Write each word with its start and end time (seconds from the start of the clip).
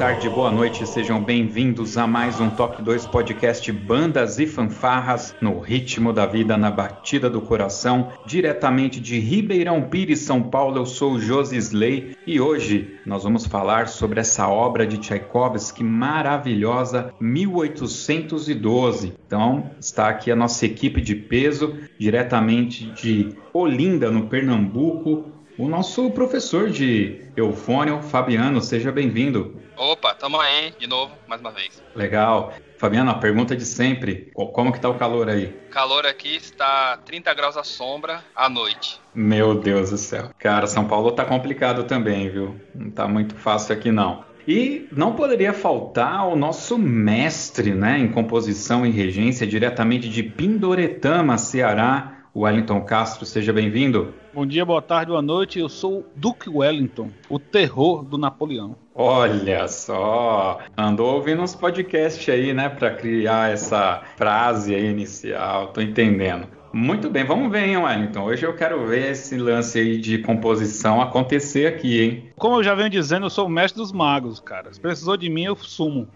Tarde, 0.00 0.30
boa 0.30 0.50
noite, 0.50 0.86
sejam 0.86 1.22
bem-vindos 1.22 1.98
a 1.98 2.06
mais 2.06 2.40
um 2.40 2.48
Toque 2.48 2.80
2 2.80 3.04
podcast 3.08 3.70
Bandas 3.70 4.38
e 4.38 4.46
Fanfarras 4.46 5.34
no 5.42 5.60
ritmo 5.60 6.10
da 6.10 6.24
vida, 6.24 6.56
na 6.56 6.70
batida 6.70 7.28
do 7.28 7.42
coração, 7.42 8.08
diretamente 8.24 8.98
de 8.98 9.18
Ribeirão 9.18 9.82
Pires, 9.82 10.20
São 10.20 10.42
Paulo. 10.42 10.78
Eu 10.78 10.86
sou 10.86 11.12
o 11.12 11.20
Josi 11.20 11.58
Slay 11.58 12.16
e 12.26 12.40
hoje 12.40 12.96
nós 13.04 13.24
vamos 13.24 13.44
falar 13.44 13.88
sobre 13.88 14.20
essa 14.20 14.48
obra 14.48 14.86
de 14.86 14.96
Tchaikovsky 14.96 15.84
maravilhosa, 15.84 17.12
1812. 17.20 19.12
Então, 19.26 19.70
está 19.78 20.08
aqui 20.08 20.32
a 20.32 20.36
nossa 20.36 20.64
equipe 20.64 21.02
de 21.02 21.14
peso, 21.14 21.76
diretamente 21.98 22.86
de 22.92 23.34
Olinda, 23.52 24.10
no 24.10 24.28
Pernambuco, 24.28 25.39
o 25.60 25.68
nosso 25.68 26.10
professor 26.12 26.70
de 26.70 27.20
Eufônio, 27.36 28.00
Fabiano, 28.00 28.62
seja 28.62 28.90
bem-vindo. 28.90 29.60
Opa, 29.76 30.14
tamo 30.14 30.40
aí 30.40 30.72
de 30.78 30.86
novo, 30.86 31.12
mais 31.28 31.38
uma 31.38 31.50
vez. 31.50 31.82
Legal. 31.94 32.54
Fabiano, 32.78 33.10
a 33.10 33.14
pergunta 33.14 33.54
de 33.54 33.66
sempre, 33.66 34.32
como 34.32 34.72
que 34.72 34.80
tá 34.80 34.88
o 34.88 34.94
calor 34.94 35.28
aí? 35.28 35.48
Calor 35.70 36.06
aqui 36.06 36.34
está 36.34 36.96
30 37.04 37.34
graus 37.34 37.58
à 37.58 37.62
sombra 37.62 38.24
à 38.34 38.48
noite. 38.48 38.98
Meu 39.14 39.54
Deus 39.54 39.90
do 39.90 39.98
céu. 39.98 40.30
Cara, 40.38 40.66
São 40.66 40.86
Paulo 40.86 41.12
tá 41.12 41.26
complicado 41.26 41.84
também, 41.84 42.30
viu? 42.30 42.58
Não 42.74 42.90
tá 42.90 43.06
muito 43.06 43.34
fácil 43.34 43.74
aqui 43.74 43.92
não. 43.92 44.24
E 44.48 44.88
não 44.90 45.14
poderia 45.14 45.52
faltar 45.52 46.26
o 46.26 46.36
nosso 46.36 46.78
mestre, 46.78 47.74
né, 47.74 47.98
em 47.98 48.08
composição 48.08 48.86
e 48.86 48.90
regência 48.90 49.46
diretamente 49.46 50.08
de 50.08 50.22
Pindoretama, 50.22 51.36
Ceará, 51.36 52.20
Wellington 52.34 52.80
Castro, 52.82 53.26
seja 53.26 53.52
bem-vindo. 53.52 54.14
Bom 54.32 54.46
dia, 54.46 54.64
boa 54.64 54.80
tarde, 54.80 55.10
boa 55.10 55.20
noite. 55.20 55.58
Eu 55.58 55.68
sou 55.68 55.98
o 55.98 56.04
Duke 56.14 56.48
Wellington, 56.48 57.10
o 57.28 57.36
terror 57.36 58.04
do 58.04 58.16
Napoleão. 58.16 58.76
Olha 58.94 59.66
só, 59.66 60.60
andou 60.78 61.16
ouvindo 61.16 61.42
uns 61.42 61.56
podcasts 61.56 62.32
aí, 62.32 62.54
né, 62.54 62.68
para 62.68 62.94
criar 62.94 63.52
essa 63.52 64.02
frase 64.16 64.72
aí 64.72 64.86
inicial. 64.86 65.72
Tô 65.72 65.80
entendendo. 65.80 66.46
Muito 66.72 67.10
bem, 67.10 67.24
vamos 67.24 67.50
ver, 67.50 67.66
hein, 67.66 67.76
Wellington. 67.76 68.22
Hoje 68.22 68.46
eu 68.46 68.54
quero 68.54 68.86
ver 68.86 69.10
esse 69.10 69.36
lance 69.36 69.78
aí 69.78 69.98
de 69.98 70.18
composição 70.18 71.00
acontecer 71.00 71.66
aqui, 71.66 72.00
hein? 72.00 72.30
Como 72.38 72.56
eu 72.56 72.62
já 72.62 72.74
venho 72.74 72.88
dizendo, 72.88 73.26
eu 73.26 73.30
sou 73.30 73.46
o 73.46 73.50
mestre 73.50 73.80
dos 73.80 73.90
magos, 73.90 74.38
cara. 74.38 74.72
Se 74.72 74.80
precisou 74.80 75.16
de 75.16 75.28
mim, 75.28 75.44
eu 75.44 75.56
sumo. 75.56 76.06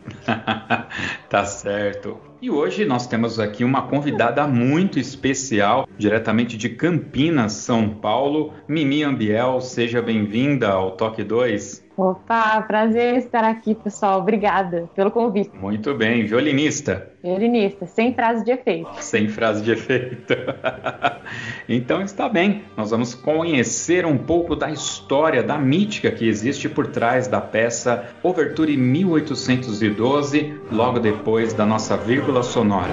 tá 1.29 1.45
certo. 1.45 2.19
E 2.41 2.51
hoje 2.51 2.85
nós 2.85 3.07
temos 3.07 3.41
aqui 3.41 3.65
uma 3.65 3.83
convidada 3.83 4.47
muito 4.47 4.99
especial, 4.99 5.89
diretamente 5.99 6.57
de 6.57 6.69
Campinas, 6.69 7.53
São 7.53 7.89
Paulo, 7.89 8.53
Mimi 8.69 9.03
Ambiel. 9.03 9.61
Seja 9.61 10.01
bem-vinda 10.01 10.69
ao 10.69 10.93
Toque 10.93 11.25
2. 11.25 11.84
Opa, 11.97 12.61
prazer 12.63 13.19
estar 13.19 13.45
aqui, 13.45 13.75
pessoal. 13.75 14.21
Obrigada 14.21 14.91
pelo 14.97 15.13
convite. 15.13 15.57
Muito 15.57 15.95
bem, 15.95 16.27
violinista. 16.27 17.11
Violinista, 17.23 17.87
sem 17.87 18.13
frase 18.13 18.45
de 18.45 18.51
efeito. 18.51 18.91
Sem 19.01 19.29
frase 19.29 19.63
de 19.63 19.73
efeito. 19.73 20.35
então 21.69 22.03
está 22.03 22.29
bem. 22.29 22.65
Nós 22.77 22.91
vamos 22.91 23.15
conhecer 23.15 24.05
um 24.05 24.19
pouco 24.19 24.57
da 24.57 24.71
história, 24.71 25.43
da 25.43 25.57
mítica 25.57 26.11
que 26.11 26.29
existe 26.29 26.69
por 26.69 26.89
trás 26.89 27.29
da 27.29 27.41
peça 27.41 28.09
Overture 28.23 28.77
1812, 28.77 30.61
logo 30.73 30.99
depois 30.99 31.55
da 31.55 31.65
nossa 31.65 31.97
vírgula 31.97 32.43
sonora. 32.43 32.93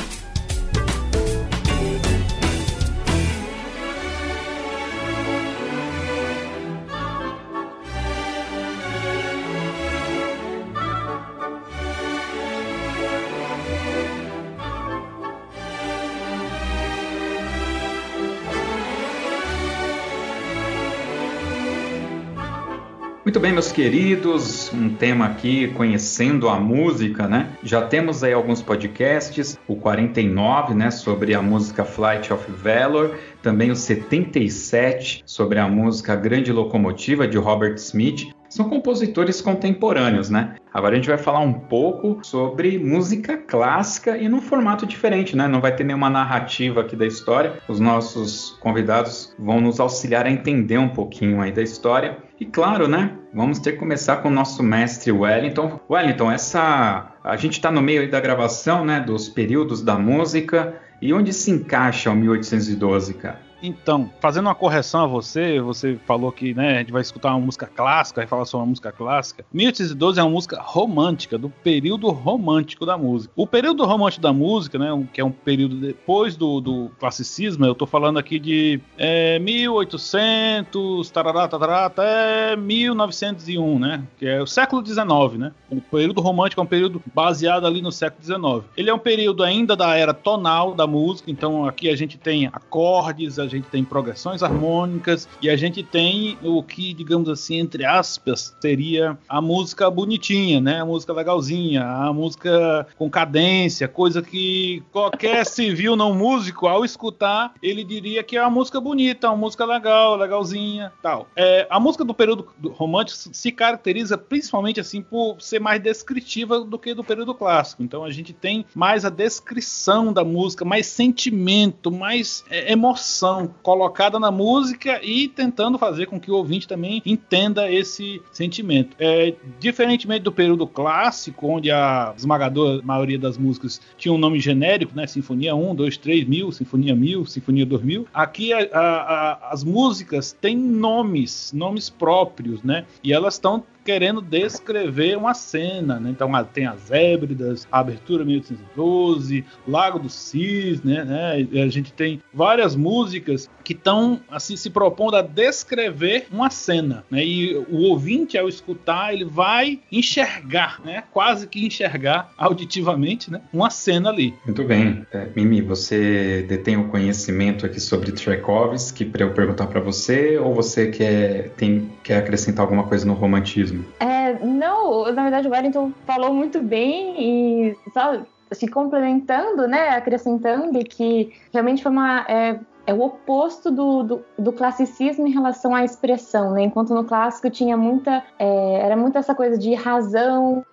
Muito 23.31 23.39
bem, 23.39 23.53
meus 23.53 23.71
queridos, 23.71 24.69
um 24.73 24.89
tema 24.89 25.25
aqui 25.25 25.69
conhecendo 25.69 26.49
a 26.49 26.59
música, 26.59 27.29
né? 27.29 27.47
Já 27.63 27.81
temos 27.81 28.25
aí 28.25 28.33
alguns 28.33 28.61
podcasts, 28.61 29.57
o 29.69 29.77
49, 29.77 30.73
né, 30.73 30.91
sobre 30.91 31.33
a 31.33 31.41
música 31.41 31.85
Flight 31.85 32.33
of 32.33 32.51
Valor, 32.51 33.17
também 33.41 33.71
o 33.71 33.75
77 33.75 35.23
sobre 35.25 35.59
a 35.59 35.67
música 35.69 36.13
Grande 36.13 36.51
Locomotiva 36.51 37.25
de 37.25 37.37
Robert 37.37 37.75
Smith. 37.75 38.33
São 38.49 38.67
compositores 38.67 39.39
contemporâneos, 39.39 40.29
né? 40.29 40.55
Agora 40.73 40.91
a 40.91 40.97
gente 40.97 41.07
vai 41.07 41.17
falar 41.17 41.39
um 41.39 41.53
pouco 41.53 42.19
sobre 42.21 42.77
música 42.77 43.37
clássica 43.37 44.17
e 44.17 44.27
num 44.27 44.41
formato 44.41 44.85
diferente, 44.85 45.37
né? 45.37 45.47
Não 45.47 45.61
vai 45.61 45.73
ter 45.73 45.85
nenhuma 45.85 46.09
narrativa 46.09 46.81
aqui 46.81 46.97
da 46.97 47.07
história. 47.07 47.53
Os 47.69 47.79
nossos 47.79 48.57
convidados 48.59 49.33
vão 49.39 49.61
nos 49.61 49.79
auxiliar 49.79 50.25
a 50.25 50.29
entender 50.29 50.77
um 50.77 50.89
pouquinho 50.89 51.39
aí 51.39 51.53
da 51.53 51.61
história. 51.61 52.17
E 52.41 52.45
claro, 52.47 52.87
né? 52.87 53.15
Vamos 53.31 53.59
ter 53.59 53.73
que 53.73 53.77
começar 53.77 54.17
com 54.17 54.27
o 54.27 54.31
nosso 54.31 54.63
mestre 54.63 55.11
Wellington. 55.11 55.79
Wellington, 55.87 56.31
essa 56.31 57.13
a 57.23 57.37
gente 57.37 57.53
está 57.53 57.69
no 57.69 57.83
meio 57.83 58.09
da 58.09 58.19
gravação, 58.19 58.83
né? 58.83 58.99
Dos 58.99 59.29
períodos 59.29 59.83
da 59.83 59.95
música 59.95 60.73
e 60.99 61.13
onde 61.13 61.33
se 61.33 61.51
encaixa 61.51 62.09
o 62.09 62.15
1812, 62.15 63.13
cara? 63.13 63.39
Então, 63.61 64.11
fazendo 64.19 64.47
uma 64.47 64.55
correção 64.55 65.03
a 65.03 65.07
você, 65.07 65.59
você 65.59 65.99
falou 66.05 66.31
que 66.31 66.53
né, 66.53 66.77
a 66.77 66.79
gente 66.79 66.91
vai 66.91 67.01
escutar 67.01 67.29
uma 67.29 67.39
música 67.39 67.67
clássica, 67.67 68.21
vai 68.21 68.27
falar 68.27 68.45
sobre 68.45 68.63
uma 68.63 68.69
música 68.69 68.91
clássica. 68.91 69.45
1812 69.53 70.19
é 70.19 70.23
uma 70.23 70.31
música 70.31 70.59
romântica, 70.61 71.37
do 71.37 71.49
período 71.49 72.09
romântico 72.09 72.85
da 72.85 72.97
música. 72.97 73.31
O 73.35 73.45
período 73.45 73.85
romântico 73.85 74.21
da 74.21 74.33
música, 74.33 74.79
né, 74.79 75.07
que 75.13 75.21
é 75.21 75.25
um 75.25 75.31
período 75.31 75.75
depois 75.75 76.35
do, 76.35 76.59
do 76.59 76.91
classicismo, 76.99 77.65
eu 77.65 77.75
tô 77.75 77.85
falando 77.85 78.17
aqui 78.17 78.39
de 78.39 78.79
é, 78.97 79.37
1800, 79.39 81.09
tarará, 81.11 81.47
tarará, 81.47 81.85
até 81.85 82.55
1901, 82.55 83.79
né, 83.79 84.03
que 84.17 84.25
é 84.25 84.41
o 84.41 84.47
século 84.47 84.85
XIX, 84.85 85.37
né. 85.37 85.51
O 85.69 85.79
período 85.79 86.21
romântico 86.21 86.61
é 86.61 86.63
um 86.63 86.67
período 86.67 87.01
baseado 87.13 87.65
ali 87.65 87.81
no 87.81 87.91
século 87.91 88.23
XIX. 88.23 88.71
Ele 88.75 88.89
é 88.89 88.93
um 88.93 88.99
período 88.99 89.43
ainda 89.43 89.75
da 89.75 89.95
era 89.95 90.13
tonal 90.13 90.73
da 90.73 90.87
música, 90.87 91.29
então 91.29 91.65
aqui 91.65 91.89
a 91.89 91.95
gente 91.95 92.17
tem 92.17 92.47
acordes, 92.47 93.39
a 93.39 93.47
gente 93.51 93.67
tem 93.67 93.83
progressões 93.83 94.41
harmônicas 94.41 95.27
e 95.41 95.49
a 95.49 95.55
gente 95.55 95.83
tem 95.83 96.37
o 96.43 96.63
que, 96.63 96.93
digamos 96.93 97.29
assim, 97.29 97.59
entre 97.59 97.85
aspas, 97.85 98.55
seria 98.59 99.17
a 99.27 99.41
música 99.41 99.89
bonitinha, 99.89 100.59
né? 100.61 100.81
A 100.81 100.85
música 100.85 101.13
legalzinha, 101.13 101.83
a 101.83 102.13
música 102.13 102.87
com 102.97 103.09
cadência, 103.09 103.87
coisa 103.87 104.21
que 104.21 104.83
qualquer 104.91 105.45
civil 105.45 105.95
não 105.95 106.13
músico, 106.13 106.67
ao 106.67 106.85
escutar, 106.85 107.53
ele 107.61 107.83
diria 107.83 108.23
que 108.23 108.37
é 108.37 108.41
uma 108.41 108.49
música 108.49 108.79
bonita, 108.79 109.27
uma 109.27 109.37
música 109.37 109.65
legal, 109.65 110.15
legalzinha, 110.15 110.91
tal. 111.01 111.27
É, 111.35 111.67
a 111.69 111.79
música 111.79 112.03
do 112.03 112.13
período 112.13 112.47
romântico 112.69 113.29
se 113.33 113.51
caracteriza 113.51 114.17
principalmente 114.17 114.79
assim 114.79 115.01
por 115.01 115.41
ser 115.41 115.59
mais 115.59 115.81
descritiva 115.81 116.61
do 116.61 116.79
que 116.79 116.93
do 116.93 117.03
período 117.03 117.33
clássico. 117.33 117.83
Então 117.83 118.03
a 118.03 118.11
gente 118.11 118.33
tem 118.33 118.65
mais 118.73 119.05
a 119.05 119.09
descrição 119.09 120.13
da 120.13 120.23
música, 120.23 120.63
mais 120.63 120.85
sentimento, 120.85 121.91
mais 121.91 122.43
é, 122.49 122.71
emoção 122.71 123.40
colocada 123.47 124.19
na 124.19 124.31
música 124.31 124.99
e 125.03 125.27
tentando 125.27 125.77
fazer 125.77 126.05
com 126.05 126.19
que 126.19 126.31
o 126.31 126.35
ouvinte 126.35 126.67
também 126.67 127.01
entenda 127.05 127.71
esse 127.71 128.21
sentimento. 128.31 128.95
É, 128.99 129.33
diferentemente 129.59 130.23
do 130.23 130.31
período 130.31 130.67
clássico, 130.67 131.47
onde 131.47 131.71
a 131.71 132.13
esmagadora 132.15 132.81
maioria 132.83 133.17
das 133.17 133.37
músicas 133.37 133.81
tinha 133.97 134.13
um 134.13 134.17
nome 134.17 134.39
genérico, 134.39 134.95
né? 134.95 135.07
Sinfonia 135.07 135.55
1, 135.55 135.75
2, 135.75 135.97
3 135.97 136.27
mil, 136.27 136.51
Sinfonia 136.51 136.95
1000, 136.95 137.25
Sinfonia 137.25 137.65
2000. 137.65 138.07
Aqui 138.13 138.53
a, 138.53 138.59
a, 138.73 138.81
a, 138.81 139.51
as 139.51 139.63
músicas 139.63 140.31
têm 140.39 140.55
nomes, 140.55 141.51
nomes 141.53 141.89
próprios, 141.89 142.63
né? 142.63 142.85
E 143.03 143.13
elas 143.13 143.35
estão 143.35 143.63
querendo 143.83 144.21
descrever 144.21 145.17
uma 145.17 145.33
cena, 145.33 145.99
né? 145.99 146.09
Então 146.09 146.31
tem 146.53 146.65
as 146.65 146.91
Hébridas, 146.91 147.67
a 147.71 147.79
abertura 147.79 148.23
1812, 148.23 149.45
Lago 149.67 149.99
do 149.99 150.09
Cisne, 150.09 151.03
né? 151.03 151.47
E 151.51 151.61
a 151.61 151.67
gente 151.67 151.93
tem 151.93 152.21
várias 152.33 152.75
músicas 152.75 153.49
que 153.63 153.73
estão 153.73 154.19
assim 154.29 154.55
se 154.55 154.69
propondo 154.69 155.15
a 155.15 155.21
descrever 155.21 156.27
uma 156.31 156.49
cena, 156.49 157.03
né? 157.09 157.23
E 157.23 157.55
o 157.69 157.77
ouvinte 157.89 158.37
ao 158.37 158.47
escutar 158.47 159.13
ele 159.13 159.25
vai 159.25 159.79
enxergar, 159.91 160.81
né? 160.83 161.03
Quase 161.11 161.47
que 161.47 161.65
enxergar 161.65 162.31
auditivamente, 162.37 163.31
né? 163.31 163.41
Uma 163.53 163.69
cena 163.69 164.09
ali. 164.09 164.33
Muito 164.45 164.63
bem, 164.63 165.05
é, 165.11 165.29
Mimi, 165.35 165.61
você 165.61 166.45
detém 166.47 166.77
o 166.77 166.87
conhecimento 166.89 167.65
aqui 167.65 167.79
sobre 167.79 168.11
Tchaikovsky 168.11 169.05
para 169.05 169.23
eu 169.23 169.31
perguntar 169.31 169.67
para 169.67 169.79
você 169.79 170.37
ou 170.37 170.53
você 170.53 170.87
quer 170.87 171.49
tem 171.57 171.89
quer 172.03 172.17
acrescentar 172.17 172.63
alguma 172.63 172.83
coisa 172.83 173.05
no 173.05 173.13
romantismo? 173.13 173.70
Mesmo. 173.71 173.85
É, 173.99 174.45
não, 174.45 175.11
na 175.11 175.23
verdade 175.23 175.47
o 175.47 175.51
Wellington 175.51 175.91
falou 176.05 176.33
muito 176.33 176.59
bem 176.61 177.15
e 177.17 177.77
só 177.93 178.21
se 178.51 178.67
complementando, 178.67 179.67
né, 179.67 179.89
acrescentando 179.89 180.79
que 180.83 181.33
realmente 181.53 181.81
foi 181.81 181.91
uma 181.91 182.25
é, 182.27 182.59
é 182.85 182.93
o 182.93 183.01
oposto 183.01 183.71
do, 183.71 184.03
do, 184.03 184.25
do, 184.37 184.51
classicismo 184.51 185.27
em 185.27 185.31
relação 185.31 185.73
à 185.73 185.83
expressão, 185.83 186.51
né? 186.51 186.63
Enquanto 186.63 186.93
no 186.93 187.03
clássico 187.03 187.49
tinha 187.49 187.77
muita, 187.77 188.23
é, 188.39 188.81
era 188.81 188.97
muito 188.97 189.17
essa 189.17 189.35
coisa 189.35 189.57
de 189.57 189.73
razão, 189.73 190.65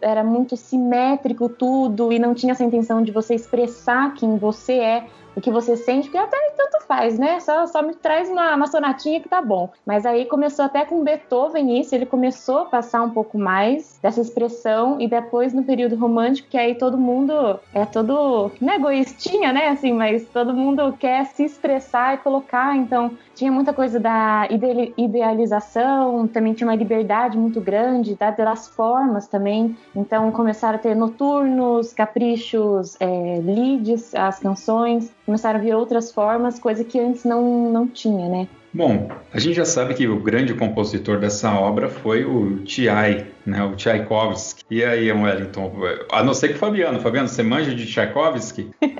era 0.00 0.22
muito 0.22 0.56
simétrico 0.56 1.48
tudo 1.48 2.12
e 2.12 2.18
não 2.18 2.34
tinha 2.34 2.52
essa 2.52 2.64
intenção 2.64 3.02
de 3.02 3.10
você 3.10 3.34
expressar 3.34 4.14
quem 4.14 4.38
você 4.38 4.74
é 4.74 5.06
o 5.36 5.40
que 5.40 5.50
você 5.50 5.76
sente, 5.76 6.08
porque 6.08 6.18
até 6.18 6.36
tanto 6.56 6.84
faz, 6.86 7.18
né? 7.18 7.38
Só, 7.40 7.66
só 7.66 7.82
me 7.82 7.94
traz 7.94 8.28
uma, 8.28 8.54
uma 8.54 8.66
sonatinha 8.66 9.20
que 9.20 9.28
tá 9.28 9.42
bom. 9.42 9.70
Mas 9.84 10.06
aí 10.06 10.24
começou 10.24 10.64
até 10.64 10.84
com 10.84 11.04
Beethoven 11.04 11.78
isso, 11.78 11.94
ele 11.94 12.06
começou 12.06 12.60
a 12.60 12.64
passar 12.66 13.02
um 13.02 13.10
pouco 13.10 13.38
mais 13.38 13.98
dessa 14.02 14.20
expressão 14.20 15.00
e 15.00 15.06
depois 15.06 15.52
no 15.52 15.62
período 15.62 15.96
romântico, 15.96 16.48
que 16.48 16.56
aí 16.56 16.74
todo 16.74 16.96
mundo 16.96 17.60
é 17.74 17.84
todo, 17.84 18.50
não 18.60 18.72
é 18.72 18.76
egoístinha, 18.76 19.52
né? 19.52 19.68
Assim, 19.68 19.92
mas 19.92 20.26
todo 20.28 20.54
mundo 20.54 20.94
quer 20.98 21.26
se 21.26 21.44
expressar 21.44 22.14
e 22.14 22.18
colocar, 22.18 22.74
então 22.74 23.10
tinha 23.34 23.52
muita 23.52 23.72
coisa 23.74 24.00
da 24.00 24.48
idealização, 24.96 26.26
também 26.26 26.54
tinha 26.54 26.66
uma 26.66 26.74
liberdade 26.74 27.36
muito 27.36 27.60
grande, 27.60 28.16
das 28.16 28.66
formas 28.68 29.28
também. 29.28 29.76
Então 29.94 30.32
começaram 30.32 30.76
a 30.76 30.78
ter 30.78 30.94
noturnos, 30.94 31.92
caprichos, 31.92 32.96
é, 32.98 33.40
leads, 33.42 34.14
as 34.14 34.38
canções, 34.38 35.12
começaram 35.26 35.58
a 35.58 35.62
vir 35.62 35.74
outras 35.74 36.10
formas, 36.12 36.58
coisa 36.58 36.84
que 36.84 36.98
antes 36.98 37.24
não, 37.24 37.70
não 37.70 37.86
tinha, 37.86 38.28
né? 38.28 38.48
Bom, 38.72 39.08
a 39.32 39.40
gente 39.40 39.56
já 39.56 39.64
sabe 39.64 39.94
que 39.94 40.06
o 40.06 40.20
grande 40.20 40.52
compositor 40.54 41.18
dessa 41.18 41.50
obra 41.52 41.88
foi 41.88 42.24
o 42.24 42.58
Tchai, 42.64 43.26
né, 43.44 43.64
o 43.64 43.74
Tchaikovsky. 43.74 44.64
E 44.70 44.84
aí, 44.84 45.10
Wellington, 45.10 45.72
a 46.12 46.22
não 46.22 46.34
ser 46.34 46.48
que 46.48 46.54
o 46.54 46.58
Fabiano. 46.58 47.00
Fabiano, 47.00 47.26
você 47.26 47.42
manja 47.42 47.74
de 47.74 47.86
Tchaikovsky? 47.86 48.70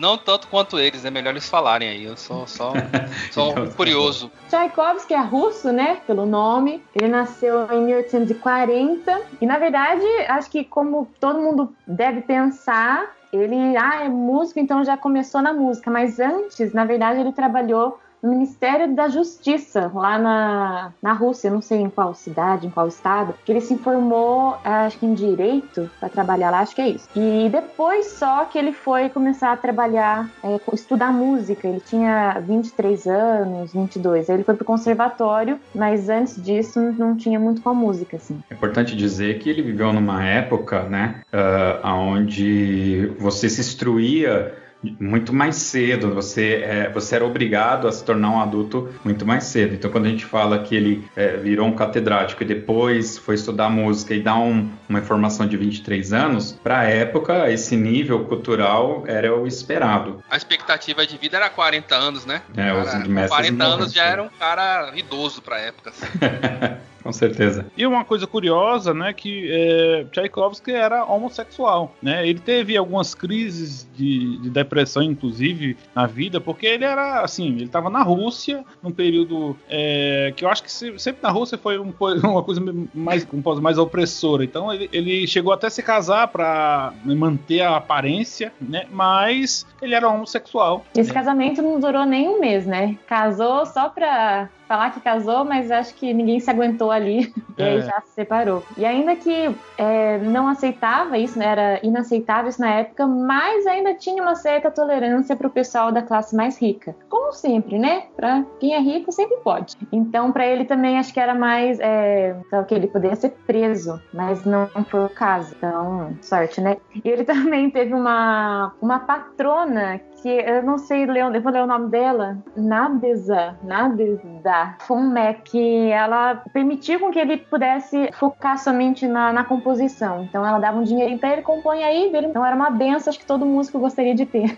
Não 0.00 0.16
tanto 0.16 0.48
quanto 0.48 0.78
eles, 0.78 1.04
é 1.04 1.10
melhor 1.10 1.32
eles 1.32 1.46
falarem 1.46 1.86
aí. 1.86 2.04
Eu 2.04 2.16
sou 2.16 2.46
só, 2.46 2.72
só 3.30 3.50
então, 3.50 3.66
tá 3.66 3.74
curioso. 3.74 4.32
Tchaikovsky 4.48 5.12
é 5.12 5.20
russo, 5.20 5.70
né? 5.70 6.00
Pelo 6.06 6.24
nome. 6.24 6.82
Ele 6.94 7.06
nasceu 7.06 7.70
em 7.70 7.84
1840. 7.84 9.20
E 9.42 9.44
na 9.44 9.58
verdade, 9.58 10.06
acho 10.26 10.50
que 10.50 10.64
como 10.64 11.06
todo 11.20 11.38
mundo 11.38 11.76
deve 11.86 12.22
pensar, 12.22 13.14
ele 13.32 13.76
ah, 13.76 14.04
é 14.04 14.08
músico, 14.08 14.58
então 14.58 14.84
já 14.84 14.96
começou 14.96 15.40
na 15.42 15.52
música. 15.52 15.90
Mas 15.90 16.18
antes, 16.18 16.72
na 16.72 16.84
verdade, 16.84 17.20
ele 17.20 17.32
trabalhou 17.32 17.98
no 18.22 18.30
Ministério 18.30 18.94
da 18.94 19.08
Justiça, 19.08 19.90
lá 19.94 20.18
na, 20.18 20.92
na 21.02 21.12
Rússia, 21.12 21.50
não 21.50 21.60
sei 21.60 21.80
em 21.80 21.90
qual 21.90 22.14
cidade, 22.14 22.66
em 22.66 22.70
qual 22.70 22.88
estado, 22.88 23.34
que 23.44 23.52
ele 23.52 23.60
se 23.60 23.74
informou, 23.74 24.56
acho 24.64 24.98
que 24.98 25.06
em 25.06 25.14
direito, 25.14 25.90
para 25.98 26.08
trabalhar 26.08 26.50
lá, 26.50 26.60
acho 26.60 26.74
que 26.74 26.82
é 26.82 26.88
isso. 26.88 27.08
E 27.16 27.48
depois 27.48 28.06
só 28.06 28.44
que 28.44 28.58
ele 28.58 28.72
foi 28.72 29.08
começar 29.08 29.52
a 29.52 29.56
trabalhar, 29.56 30.30
é, 30.42 30.60
estudar 30.72 31.12
música. 31.12 31.66
Ele 31.66 31.80
tinha 31.80 32.38
23 32.40 33.06
anos, 33.06 33.72
22. 33.72 34.28
Aí 34.28 34.36
ele 34.36 34.44
foi 34.44 34.54
pro 34.54 34.64
conservatório, 34.64 35.58
mas 35.74 36.08
antes 36.08 36.42
disso 36.42 36.80
não 36.98 37.16
tinha 37.16 37.38
muito 37.38 37.62
com 37.62 37.70
a 37.70 37.74
música, 37.74 38.16
assim. 38.16 38.40
É 38.50 38.54
importante 38.54 38.96
dizer 38.96 39.38
que 39.38 39.48
ele 39.48 39.62
viveu 39.62 39.92
numa 39.92 40.24
época, 40.24 40.82
né, 40.84 41.22
uh, 41.32 41.86
onde 41.88 43.12
você 43.18 43.48
se 43.48 43.60
instruía 43.60 44.54
muito 44.82 45.32
mais 45.32 45.56
cedo. 45.56 46.14
Você, 46.14 46.62
é, 46.64 46.90
você 46.90 47.16
era 47.16 47.24
obrigado 47.24 47.86
a 47.86 47.92
se 47.92 48.04
tornar 48.04 48.30
um 48.30 48.40
adulto 48.40 48.88
muito 49.04 49.26
mais 49.26 49.44
cedo. 49.44 49.74
Então, 49.74 49.90
quando 49.90 50.06
a 50.06 50.08
gente 50.08 50.24
fala 50.24 50.58
que 50.60 50.74
ele 50.74 51.08
é, 51.16 51.36
virou 51.36 51.66
um 51.66 51.74
catedrático 51.74 52.42
e 52.42 52.46
depois 52.46 53.18
foi 53.18 53.34
estudar 53.34 53.68
música 53.68 54.14
e 54.14 54.20
dá 54.20 54.36
um, 54.36 54.70
uma 54.88 54.98
informação 54.98 55.46
de 55.46 55.56
23 55.56 56.12
anos, 56.12 56.58
para 56.62 56.80
a 56.80 56.84
época, 56.84 57.50
esse 57.50 57.76
nível 57.76 58.24
cultural 58.24 59.04
era 59.06 59.34
o 59.34 59.46
esperado. 59.46 60.22
A 60.30 60.36
expectativa 60.36 61.06
de 61.06 61.16
vida 61.16 61.36
era 61.36 61.50
40 61.50 61.94
anos, 61.94 62.26
né? 62.26 62.42
É, 62.56 62.72
os 62.72 62.90
cara, 62.90 63.28
40 63.28 63.64
anos 63.64 63.92
já 63.92 64.04
era 64.04 64.22
um 64.22 64.28
cara 64.28 64.92
idoso 64.94 65.42
para 65.42 65.56
a 65.56 65.60
época. 65.60 65.90
Assim. 65.90 66.06
Com 67.02 67.12
certeza. 67.12 67.66
E 67.76 67.86
uma 67.86 68.04
coisa 68.04 68.26
curiosa, 68.26 68.92
né, 68.92 69.12
que 69.12 69.48
é, 69.50 70.04
Tchaikovsky 70.10 70.72
era 70.72 71.04
homossexual, 71.04 71.94
né? 72.02 72.26
Ele 72.26 72.38
teve 72.38 72.76
algumas 72.76 73.14
crises 73.14 73.88
de, 73.96 74.38
de, 74.38 74.50
depressão, 74.50 75.02
inclusive, 75.02 75.76
na 75.94 76.06
vida, 76.06 76.40
porque 76.40 76.66
ele 76.66 76.84
era, 76.84 77.20
assim, 77.20 77.48
ele 77.48 77.64
estava 77.64 77.88
na 77.88 78.02
Rússia, 78.02 78.64
num 78.82 78.90
período 78.90 79.56
é, 79.68 80.32
que 80.36 80.44
eu 80.44 80.48
acho 80.48 80.62
que 80.62 80.70
sempre 80.70 81.22
na 81.22 81.30
Rússia 81.30 81.56
foi 81.56 81.78
um, 81.78 81.92
uma 82.24 82.42
coisa 82.42 82.60
mais, 82.94 83.26
um, 83.32 83.60
mais 83.60 83.78
opressora. 83.78 84.44
Então 84.44 84.72
ele, 84.72 84.88
ele 84.92 85.26
chegou 85.26 85.52
até 85.52 85.66
a 85.68 85.70
se 85.70 85.82
casar 85.82 86.28
para 86.28 86.92
manter 87.04 87.60
a 87.60 87.76
aparência, 87.76 88.52
né? 88.60 88.86
Mas 88.90 89.66
ele 89.80 89.94
era 89.94 90.08
homossexual. 90.08 90.84
Esse 90.96 91.12
casamento 91.12 91.62
não 91.62 91.80
durou 91.80 92.04
nem 92.04 92.28
um 92.28 92.40
mês, 92.40 92.66
né? 92.66 92.96
Casou 93.06 93.64
só 93.66 93.88
pra 93.88 94.48
falar 94.70 94.92
que 94.92 95.00
casou, 95.00 95.44
mas 95.44 95.68
acho 95.68 95.92
que 95.96 96.14
ninguém 96.14 96.38
se 96.38 96.48
aguentou 96.48 96.92
ali 96.92 97.34
e 97.58 97.62
aí 97.62 97.78
é. 97.78 97.80
já 97.80 98.00
se 98.02 98.12
separou. 98.12 98.62
E 98.78 98.84
ainda 98.84 99.16
que 99.16 99.52
é, 99.76 100.18
não 100.18 100.46
aceitava 100.46 101.18
isso, 101.18 101.36
né, 101.36 101.46
era 101.46 101.80
inaceitável 101.82 102.48
isso 102.48 102.60
na 102.60 102.70
época, 102.70 103.04
mas 103.04 103.66
ainda 103.66 103.94
tinha 103.94 104.22
uma 104.22 104.36
certa 104.36 104.70
tolerância 104.70 105.34
para 105.34 105.48
o 105.48 105.50
pessoal 105.50 105.90
da 105.90 106.02
classe 106.02 106.36
mais 106.36 106.56
rica. 106.56 106.94
Como 107.08 107.32
sempre, 107.32 107.80
né? 107.80 108.04
Para 108.14 108.44
quem 108.60 108.74
é 108.74 108.78
rico 108.78 109.10
sempre 109.10 109.38
pode. 109.38 109.76
Então, 109.90 110.30
para 110.30 110.46
ele 110.46 110.64
também 110.64 110.98
acho 110.98 111.12
que 111.12 111.18
era 111.18 111.34
mais 111.34 111.80
é, 111.80 112.36
então, 112.46 112.62
que 112.62 112.72
ele 112.72 112.86
poderia 112.86 113.16
ser 113.16 113.30
preso, 113.44 114.00
mas 114.14 114.44
não 114.44 114.68
foi 114.88 115.06
o 115.06 115.08
caso. 115.08 115.52
Então, 115.56 116.16
sorte, 116.22 116.60
né? 116.60 116.76
E 117.04 117.08
ele 117.08 117.24
também 117.26 117.70
teve 117.70 117.92
uma, 117.92 118.72
uma 118.80 119.00
patrona 119.00 120.00
que 120.22 120.28
eu 120.28 120.62
não 120.62 120.78
sei 120.78 121.06
ler, 121.06 121.22
eu 121.34 121.42
vou 121.42 121.52
ler 121.52 121.62
o 121.62 121.66
nome 121.66 121.90
dela, 121.90 122.38
Nadeza, 122.56 123.56
Nadeza 123.62 124.76
Fonme, 124.80 125.34
que 125.44 125.90
ela 125.90 126.36
permitiu 126.52 127.00
com 127.00 127.10
que 127.10 127.18
ele 127.18 127.36
pudesse 127.36 128.10
focar 128.12 128.58
somente 128.58 129.06
na, 129.06 129.32
na 129.32 129.44
composição. 129.44 130.24
Então 130.24 130.46
ela 130.46 130.58
dava 130.58 130.78
um 130.78 130.84
dinheirinho 130.84 131.18
pra 131.18 131.32
ele, 131.32 131.42
compõe 131.42 131.82
aí, 131.82 132.10
dele. 132.10 132.26
Então 132.26 132.44
era 132.44 132.54
uma 132.54 132.70
benção, 132.70 133.10
acho 133.10 133.18
que 133.18 133.26
todo 133.26 133.46
músico 133.46 133.78
gostaria 133.78 134.14
de 134.14 134.26
ter. 134.26 134.56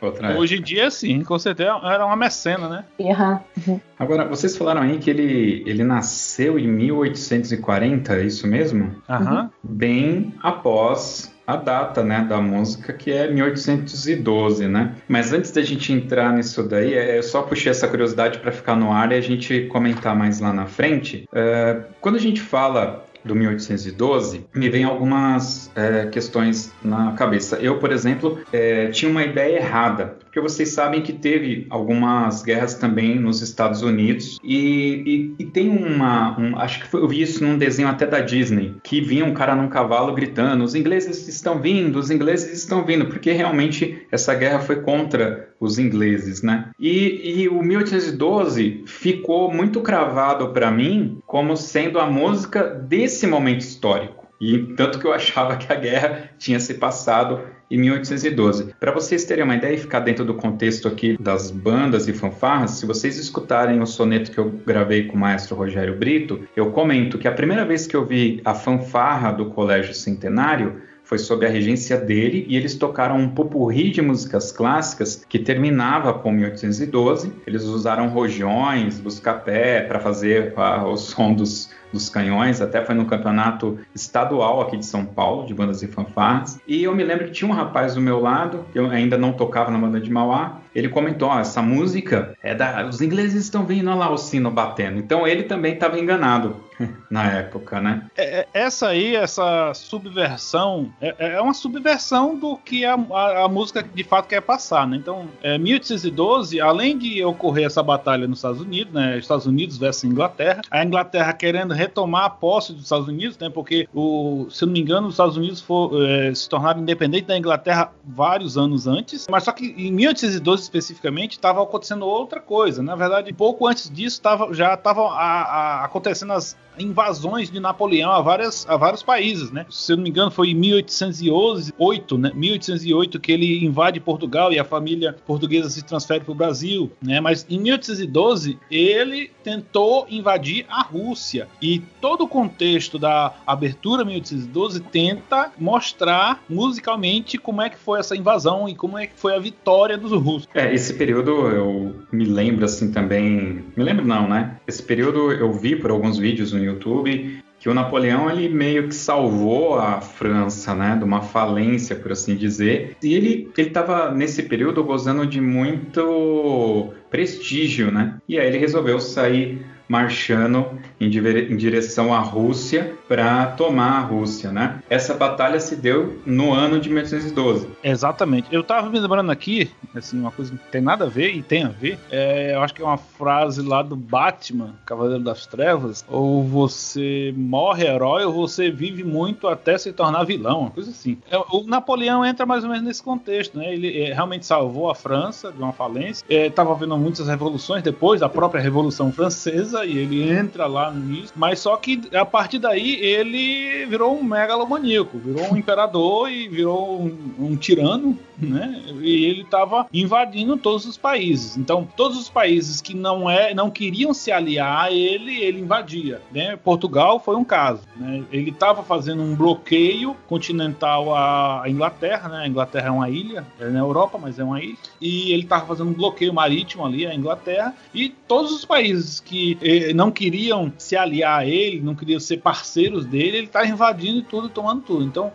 Hoje 0.38 0.56
em 0.56 0.62
dia, 0.62 0.90
sim, 0.90 1.22
com 1.22 1.38
certeza 1.38 1.70
era 1.82 2.04
uma 2.04 2.16
mecena, 2.16 2.68
né? 2.68 2.84
Uhum. 2.98 3.80
Agora, 3.98 4.26
vocês 4.26 4.56
falaram 4.56 4.82
aí 4.82 4.98
que 4.98 5.08
ele, 5.08 5.62
ele 5.66 5.82
nasceu 5.82 6.58
em 6.58 6.66
1840, 6.68 8.14
é 8.14 8.24
isso 8.24 8.46
mesmo? 8.46 8.94
Uhum. 9.08 9.48
Bem 9.62 10.34
após 10.42 11.33
a 11.46 11.56
data 11.56 12.02
né, 12.02 12.24
da 12.28 12.40
música, 12.40 12.92
que 12.92 13.12
é 13.12 13.30
1812, 13.30 14.66
né? 14.66 14.94
Mas 15.08 15.32
antes 15.32 15.50
da 15.50 15.62
gente 15.62 15.92
entrar 15.92 16.32
nisso 16.32 16.62
daí, 16.62 16.94
é 16.94 17.20
só 17.22 17.42
puxar 17.42 17.70
essa 17.70 17.86
curiosidade 17.86 18.38
para 18.38 18.50
ficar 18.50 18.76
no 18.76 18.92
ar 18.92 19.12
e 19.12 19.16
a 19.16 19.20
gente 19.20 19.66
comentar 19.66 20.16
mais 20.16 20.40
lá 20.40 20.52
na 20.52 20.66
frente. 20.66 21.28
É, 21.32 21.82
quando 22.00 22.16
a 22.16 22.20
gente 22.20 22.40
fala 22.40 23.04
do 23.24 23.34
1812, 23.34 24.46
me 24.54 24.68
vem 24.68 24.84
algumas 24.84 25.70
é, 25.74 26.06
questões 26.06 26.72
na 26.82 27.12
cabeça. 27.12 27.56
Eu, 27.56 27.78
por 27.78 27.90
exemplo, 27.90 28.38
é, 28.52 28.88
tinha 28.88 29.10
uma 29.10 29.24
ideia 29.24 29.56
errada, 29.56 30.16
porque 30.34 30.40
vocês 30.40 30.70
sabem 30.70 31.00
que 31.00 31.12
teve 31.12 31.64
algumas 31.70 32.42
guerras 32.42 32.74
também 32.74 33.20
nos 33.20 33.40
Estados 33.40 33.82
Unidos 33.82 34.40
e, 34.42 35.32
e, 35.38 35.44
e 35.44 35.46
tem 35.46 35.68
uma, 35.68 36.36
um, 36.36 36.58
acho 36.58 36.80
que 36.80 36.88
foi, 36.88 37.02
eu 37.02 37.06
vi 37.06 37.22
isso 37.22 37.44
num 37.44 37.56
desenho 37.56 37.86
até 37.86 38.04
da 38.04 38.18
Disney, 38.18 38.74
que 38.82 39.00
vinha 39.00 39.24
um 39.24 39.32
cara 39.32 39.54
num 39.54 39.68
cavalo 39.68 40.12
gritando: 40.12 40.64
os 40.64 40.74
ingleses 40.74 41.28
estão 41.28 41.60
vindo, 41.60 42.00
os 42.00 42.10
ingleses 42.10 42.52
estão 42.52 42.84
vindo, 42.84 43.06
porque 43.06 43.30
realmente 43.30 44.04
essa 44.10 44.34
guerra 44.34 44.58
foi 44.58 44.80
contra 44.80 45.50
os 45.60 45.78
ingleses, 45.78 46.42
né? 46.42 46.70
E, 46.80 47.42
e 47.42 47.48
o 47.48 47.62
1812 47.62 48.82
ficou 48.86 49.54
muito 49.54 49.82
cravado 49.82 50.48
para 50.48 50.68
mim 50.68 51.18
como 51.28 51.56
sendo 51.56 52.00
a 52.00 52.10
música 52.10 52.64
desse 52.64 53.24
momento 53.24 53.60
histórico. 53.60 54.23
E 54.40 54.58
tanto 54.74 54.98
que 54.98 55.06
eu 55.06 55.12
achava 55.12 55.56
que 55.56 55.72
a 55.72 55.76
guerra 55.76 56.30
tinha 56.38 56.58
se 56.60 56.74
passado 56.74 57.40
em 57.70 57.78
1812. 57.78 58.74
Para 58.78 58.92
vocês 58.92 59.24
terem 59.24 59.44
uma 59.44 59.56
ideia 59.56 59.74
e 59.74 59.78
ficar 59.78 60.00
dentro 60.00 60.24
do 60.24 60.34
contexto 60.34 60.86
aqui 60.86 61.16
das 61.18 61.50
bandas 61.50 62.08
e 62.08 62.12
fanfarras, 62.12 62.72
se 62.72 62.86
vocês 62.86 63.18
escutarem 63.18 63.80
o 63.80 63.86
soneto 63.86 64.30
que 64.30 64.38
eu 64.38 64.50
gravei 64.66 65.06
com 65.06 65.16
o 65.16 65.20
maestro 65.20 65.56
Rogério 65.56 65.96
Brito, 65.96 66.46
eu 66.54 66.70
comento 66.70 67.18
que 67.18 67.28
a 67.28 67.32
primeira 67.32 67.64
vez 67.64 67.86
que 67.86 67.96
eu 67.96 68.04
vi 68.04 68.40
a 68.44 68.54
fanfarra 68.54 69.32
do 69.32 69.46
Colégio 69.46 69.94
Centenário 69.94 70.82
foi 71.04 71.18
sob 71.18 71.46
a 71.46 71.48
regência 71.48 71.98
dele 71.98 72.46
e 72.48 72.56
eles 72.56 72.74
tocaram 72.74 73.16
um 73.16 73.28
popurri 73.28 73.90
de 73.90 74.00
músicas 74.00 74.50
clássicas 74.50 75.24
que 75.28 75.38
terminava 75.38 76.14
com 76.14 76.32
1812. 76.32 77.32
Eles 77.46 77.62
usaram 77.64 78.08
rojões, 78.08 78.98
buscapé 78.98 79.82
para 79.82 80.00
fazer 80.00 80.54
o 80.86 80.96
som 80.96 81.34
dos, 81.34 81.70
dos 81.92 82.08
canhões, 82.08 82.60
até 82.60 82.84
foi 82.84 82.94
no 82.94 83.04
campeonato 83.04 83.78
estadual 83.94 84.62
aqui 84.62 84.78
de 84.78 84.86
São 84.86 85.04
Paulo, 85.04 85.46
de 85.46 85.54
bandas 85.54 85.82
e 85.82 85.86
fanfarras. 85.86 86.58
E 86.66 86.82
eu 86.82 86.94
me 86.94 87.04
lembro 87.04 87.26
que 87.26 87.32
tinha 87.32 87.48
um 87.48 87.54
rapaz 87.54 87.94
do 87.94 88.00
meu 88.00 88.18
lado, 88.18 88.64
eu 88.74 88.90
ainda 88.90 89.18
não 89.18 89.32
tocava 89.32 89.70
na 89.70 89.78
banda 89.78 90.00
de 90.00 90.10
Mauá, 90.10 90.60
ele 90.74 90.88
comentou: 90.88 91.32
essa 91.38 91.62
música 91.62 92.36
é 92.42 92.54
da. 92.54 92.86
Os 92.86 93.00
ingleses 93.00 93.44
estão 93.44 93.64
vindo, 93.64 93.88
olha 93.88 93.98
lá 93.98 94.10
o 94.10 94.18
sino 94.18 94.50
batendo. 94.50 94.98
Então 94.98 95.26
ele 95.26 95.44
também 95.44 95.74
estava 95.74 95.98
enganado 95.98 96.56
na 97.10 97.30
época, 97.30 97.80
né? 97.80 98.06
É, 98.16 98.40
é, 98.40 98.48
essa 98.52 98.88
aí, 98.88 99.14
essa 99.14 99.72
subversão, 99.74 100.92
é, 101.00 101.14
é, 101.18 101.40
uma 101.40 101.54
subversão 101.54 102.36
do 102.36 102.56
que 102.56 102.84
a, 102.84 102.94
a, 102.94 103.44
a, 103.44 103.48
música 103.48 103.82
de 103.82 104.04
fato 104.04 104.28
quer 104.28 104.40
passar, 104.40 104.86
né? 104.86 104.96
Então, 104.96 105.28
é, 105.42 105.56
1812, 105.58 106.60
além 106.60 106.98
de 106.98 107.24
ocorrer 107.24 107.66
essa 107.66 107.82
batalha 107.82 108.26
nos 108.26 108.38
Estados 108.38 108.60
Unidos, 108.60 108.92
né? 108.92 109.18
Estados 109.18 109.46
Unidos 109.46 109.78
versus 109.78 110.04
Inglaterra, 110.04 110.62
a 110.70 110.84
Inglaterra 110.84 111.32
querendo 111.32 111.74
retomar 111.74 112.24
a 112.24 112.30
posse 112.30 112.72
dos 112.72 112.84
Estados 112.84 113.08
Unidos, 113.08 113.38
né? 113.38 113.48
Porque, 113.48 113.88
o, 113.94 114.46
se 114.50 114.64
não 114.66 114.72
me 114.72 114.80
engano, 114.80 115.08
os 115.08 115.14
Estados 115.14 115.36
Unidos 115.36 115.60
for, 115.60 116.02
é, 116.02 116.34
se 116.34 116.48
tornaram 116.48 116.80
independentes 116.80 117.28
da 117.28 117.38
Inglaterra 117.38 117.92
vários 118.04 118.58
anos 118.58 118.86
antes, 118.86 119.26
mas 119.30 119.44
só 119.44 119.52
que 119.52 119.66
em 119.66 119.92
1812 119.92 120.62
especificamente 120.62 121.32
estava 121.32 121.62
acontecendo 121.62 122.06
outra 122.06 122.40
coisa. 122.40 122.82
Na 122.82 122.96
verdade, 122.96 123.32
pouco 123.32 123.66
antes 123.66 123.90
disso 123.90 124.20
tava, 124.20 124.52
já 124.52 124.74
estavam 124.74 125.08
acontecendo 125.14 126.32
as 126.32 126.56
invasões 126.78 127.50
de 127.50 127.60
Napoleão 127.60 128.10
a, 128.10 128.20
várias, 128.20 128.66
a 128.68 128.76
vários 128.76 129.02
países, 129.02 129.50
né? 129.50 129.66
Se 129.70 129.92
eu 129.92 129.96
não 129.96 130.04
me 130.04 130.10
engano, 130.10 130.30
foi 130.30 130.50
em 130.50 130.54
1808, 130.54 132.18
né? 132.18 132.32
1808 132.34 133.20
que 133.20 133.32
ele 133.32 133.64
invade 133.64 134.00
Portugal 134.00 134.52
e 134.52 134.58
a 134.58 134.64
família 134.64 135.16
portuguesa 135.26 135.68
se 135.68 135.84
transfere 135.84 136.24
para 136.24 136.32
o 136.32 136.34
Brasil, 136.34 136.90
né? 137.02 137.20
Mas 137.20 137.46
em 137.48 137.58
1812 137.58 138.58
ele 138.70 139.30
tentou 139.42 140.06
invadir 140.10 140.64
a 140.68 140.82
Rússia 140.82 141.48
e 141.60 141.80
todo 142.00 142.24
o 142.24 142.28
contexto 142.28 142.98
da 142.98 143.34
abertura 143.46 144.04
1812 144.04 144.80
tenta 144.80 145.52
mostrar 145.58 146.42
musicalmente 146.48 147.38
como 147.38 147.62
é 147.62 147.70
que 147.70 147.78
foi 147.78 148.00
essa 148.00 148.16
invasão 148.16 148.68
e 148.68 148.74
como 148.74 148.98
é 148.98 149.06
que 149.06 149.14
foi 149.16 149.34
a 149.34 149.38
vitória 149.38 149.96
dos 149.96 150.12
russos. 150.12 150.48
É, 150.54 150.72
esse 150.72 150.94
período 150.94 151.30
eu 151.48 151.94
me 152.10 152.24
lembro 152.24 152.64
assim 152.64 152.90
também, 152.90 153.64
me 153.76 153.84
lembro 153.84 154.06
não, 154.06 154.28
né? 154.28 154.56
Esse 154.66 154.82
período 154.82 155.32
eu 155.32 155.52
vi 155.52 155.76
por 155.76 155.90
alguns 155.90 156.18
vídeos 156.18 156.52
no 156.52 156.63
YouTube 156.64 157.42
que 157.64 157.68
o 157.70 157.72
Napoleão 157.72 158.30
ele 158.30 158.46
meio 158.46 158.88
que 158.88 158.94
salvou 158.94 159.78
a 159.78 159.98
França, 159.98 160.74
né, 160.74 160.96
de 160.98 161.02
uma 161.02 161.22
falência, 161.22 161.96
por 161.96 162.12
assim 162.12 162.36
dizer. 162.36 162.94
E 163.02 163.14
ele 163.14 163.50
ele 163.56 163.68
estava 163.68 164.10
nesse 164.10 164.42
período 164.42 164.84
gozando 164.84 165.26
de 165.26 165.40
muito 165.40 166.92
prestígio, 167.08 167.90
né? 167.90 168.18
E 168.28 168.38
aí 168.38 168.48
ele 168.48 168.58
resolveu 168.58 169.00
sair 169.00 169.64
marchando 169.88 170.66
em, 171.00 171.06
em 171.06 171.56
direção 171.56 172.12
à 172.12 172.18
Rússia 172.18 172.94
para 173.08 173.46
tomar 173.48 173.98
a 173.98 174.00
Rússia, 174.00 174.50
né? 174.50 174.80
Essa 174.88 175.14
batalha 175.14 175.60
se 175.60 175.76
deu 175.76 176.20
no 176.24 176.52
ano 176.52 176.80
de 176.80 176.88
1812. 176.88 177.68
Exatamente. 177.82 178.48
Eu 178.50 178.62
tava 178.62 178.88
me 178.88 178.98
lembrando 178.98 179.30
aqui, 179.30 179.70
assim, 179.94 180.18
uma 180.18 180.30
coisa 180.30 180.52
que 180.52 180.56
não 180.56 180.70
tem 180.70 180.80
nada 180.80 181.04
a 181.04 181.08
ver 181.08 181.34
e 181.34 181.42
tem 181.42 181.64
a 181.64 181.68
ver. 181.68 181.98
É, 182.10 182.54
eu 182.54 182.62
acho 182.62 182.74
que 182.74 182.82
é 182.82 182.84
uma 182.84 182.96
frase 182.96 183.62
lá 183.62 183.82
do 183.82 183.96
Batman, 183.96 184.74
Cavaleiro 184.86 185.22
das 185.22 185.46
Trevas, 185.46 186.04
ou 186.08 186.42
você 186.42 187.32
morre 187.36 187.86
herói 187.86 188.24
ou 188.24 188.32
você 188.32 188.70
vive 188.70 189.04
muito 189.04 189.46
até 189.46 189.76
se 189.76 189.92
tornar 189.92 190.24
vilão, 190.24 190.62
uma 190.62 190.70
coisa 190.70 190.90
assim. 190.90 191.18
É, 191.30 191.36
o 191.36 191.64
Napoleão 191.66 192.24
entra 192.24 192.46
mais 192.46 192.64
ou 192.64 192.70
menos 192.70 192.84
nesse 192.84 193.02
contexto, 193.02 193.58
né? 193.58 193.72
Ele 193.72 194.02
é, 194.02 194.12
realmente 194.12 194.46
salvou 194.46 194.90
a 194.90 194.94
França 194.94 195.52
de 195.52 195.58
uma 195.58 195.72
falência. 195.72 196.24
É, 196.28 196.50
havendo 196.56 196.96
muitas 196.96 197.28
revoluções 197.28 197.82
depois 197.82 198.20
da 198.20 198.28
própria 198.28 198.60
Revolução 198.60 199.12
Francesa 199.12 199.73
e 199.82 199.96
ele 199.96 200.30
entra 200.30 200.66
lá 200.66 200.92
nisso, 200.92 201.32
mas 201.34 201.60
só 201.60 201.76
que 201.76 202.02
a 202.12 202.24
partir 202.24 202.58
daí 202.58 202.96
ele 202.96 203.86
virou 203.86 204.18
um 204.18 204.22
megalomaníaco, 204.22 205.18
virou 205.18 205.52
um 205.52 205.56
imperador 205.56 206.30
e 206.30 206.48
virou 206.48 207.00
um, 207.00 207.34
um 207.38 207.56
tirano, 207.56 208.18
né? 208.38 208.82
E 209.00 209.24
ele 209.24 209.42
estava 209.42 209.86
invadindo 209.92 210.56
todos 210.56 210.84
os 210.84 210.96
países. 210.96 211.56
Então, 211.56 211.86
todos 211.96 212.18
os 212.18 212.28
países 212.28 212.80
que 212.80 212.94
não 212.94 213.28
é, 213.28 213.54
não 213.54 213.70
queriam 213.70 214.12
se 214.12 214.30
aliar 214.32 214.86
a 214.86 214.92
ele, 214.92 215.40
ele 215.40 215.60
invadia. 215.60 216.20
Né? 216.32 216.56
Portugal 216.56 217.20
foi 217.20 217.36
um 217.36 217.44
caso. 217.44 217.82
Né? 217.96 218.24
Ele 218.32 218.50
estava 218.50 218.82
fazendo 218.82 219.22
um 219.22 219.34
bloqueio 219.34 220.16
continental 220.28 221.14
à 221.14 221.62
Inglaterra. 221.66 222.28
Né? 222.28 222.38
A 222.38 222.48
Inglaterra 222.48 222.88
é 222.88 222.90
uma 222.90 223.08
ilha, 223.08 223.46
é 223.60 223.68
na 223.68 223.78
Europa, 223.80 224.18
mas 224.20 224.38
é 224.38 224.44
uma 224.44 224.62
ilha. 224.62 224.76
E 225.00 225.32
ele 225.32 225.42
estava 225.42 225.66
fazendo 225.66 225.90
um 225.90 225.94
bloqueio 225.94 226.32
marítimo 226.32 226.84
ali 226.84 227.06
à 227.06 227.14
Inglaterra. 227.14 227.74
E 227.94 228.08
todos 228.08 228.52
os 228.52 228.64
países 228.64 229.20
que 229.20 229.56
não 229.94 230.10
queriam 230.10 230.72
se 230.76 230.96
aliar 230.96 231.40
a 231.40 231.46
ele, 231.46 231.80
não 231.80 231.94
queriam 231.94 232.20
ser 232.20 232.38
parceiros 232.38 233.06
dele, 233.06 233.38
ele 233.38 233.46
estava 233.46 233.66
invadindo 233.66 234.22
tudo, 234.22 234.48
tomando 234.48 234.82
tudo. 234.82 235.04
Então, 235.04 235.32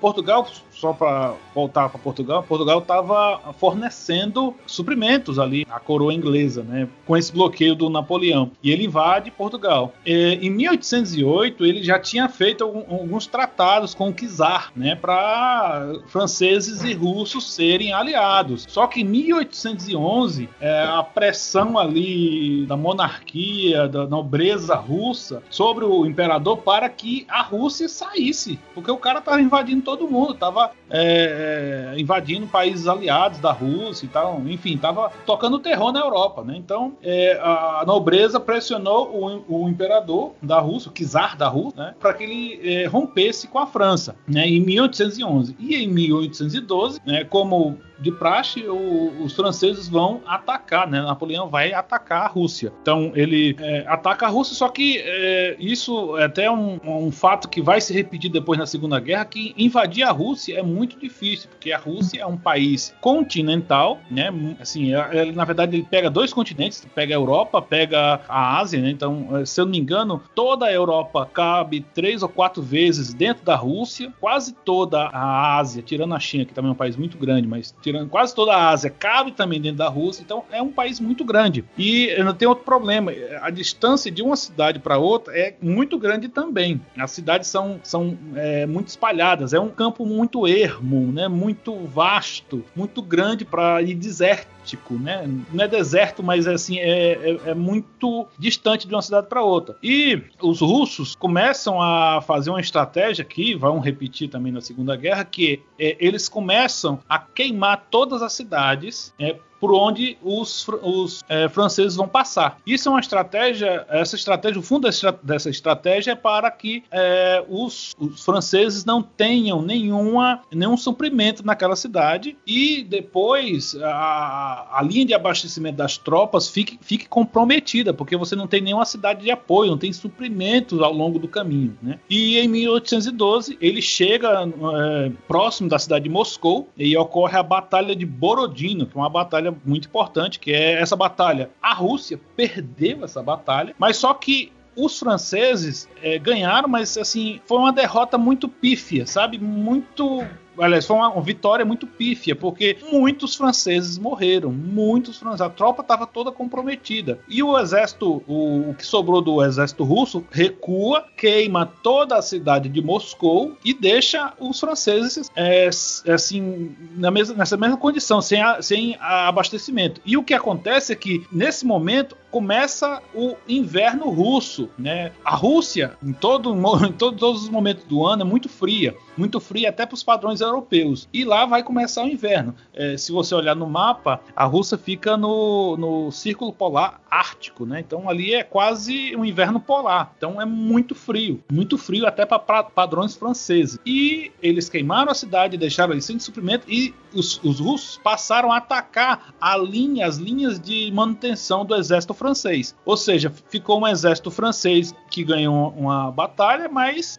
Portugal 0.00 0.46
só 0.82 0.92
para 0.92 1.34
voltar 1.54 1.88
para 1.88 1.98
Portugal, 2.00 2.42
Portugal 2.42 2.80
estava 2.80 3.40
fornecendo 3.56 4.52
suprimentos 4.66 5.38
ali 5.38 5.64
à 5.70 5.78
coroa 5.78 6.12
inglesa, 6.12 6.64
né, 6.64 6.88
com 7.06 7.16
esse 7.16 7.32
bloqueio 7.32 7.76
do 7.76 7.88
Napoleão. 7.88 8.50
E 8.60 8.72
ele 8.72 8.86
invade 8.86 9.30
Portugal. 9.30 9.92
E, 10.04 10.40
em 10.42 10.50
1808 10.50 11.64
ele 11.64 11.84
já 11.84 12.00
tinha 12.00 12.28
feito 12.28 12.64
alguns 12.64 13.28
tratados 13.28 13.94
com 13.94 14.08
o 14.08 14.12
czar, 14.12 14.72
né, 14.74 14.96
para 14.96 15.88
franceses 16.08 16.82
e 16.82 16.92
russos 16.92 17.54
serem 17.54 17.92
aliados. 17.92 18.66
Só 18.68 18.88
que 18.88 19.02
em 19.02 19.04
1811 19.04 20.48
é, 20.60 20.82
a 20.82 21.04
pressão 21.04 21.78
ali 21.78 22.66
da 22.66 22.76
monarquia, 22.76 23.86
da 23.86 24.04
nobreza 24.04 24.74
russa 24.74 25.44
sobre 25.48 25.84
o 25.84 26.04
imperador 26.04 26.56
para 26.56 26.88
que 26.88 27.24
a 27.28 27.40
Rússia 27.40 27.88
saísse, 27.88 28.58
porque 28.74 28.90
o 28.90 28.96
cara 28.96 29.20
estava 29.20 29.40
invadindo 29.40 29.82
todo 29.82 30.08
mundo, 30.08 30.32
estava 30.32 30.71
é, 30.90 31.94
é, 31.94 32.00
invadindo 32.00 32.46
países 32.46 32.86
aliados 32.86 33.38
da 33.38 33.50
Rússia 33.50 34.04
e 34.04 34.08
tal, 34.08 34.42
enfim, 34.46 34.74
estava 34.74 35.10
tocando 35.24 35.58
terror 35.58 35.90
na 35.90 36.00
Europa, 36.00 36.44
né? 36.44 36.54
Então 36.56 36.92
é, 37.02 37.38
a 37.40 37.82
nobreza 37.86 38.38
pressionou 38.38 39.08
o, 39.48 39.64
o, 39.64 39.68
imperador 39.68 40.32
da 40.42 40.60
Rússia, 40.60 40.90
o 40.90 40.94
czar 40.94 41.36
da 41.36 41.48
Rússia, 41.48 41.82
né, 41.82 41.94
para 41.98 42.12
que 42.12 42.24
ele 42.24 42.60
é, 42.62 42.86
rompesse 42.86 43.48
com 43.48 43.58
a 43.58 43.66
França, 43.66 44.14
né, 44.26 44.46
em 44.46 44.60
1811 44.60 45.56
e 45.58 45.76
em 45.76 45.88
1812, 45.88 47.00
né, 47.06 47.24
como 47.24 47.78
de 48.02 48.10
praxe, 48.10 48.64
o, 48.66 49.22
os 49.22 49.32
franceses 49.32 49.88
vão 49.88 50.20
atacar, 50.26 50.88
né? 50.88 51.00
Napoleão 51.00 51.48
vai 51.48 51.72
atacar 51.72 52.22
a 52.22 52.26
Rússia. 52.26 52.72
Então 52.82 53.12
ele 53.14 53.56
é, 53.60 53.84
ataca 53.86 54.26
a 54.26 54.28
Rússia, 54.28 54.54
só 54.54 54.68
que 54.68 54.98
é, 54.98 55.56
isso 55.58 56.18
é 56.18 56.24
até 56.24 56.50
um, 56.50 56.80
um, 56.84 57.12
fato 57.12 57.48
que 57.48 57.62
vai 57.62 57.80
se 57.80 57.92
repetir 57.92 58.30
depois 58.30 58.58
na 58.58 58.66
Segunda 58.66 58.98
Guerra, 58.98 59.24
que 59.24 59.54
invadir 59.56 60.02
a 60.02 60.10
Rússia 60.10 60.58
é 60.58 60.62
muito 60.62 60.98
difícil, 60.98 61.48
porque 61.48 61.72
a 61.72 61.78
Rússia 61.78 62.20
é 62.20 62.26
um 62.26 62.36
país 62.36 62.94
continental, 63.00 64.00
né? 64.10 64.30
Assim, 64.60 64.94
é, 64.94 65.08
é, 65.12 65.32
na 65.32 65.44
verdade 65.44 65.76
ele 65.76 65.86
pega 65.88 66.10
dois 66.10 66.32
continentes, 66.32 66.86
pega 66.94 67.14
a 67.14 67.16
Europa, 67.16 67.62
pega 67.62 68.20
a 68.28 68.58
Ásia, 68.58 68.80
né? 68.80 68.90
Então, 68.90 69.28
é, 69.36 69.44
se 69.44 69.60
eu 69.60 69.64
não 69.64 69.72
me 69.72 69.78
engano, 69.78 70.20
toda 70.34 70.66
a 70.66 70.72
Europa 70.72 71.28
cabe 71.32 71.84
três 71.94 72.22
ou 72.22 72.28
quatro 72.28 72.62
vezes 72.62 73.14
dentro 73.14 73.44
da 73.44 73.54
Rússia, 73.54 74.12
quase 74.20 74.52
toda 74.52 75.02
a 75.02 75.56
Ásia, 75.58 75.82
tirando 75.82 76.14
a 76.14 76.20
China, 76.20 76.44
que 76.44 76.54
também 76.54 76.70
é 76.70 76.72
um 76.72 76.76
país 76.76 76.96
muito 76.96 77.16
grande, 77.16 77.46
mas 77.46 77.72
tirando 77.92 78.08
quase 78.08 78.34
toda 78.34 78.52
a 78.52 78.70
Ásia, 78.70 78.90
cabe 78.90 79.32
também 79.32 79.60
dentro 79.60 79.78
da 79.78 79.88
Rússia, 79.88 80.22
então 80.22 80.44
é 80.50 80.62
um 80.62 80.72
país 80.72 80.98
muito 80.98 81.24
grande. 81.24 81.64
E 81.76 82.14
não 82.24 82.34
tem 82.34 82.48
outro 82.48 82.64
problema, 82.64 83.12
a 83.40 83.50
distância 83.50 84.10
de 84.10 84.22
uma 84.22 84.36
cidade 84.36 84.78
para 84.78 84.96
outra 84.98 85.36
é 85.36 85.54
muito 85.60 85.98
grande 85.98 86.28
também. 86.28 86.80
As 86.96 87.10
cidades 87.10 87.48
são, 87.48 87.78
são 87.82 88.16
é, 88.34 88.66
muito 88.66 88.88
espalhadas, 88.88 89.52
é 89.52 89.60
um 89.60 89.68
campo 89.68 90.06
muito 90.06 90.46
ermo, 90.46 91.12
né, 91.12 91.28
muito 91.28 91.74
vasto, 91.86 92.64
muito 92.74 93.02
grande 93.02 93.44
para 93.44 93.82
ir 93.82 93.94
desértico, 93.94 94.94
né? 94.94 95.28
Não 95.52 95.64
é 95.64 95.68
deserto, 95.68 96.22
mas 96.22 96.46
é 96.46 96.54
assim 96.54 96.78
é, 96.78 97.12
é, 97.12 97.50
é 97.50 97.54
muito 97.54 98.26
distante 98.38 98.86
de 98.86 98.94
uma 98.94 99.02
cidade 99.02 99.26
para 99.26 99.42
outra. 99.42 99.76
E 99.82 100.22
os 100.40 100.60
russos 100.60 101.14
começam 101.14 101.82
a 101.82 102.22
fazer 102.22 102.50
uma 102.50 102.60
estratégia 102.60 103.24
que 103.24 103.54
vão 103.54 103.80
repetir 103.80 104.28
também 104.28 104.52
na 104.52 104.60
Segunda 104.60 104.96
Guerra, 104.96 105.24
que 105.24 105.62
é, 105.78 105.96
eles 105.98 106.28
começam 106.28 107.00
a 107.08 107.18
queimar 107.18 107.81
todas 107.90 108.22
as 108.22 108.32
cidades 108.32 109.14
é, 109.18 109.38
por 109.62 109.72
onde 109.72 110.18
os, 110.20 110.66
os 110.82 111.22
é, 111.28 111.48
franceses 111.48 111.94
vão 111.94 112.08
passar. 112.08 112.58
Isso 112.66 112.88
é 112.88 112.90
uma 112.90 112.98
estratégia, 112.98 113.86
essa 113.88 114.16
estratégia, 114.16 114.58
o 114.58 114.62
fundo 114.62 114.88
dessa 115.22 115.48
estratégia 115.48 116.10
é 116.10 116.14
para 116.16 116.50
que 116.50 116.82
é, 116.90 117.44
os, 117.48 117.94
os, 117.96 118.24
franceses 118.24 118.84
não 118.84 119.00
tenham 119.00 119.62
nenhuma, 119.62 120.42
nenhum 120.52 120.76
suprimento 120.76 121.46
naquela 121.46 121.76
cidade 121.76 122.36
e 122.44 122.82
depois 122.82 123.76
a, 123.80 124.78
a 124.78 124.82
linha 124.82 125.06
de 125.06 125.14
abastecimento 125.14 125.76
das 125.76 125.96
tropas 125.96 126.48
fique, 126.48 126.76
fique 126.80 127.08
comprometida, 127.08 127.94
porque 127.94 128.16
você 128.16 128.34
não 128.34 128.48
tem 128.48 128.60
nenhuma 128.60 128.84
cidade 128.84 129.22
de 129.22 129.30
apoio, 129.30 129.70
não 129.70 129.78
tem 129.78 129.92
suprimentos 129.92 130.82
ao 130.82 130.92
longo 130.92 131.20
do 131.20 131.28
caminho. 131.28 131.78
Né? 131.80 132.00
E 132.10 132.36
em 132.36 132.48
1812 132.48 133.58
ele 133.60 133.80
chega 133.80 134.42
é, 134.42 135.12
próximo 135.28 135.68
da 135.68 135.78
cidade 135.78 136.02
de 136.02 136.10
Moscou 136.10 136.68
e 136.76 136.96
ocorre 136.96 137.38
a 137.38 137.44
Batalha 137.44 137.94
de 137.94 138.04
Borodino, 138.04 138.86
que 138.86 138.98
é 138.98 139.00
uma 139.00 139.08
batalha 139.08 139.51
muito 139.64 139.88
importante, 139.88 140.38
que 140.38 140.52
é 140.52 140.80
essa 140.80 140.96
batalha. 140.96 141.50
A 141.62 141.74
Rússia 141.74 142.20
perdeu 142.36 143.04
essa 143.04 143.22
batalha, 143.22 143.74
mas 143.78 143.96
só 143.96 144.12
que 144.14 144.52
os 144.76 144.98
franceses 144.98 145.88
é, 146.02 146.18
ganharam, 146.18 146.68
mas 146.68 146.96
assim 146.96 147.40
foi 147.46 147.58
uma 147.58 147.72
derrota 147.72 148.16
muito 148.16 148.48
pífia, 148.48 149.06
sabe? 149.06 149.38
Muito 149.38 150.26
aliás, 150.58 150.86
foi 150.86 150.96
uma, 150.96 151.08
uma, 151.08 151.22
vitória 151.22 151.64
muito 151.64 151.86
pífia, 151.86 152.34
porque 152.34 152.76
muitos 152.90 153.34
franceses 153.34 153.98
morreram, 153.98 154.50
muitos 154.50 155.18
franceses, 155.18 155.40
a 155.40 155.50
tropa 155.50 155.82
estava 155.82 156.06
toda 156.06 156.30
comprometida. 156.30 157.18
E 157.28 157.42
o 157.42 157.58
exército, 157.58 158.22
o, 158.26 158.70
o, 158.70 158.74
que 158.74 158.84
sobrou 158.84 159.20
do 159.20 159.42
exército 159.42 159.84
russo, 159.84 160.24
recua, 160.30 161.04
queima 161.16 161.66
toda 161.66 162.16
a 162.16 162.22
cidade 162.22 162.68
de 162.68 162.82
Moscou 162.82 163.56
e 163.64 163.72
deixa 163.72 164.32
os 164.38 164.58
franceses 164.58 165.30
é, 165.36 165.68
assim 166.12 166.74
na 166.96 167.10
mesma, 167.10 167.36
nessa 167.36 167.56
mesma 167.56 167.76
condição, 167.76 168.20
sem, 168.20 168.42
a, 168.42 168.60
sem 168.60 168.96
abastecimento. 169.00 170.00
E 170.04 170.16
o 170.16 170.22
que 170.22 170.34
acontece 170.34 170.92
é 170.92 170.96
que 170.96 171.26
nesse 171.32 171.64
momento 171.64 172.16
começa 172.32 173.02
o 173.14 173.36
inverno 173.46 174.08
russo, 174.08 174.70
né? 174.78 175.12
A 175.22 175.36
Rússia, 175.36 175.96
em, 176.02 176.14
todo, 176.14 176.52
em 176.84 176.92
todo, 176.92 177.18
todos 177.18 177.44
os 177.44 177.48
momentos 177.50 177.84
do 177.84 178.04
ano, 178.04 178.22
é 178.22 178.24
muito 178.24 178.48
fria, 178.48 178.96
muito 179.16 179.38
fria 179.38 179.68
até 179.68 179.84
para 179.84 179.94
os 179.94 180.02
padrões 180.02 180.40
europeus. 180.40 181.06
E 181.12 181.24
lá 181.24 181.44
vai 181.44 181.62
começar 181.62 182.02
o 182.02 182.08
inverno. 182.08 182.54
É, 182.72 182.96
se 182.96 183.12
você 183.12 183.34
olhar 183.34 183.54
no 183.54 183.68
mapa, 183.68 184.20
a 184.34 184.46
Rússia 184.46 184.78
fica 184.78 185.16
no, 185.16 185.76
no 185.76 186.10
círculo 186.10 186.52
polar 186.52 187.02
ártico, 187.10 187.66
né? 187.66 187.80
Então 187.80 188.08
ali 188.08 188.32
é 188.32 188.42
quase 188.42 189.14
um 189.14 189.24
inverno 189.24 189.60
polar. 189.60 190.14
Então 190.16 190.40
é 190.40 190.46
muito 190.46 190.94
frio, 190.94 191.44
muito 191.52 191.76
frio 191.76 192.06
até 192.06 192.24
para 192.24 192.38
padrões 192.38 193.14
franceses. 193.14 193.78
E 193.84 194.32
eles 194.42 194.70
queimaram 194.70 195.12
a 195.12 195.14
cidade, 195.14 195.58
deixaram 195.58 195.92
ali 195.92 196.00
sem 196.00 196.18
suprimento 196.18 196.64
e 196.70 196.94
os, 197.14 197.40
os 197.42 197.60
russos 197.60 197.98
passaram 198.02 198.52
a 198.52 198.56
atacar 198.56 199.34
a 199.40 199.56
linha, 199.56 200.06
as 200.06 200.16
linhas 200.16 200.60
de 200.60 200.90
manutenção 200.92 201.64
do 201.64 201.74
exército 201.74 202.14
francês. 202.14 202.74
Ou 202.84 202.96
seja, 202.96 203.32
ficou 203.48 203.80
um 203.80 203.86
exército 203.86 204.30
francês 204.30 204.94
que 205.10 205.24
ganhou 205.24 205.74
uma 205.76 206.10
batalha, 206.10 206.68
mas 206.68 207.18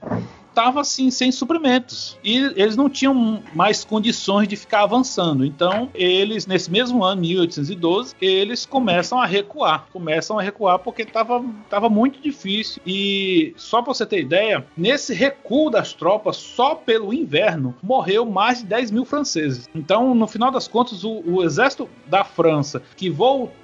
estava 0.54 0.82
assim 0.82 1.10
sem 1.10 1.32
suprimentos 1.32 2.18
e 2.24 2.38
eles 2.56 2.76
não 2.76 2.88
tinham 2.88 3.42
mais 3.56 3.84
condições 3.84 4.48
de 4.48 4.56
ficar 4.56 4.84
avançando. 4.84 5.44
Então, 5.44 5.90
eles 5.94 6.46
nesse 6.46 6.72
mesmo 6.72 7.04
ano, 7.04 7.22
1812, 7.22 8.16
eles 8.22 8.66
começam 8.66 9.20
a 9.20 9.26
recuar, 9.26 9.88
começam 9.92 10.38
a 10.38 10.42
recuar 10.42 10.80
porque 10.80 11.02
estava 11.02 11.44
tava 11.70 11.90
muito 11.90 12.22
difícil 12.22 12.82
e 12.86 13.54
só 13.58 13.82
para 13.82 13.94
você 13.94 14.06
ter 14.06 14.22
ideia, 14.22 14.66
nesse 14.78 15.14
recuo 15.14 15.70
das 15.70 15.94
tropas 15.94 16.38
só 16.38 16.76
pelo 16.76 17.14
inverno 17.14 17.76
morreu 17.82 18.26
mais 18.26 18.60
de 18.60 18.66
10 18.66 18.92
mil 18.92 19.06
franceses. 19.06 19.68
Então, 19.74 20.14
no 20.14 20.28
final 20.28 20.52
das 20.52 20.68
contas, 20.68 21.04
o, 21.04 21.24
o 21.26 21.44
exército 21.44 21.90
da 22.06 22.24
França 22.24 22.82
que 22.96 23.10
voltou 23.10 23.63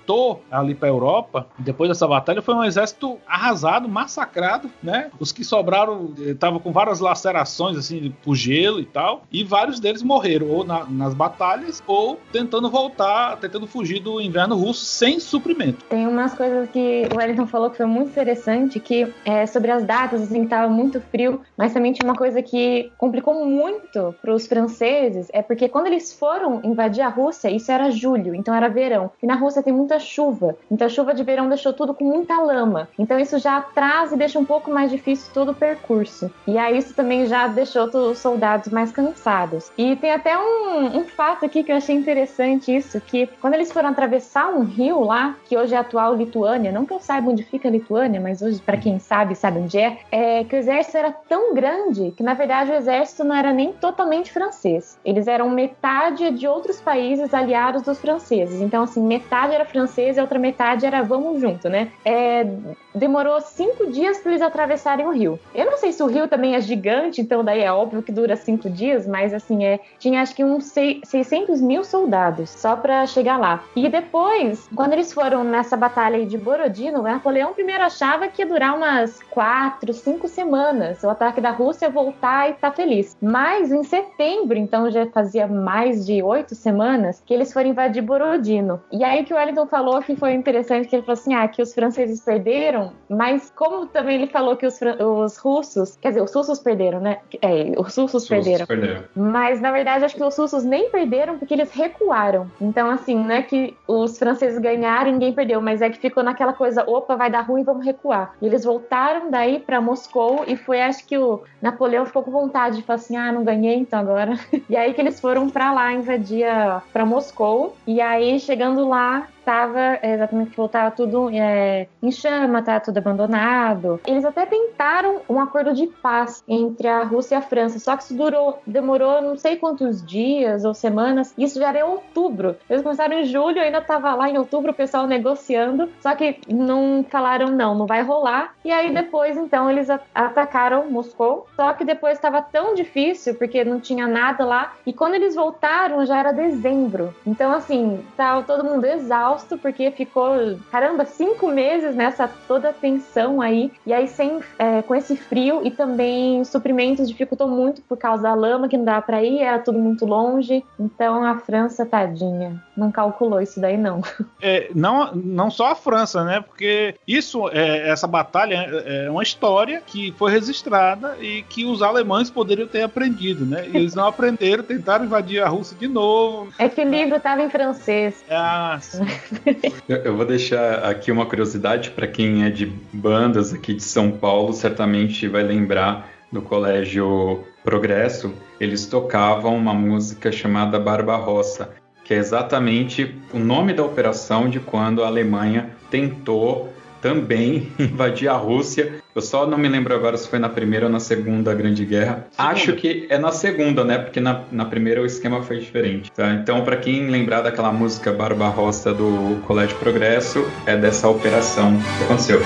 ali 0.51 0.75
para 0.75 0.87
a 0.87 0.91
Europa 0.91 1.47
depois 1.57 1.89
dessa 1.89 2.07
batalha 2.07 2.41
foi 2.41 2.55
um 2.55 2.63
exército 2.63 3.17
arrasado, 3.27 3.87
massacrado, 3.87 4.69
né? 4.81 5.11
Os 5.19 5.31
que 5.31 5.43
sobraram 5.43 6.13
estavam 6.17 6.59
eh, 6.59 6.61
com 6.63 6.71
várias 6.71 6.99
lacerações, 6.99 7.77
assim, 7.77 8.13
por 8.23 8.35
gelo 8.35 8.79
e 8.79 8.85
tal. 8.85 9.23
E 9.31 9.43
vários 9.43 9.79
deles 9.79 10.01
morreram, 10.01 10.47
ou 10.47 10.63
na, 10.63 10.85
nas 10.85 11.13
batalhas, 11.13 11.83
ou 11.85 12.19
tentando 12.31 12.69
voltar, 12.69 13.37
tentando 13.37 13.67
fugir 13.67 13.99
do 13.99 14.21
inverno 14.21 14.55
russo 14.55 14.85
sem 14.85 15.19
suprimento. 15.19 15.85
Tem 15.89 16.07
umas 16.07 16.33
coisas 16.33 16.69
que 16.69 17.07
o 17.13 17.17
Wellington 17.17 17.47
falou 17.47 17.69
que 17.69 17.77
foi 17.77 17.85
muito 17.85 18.09
interessante, 18.09 18.79
que 18.79 19.13
é 19.25 19.45
sobre 19.45 19.71
as 19.71 19.83
datas, 19.83 20.21
assim, 20.21 20.43
que 20.43 20.49
tava 20.49 20.71
muito 20.71 21.01
frio, 21.01 21.41
mas 21.57 21.73
também 21.73 21.93
tinha 21.93 22.09
uma 22.09 22.15
coisa 22.15 22.41
que 22.41 22.91
complicou 22.97 23.45
muito 23.45 24.15
para 24.21 24.33
os 24.33 24.47
franceses, 24.47 25.27
é 25.33 25.41
porque 25.41 25.67
quando 25.69 25.87
eles 25.87 26.13
foram 26.13 26.61
invadir 26.63 27.01
a 27.01 27.09
Rússia, 27.09 27.49
isso 27.49 27.71
era 27.71 27.91
julho, 27.91 28.33
então 28.33 28.53
era 28.53 28.69
verão. 28.69 29.11
E 29.21 29.27
na 29.27 29.35
Rússia 29.35 29.61
tem 29.61 29.73
muita 29.73 29.98
chuva, 29.99 30.55
então 30.71 30.87
a 30.87 30.89
chuva 30.89 31.13
de 31.13 31.23
verão 31.23 31.47
deixou 31.47 31.73
tudo 31.73 31.93
com 31.93 32.05
muita 32.05 32.39
lama. 32.39 32.87
Então 32.97 33.19
isso 33.19 33.37
já 33.37 33.57
atrasa 33.57 34.15
e 34.15 34.17
deixa 34.17 34.39
um 34.39 34.45
pouco 34.45 34.71
mais 34.71 34.89
difícil 34.89 35.31
todo 35.33 35.51
o 35.51 35.55
percurso. 35.55 36.31
E 36.47 36.57
aí 36.57 36.77
isso 36.77 36.93
também 36.93 37.25
já 37.25 37.47
deixou 37.47 37.85
os 37.85 38.17
soldados 38.17 38.71
mais 38.71 38.91
cansados. 38.91 39.71
E 39.77 39.95
tem 39.95 40.11
até 40.11 40.37
um, 40.37 40.99
um 40.99 41.05
fato 41.05 41.45
aqui 41.45 41.63
que 41.63 41.71
eu 41.71 41.75
achei 41.75 41.95
interessante 41.95 42.75
isso, 42.75 42.99
que 43.01 43.27
quando 43.41 43.53
eles 43.53 43.71
foram 43.71 43.89
atravessar 43.89 44.49
um 44.49 44.63
rio 44.63 45.01
lá, 45.01 45.35
que 45.45 45.57
hoje 45.57 45.73
é 45.73 45.77
a 45.77 45.81
atual 45.81 46.15
Lituânia, 46.15 46.71
não 46.71 46.85
que 46.85 46.93
eu 46.93 46.99
saiba 46.99 47.29
onde 47.29 47.43
fica 47.43 47.67
a 47.67 47.71
Lituânia, 47.71 48.19
mas 48.21 48.41
hoje, 48.41 48.61
para 48.61 48.77
quem 48.77 48.99
sabe, 48.99 49.35
sabe 49.35 49.59
onde 49.59 49.77
é, 49.77 49.97
é 50.11 50.43
que 50.43 50.55
o 50.55 50.59
exército 50.59 50.97
era 50.97 51.11
tão 51.11 51.53
grande 51.53 52.11
que, 52.15 52.23
na 52.23 52.33
verdade, 52.33 52.71
o 52.71 52.75
exército 52.75 53.23
não 53.23 53.35
era 53.35 53.51
nem 53.51 53.73
totalmente 53.73 54.31
francês. 54.31 54.97
Eles 55.03 55.27
eram 55.27 55.49
metade 55.49 56.31
de 56.31 56.47
outros 56.47 56.79
países 56.79 57.33
aliados 57.33 57.81
dos 57.81 57.99
franceses. 57.99 58.61
Então, 58.61 58.83
assim, 58.83 59.01
metade 59.01 59.53
era 59.53 59.65
francês 59.65 59.88
e 59.97 60.19
a 60.19 60.21
outra 60.23 60.39
metade 60.39 60.85
era 60.85 61.01
vamos 61.01 61.41
junto, 61.41 61.69
né? 61.69 61.91
É, 62.05 62.45
demorou 62.93 63.39
cinco 63.41 63.87
dias 63.87 64.19
para 64.19 64.31
eles 64.31 64.41
atravessarem 64.41 65.05
o 65.05 65.11
rio. 65.11 65.39
Eu 65.53 65.65
não 65.65 65.77
sei 65.77 65.91
se 65.91 66.01
o 66.03 66.07
rio 66.07 66.27
também 66.27 66.55
é 66.55 66.61
gigante, 66.61 67.21
então 67.21 67.43
daí 67.43 67.61
é 67.61 67.71
óbvio 67.71 68.01
que 68.01 68.11
dura 68.11 68.35
cinco 68.35 68.69
dias, 68.69 69.07
mas 69.07 69.33
assim, 69.33 69.65
é, 69.65 69.79
tinha 69.97 70.21
acho 70.21 70.35
que 70.35 70.43
uns 70.43 70.65
600 70.65 71.61
mil 71.61 71.83
soldados 71.83 72.49
só 72.49 72.75
para 72.75 73.05
chegar 73.05 73.37
lá. 73.37 73.63
E 73.75 73.87
depois, 73.89 74.67
quando 74.75 74.93
eles 74.93 75.11
foram 75.13 75.43
nessa 75.43 75.75
batalha 75.75 76.25
de 76.25 76.37
Borodino, 76.37 77.01
Napoleão 77.01 77.53
primeiro 77.53 77.83
achava 77.83 78.27
que 78.27 78.41
ia 78.41 78.47
durar 78.47 78.75
umas 78.75 79.19
quatro, 79.29 79.93
cinco 79.93 80.27
semanas 80.27 81.03
o 81.03 81.09
ataque 81.09 81.41
da 81.41 81.51
Rússia 81.51 81.89
voltar 81.89 82.49
e 82.49 82.53
tá 82.53 82.71
feliz. 82.71 83.17
Mas 83.21 83.71
em 83.71 83.83
setembro, 83.83 84.57
então 84.57 84.89
já 84.89 85.05
fazia 85.07 85.47
mais 85.47 86.05
de 86.05 86.21
oito 86.21 86.55
semanas, 86.55 87.21
que 87.25 87.33
eles 87.33 87.51
foram 87.51 87.69
invadir 87.69 88.01
Borodino. 88.01 88.81
E 88.91 89.03
aí 89.03 89.23
que 89.23 89.33
o 89.33 89.37
Wellington 89.37 89.67
falou 89.67 89.78
que 90.05 90.15
foi 90.15 90.33
interessante 90.33 90.87
que 90.87 90.95
ele 90.95 91.03
falou 91.03 91.19
assim, 91.19 91.33
ah, 91.33 91.47
que 91.47 91.61
os 91.61 91.73
franceses 91.73 92.21
perderam, 92.21 92.93
mas 93.09 93.51
como 93.55 93.85
também 93.87 94.15
ele 94.15 94.27
falou 94.27 94.55
que 94.55 94.65
os, 94.65 94.79
os 94.81 95.37
russos, 95.37 95.97
quer 96.01 96.09
dizer, 96.09 96.21
os 96.21 96.33
russos 96.33 96.59
perderam, 96.59 96.99
né? 96.99 97.19
É, 97.41 97.73
os 97.77 97.95
russos 97.95 98.27
perderam. 98.27 98.65
perderam. 98.65 99.03
Mas 99.15 99.61
na 99.61 99.71
verdade 99.71 100.05
acho 100.05 100.15
que 100.15 100.23
os 100.23 100.37
russos 100.37 100.63
nem 100.63 100.89
perderam 100.89 101.37
porque 101.37 101.53
eles 101.53 101.71
recuaram. 101.71 102.49
Então 102.59 102.89
assim, 102.89 103.15
não 103.15 103.31
é 103.31 103.41
que 103.41 103.75
os 103.87 104.17
franceses 104.17 104.59
ganharam 104.59 105.09
e 105.09 105.13
ninguém 105.13 105.33
perdeu, 105.33 105.61
mas 105.61 105.81
é 105.81 105.89
que 105.89 105.99
ficou 105.99 106.23
naquela 106.23 106.53
coisa, 106.53 106.83
opa, 106.87 107.15
vai 107.15 107.29
dar 107.29 107.41
ruim, 107.41 107.63
vamos 107.63 107.85
recuar. 107.85 108.33
E 108.41 108.45
eles 108.45 108.63
voltaram 108.63 109.29
daí 109.29 109.59
para 109.59 109.81
Moscou 109.81 110.43
e 110.47 110.55
foi 110.55 110.81
acho 110.81 111.05
que 111.05 111.17
o 111.17 111.41
Napoleão 111.61 112.05
ficou 112.05 112.23
com 112.23 112.31
vontade 112.31 112.77
de 112.77 112.83
falar 112.83 112.95
assim, 112.95 113.15
ah, 113.15 113.31
não 113.31 113.43
ganhei, 113.43 113.75
então 113.75 113.99
agora. 113.99 114.33
e 114.69 114.75
aí 114.75 114.93
que 114.93 115.01
eles 115.01 115.19
foram 115.19 115.49
para 115.49 115.71
lá 115.71 115.93
invadir 115.93 116.45
para 116.91 117.05
Moscou 117.05 117.75
e 117.85 118.01
aí 118.01 118.39
chegando 118.39 118.87
lá 118.87 119.27
estava 119.39 119.99
exatamente 120.03 120.55
voltava 120.55 120.91
tudo 120.91 121.29
é, 121.31 121.87
em 122.01 122.11
chama, 122.11 122.61
tá 122.61 122.79
tudo 122.79 122.97
abandonado. 122.97 123.99
Eles 124.05 124.25
até 124.25 124.45
tentaram 124.45 125.21
um 125.27 125.39
acordo 125.39 125.73
de 125.73 125.87
paz 125.87 126.43
entre 126.47 126.87
a 126.87 127.03
Rússia 127.03 127.35
e 127.35 127.37
a 127.37 127.41
França, 127.41 127.79
só 127.79 127.95
que 127.95 128.03
isso 128.03 128.13
durou, 128.15 128.61
demorou 128.65 129.21
não 129.21 129.37
sei 129.37 129.55
quantos 129.55 130.05
dias 130.05 130.65
ou 130.65 130.73
semanas. 130.73 131.33
Isso 131.37 131.59
já 131.59 131.69
era 131.69 131.79
em 131.79 131.83
outubro. 131.83 132.55
Eles 132.69 132.83
começaram 132.83 133.19
em 133.19 133.23
julho, 133.25 133.61
ainda 133.61 133.79
estava 133.79 134.13
lá 134.13 134.29
em 134.29 134.37
outubro 134.37 134.71
o 134.71 134.75
pessoal 134.75 135.07
negociando, 135.07 135.89
só 136.01 136.13
que 136.15 136.39
não 136.47 137.05
falaram 137.09 137.47
não, 137.47 137.73
não 137.75 137.85
vai 137.85 138.03
rolar. 138.03 138.53
E 138.63 138.71
aí 138.71 138.93
depois 138.93 139.37
então 139.37 139.69
eles 139.69 139.89
atacaram 140.13 140.89
Moscou, 140.91 141.47
só 141.55 141.73
que 141.73 141.85
depois 141.85 142.13
estava 142.13 142.41
tão 142.41 142.75
difícil 142.75 143.35
porque 143.35 143.63
não 143.63 143.79
tinha 143.79 144.07
nada 144.07 144.45
lá. 144.45 144.73
E 144.85 144.93
quando 144.93 145.15
eles 145.15 145.35
voltaram 145.35 146.05
já 146.05 146.19
era 146.19 146.31
dezembro. 146.31 147.13
Então 147.25 147.51
assim, 147.51 148.03
tava 148.17 148.43
todo 148.43 148.63
mundo 148.63 148.85
exausto 148.85 149.28
exausto 149.29 149.57
porque 149.57 149.91
ficou, 149.91 150.57
caramba, 150.71 151.05
cinco 151.05 151.47
meses 151.47 151.95
nessa 151.95 152.27
toda 152.47 152.73
tensão 152.73 153.41
aí. 153.41 153.71
E 153.85 153.93
aí, 153.93 154.07
sem, 154.07 154.39
é, 154.57 154.81
com 154.81 154.95
esse 154.95 155.15
frio 155.15 155.61
e 155.63 155.71
também 155.71 156.43
suprimentos 156.43 157.07
dificultou 157.07 157.47
muito 157.47 157.81
por 157.83 157.97
causa 157.97 158.23
da 158.23 158.33
lama, 158.33 158.67
que 158.67 158.77
não 158.77 158.85
dava 158.85 159.01
para 159.01 159.23
ir, 159.23 159.39
era 159.39 159.59
tudo 159.59 159.77
muito 159.77 160.05
longe. 160.05 160.63
Então 160.79 161.23
a 161.23 161.37
França, 161.37 161.85
tadinha, 161.85 162.61
não 162.79 162.91
calculou 162.91 163.41
isso 163.41 163.59
daí, 163.59 163.77
não. 163.77 164.01
É, 164.41 164.69
não, 164.73 165.13
não 165.13 165.51
só 165.51 165.71
a 165.71 165.75
França, 165.75 166.23
né? 166.23 166.39
Porque 166.39 166.95
isso, 167.05 167.49
é, 167.49 167.89
essa 167.89 168.07
batalha 168.07 168.55
é, 168.55 169.05
é 169.05 169.11
uma 169.11 169.21
história 169.21 169.81
que 169.85 170.13
foi 170.17 170.31
registrada 170.31 171.17
e 171.19 171.41
que 171.43 171.65
os 171.65 171.81
alemães 171.81 172.29
poderiam 172.29 172.67
ter 172.67 172.83
aprendido, 172.83 173.45
né? 173.45 173.67
E 173.67 173.75
eles 173.75 173.95
não 173.95 174.07
aprenderam, 174.07 174.63
tentaram 174.63 175.03
invadir 175.03 175.43
a 175.43 175.49
Rússia 175.49 175.75
de 175.77 175.89
novo. 175.89 176.53
É 176.57 176.69
que 176.69 176.81
o 176.81 176.89
livro 176.89 177.17
estava 177.17 177.41
em 177.41 177.49
francês. 177.49 178.23
Ah, 178.29 178.77
sim. 178.81 179.05
Eu 179.89 180.15
vou 180.15 180.25
deixar 180.25 180.85
aqui 180.85 181.11
uma 181.11 181.25
curiosidade 181.25 181.91
para 181.91 182.07
quem 182.07 182.45
é 182.45 182.49
de 182.49 182.65
bandas 182.93 183.53
aqui 183.53 183.73
de 183.73 183.83
São 183.83 184.11
Paulo, 184.11 184.53
certamente 184.53 185.27
vai 185.27 185.43
lembrar 185.43 186.09
do 186.31 186.41
Colégio 186.41 187.43
Progresso. 187.63 188.33
Eles 188.59 188.85
tocavam 188.85 189.55
uma 189.55 189.73
música 189.73 190.31
chamada 190.31 190.79
Barbarossa, 190.79 191.69
que 192.09 192.15
é 192.15 192.17
exatamente 192.17 193.15
o 193.31 193.37
nome 193.37 193.71
da 193.71 193.83
operação 193.83 194.49
de 194.49 194.59
quando 194.59 195.03
a 195.03 195.05
Alemanha 195.05 195.69
tentou 195.91 196.73
também 196.99 197.71
invadir 197.77 198.27
a 198.27 198.33
Rússia. 198.33 198.95
Eu 199.13 199.21
só 199.21 199.45
não 199.45 199.59
me 199.59 199.67
lembro 199.67 199.93
agora 199.93 200.17
se 200.17 200.27
foi 200.27 200.39
na 200.39 200.49
primeira 200.49 200.87
ou 200.87 200.91
na 200.91 200.99
segunda 200.99 201.53
Grande 201.53 201.85
Guerra. 201.85 202.25
Segunda. 202.31 202.51
Acho 202.51 202.73
que 202.73 203.05
é 203.11 203.19
na 203.19 203.31
segunda, 203.31 203.83
né? 203.83 203.99
Porque 203.99 204.19
na, 204.19 204.41
na 204.51 204.65
primeira 204.65 205.03
o 205.03 205.05
esquema 205.05 205.43
foi 205.43 205.59
diferente. 205.59 206.11
Tá? 206.11 206.33
Então, 206.33 206.63
para 206.63 206.77
quem 206.77 207.11
lembrar 207.11 207.41
daquela 207.41 207.71
música 207.71 208.11
Barbarossa 208.11 208.91
do 208.91 209.39
Colégio 209.45 209.77
Progresso, 209.77 210.43
é 210.65 210.75
dessa 210.75 211.07
operação 211.07 211.77
que 211.77 212.03
aconteceu. 212.05 212.41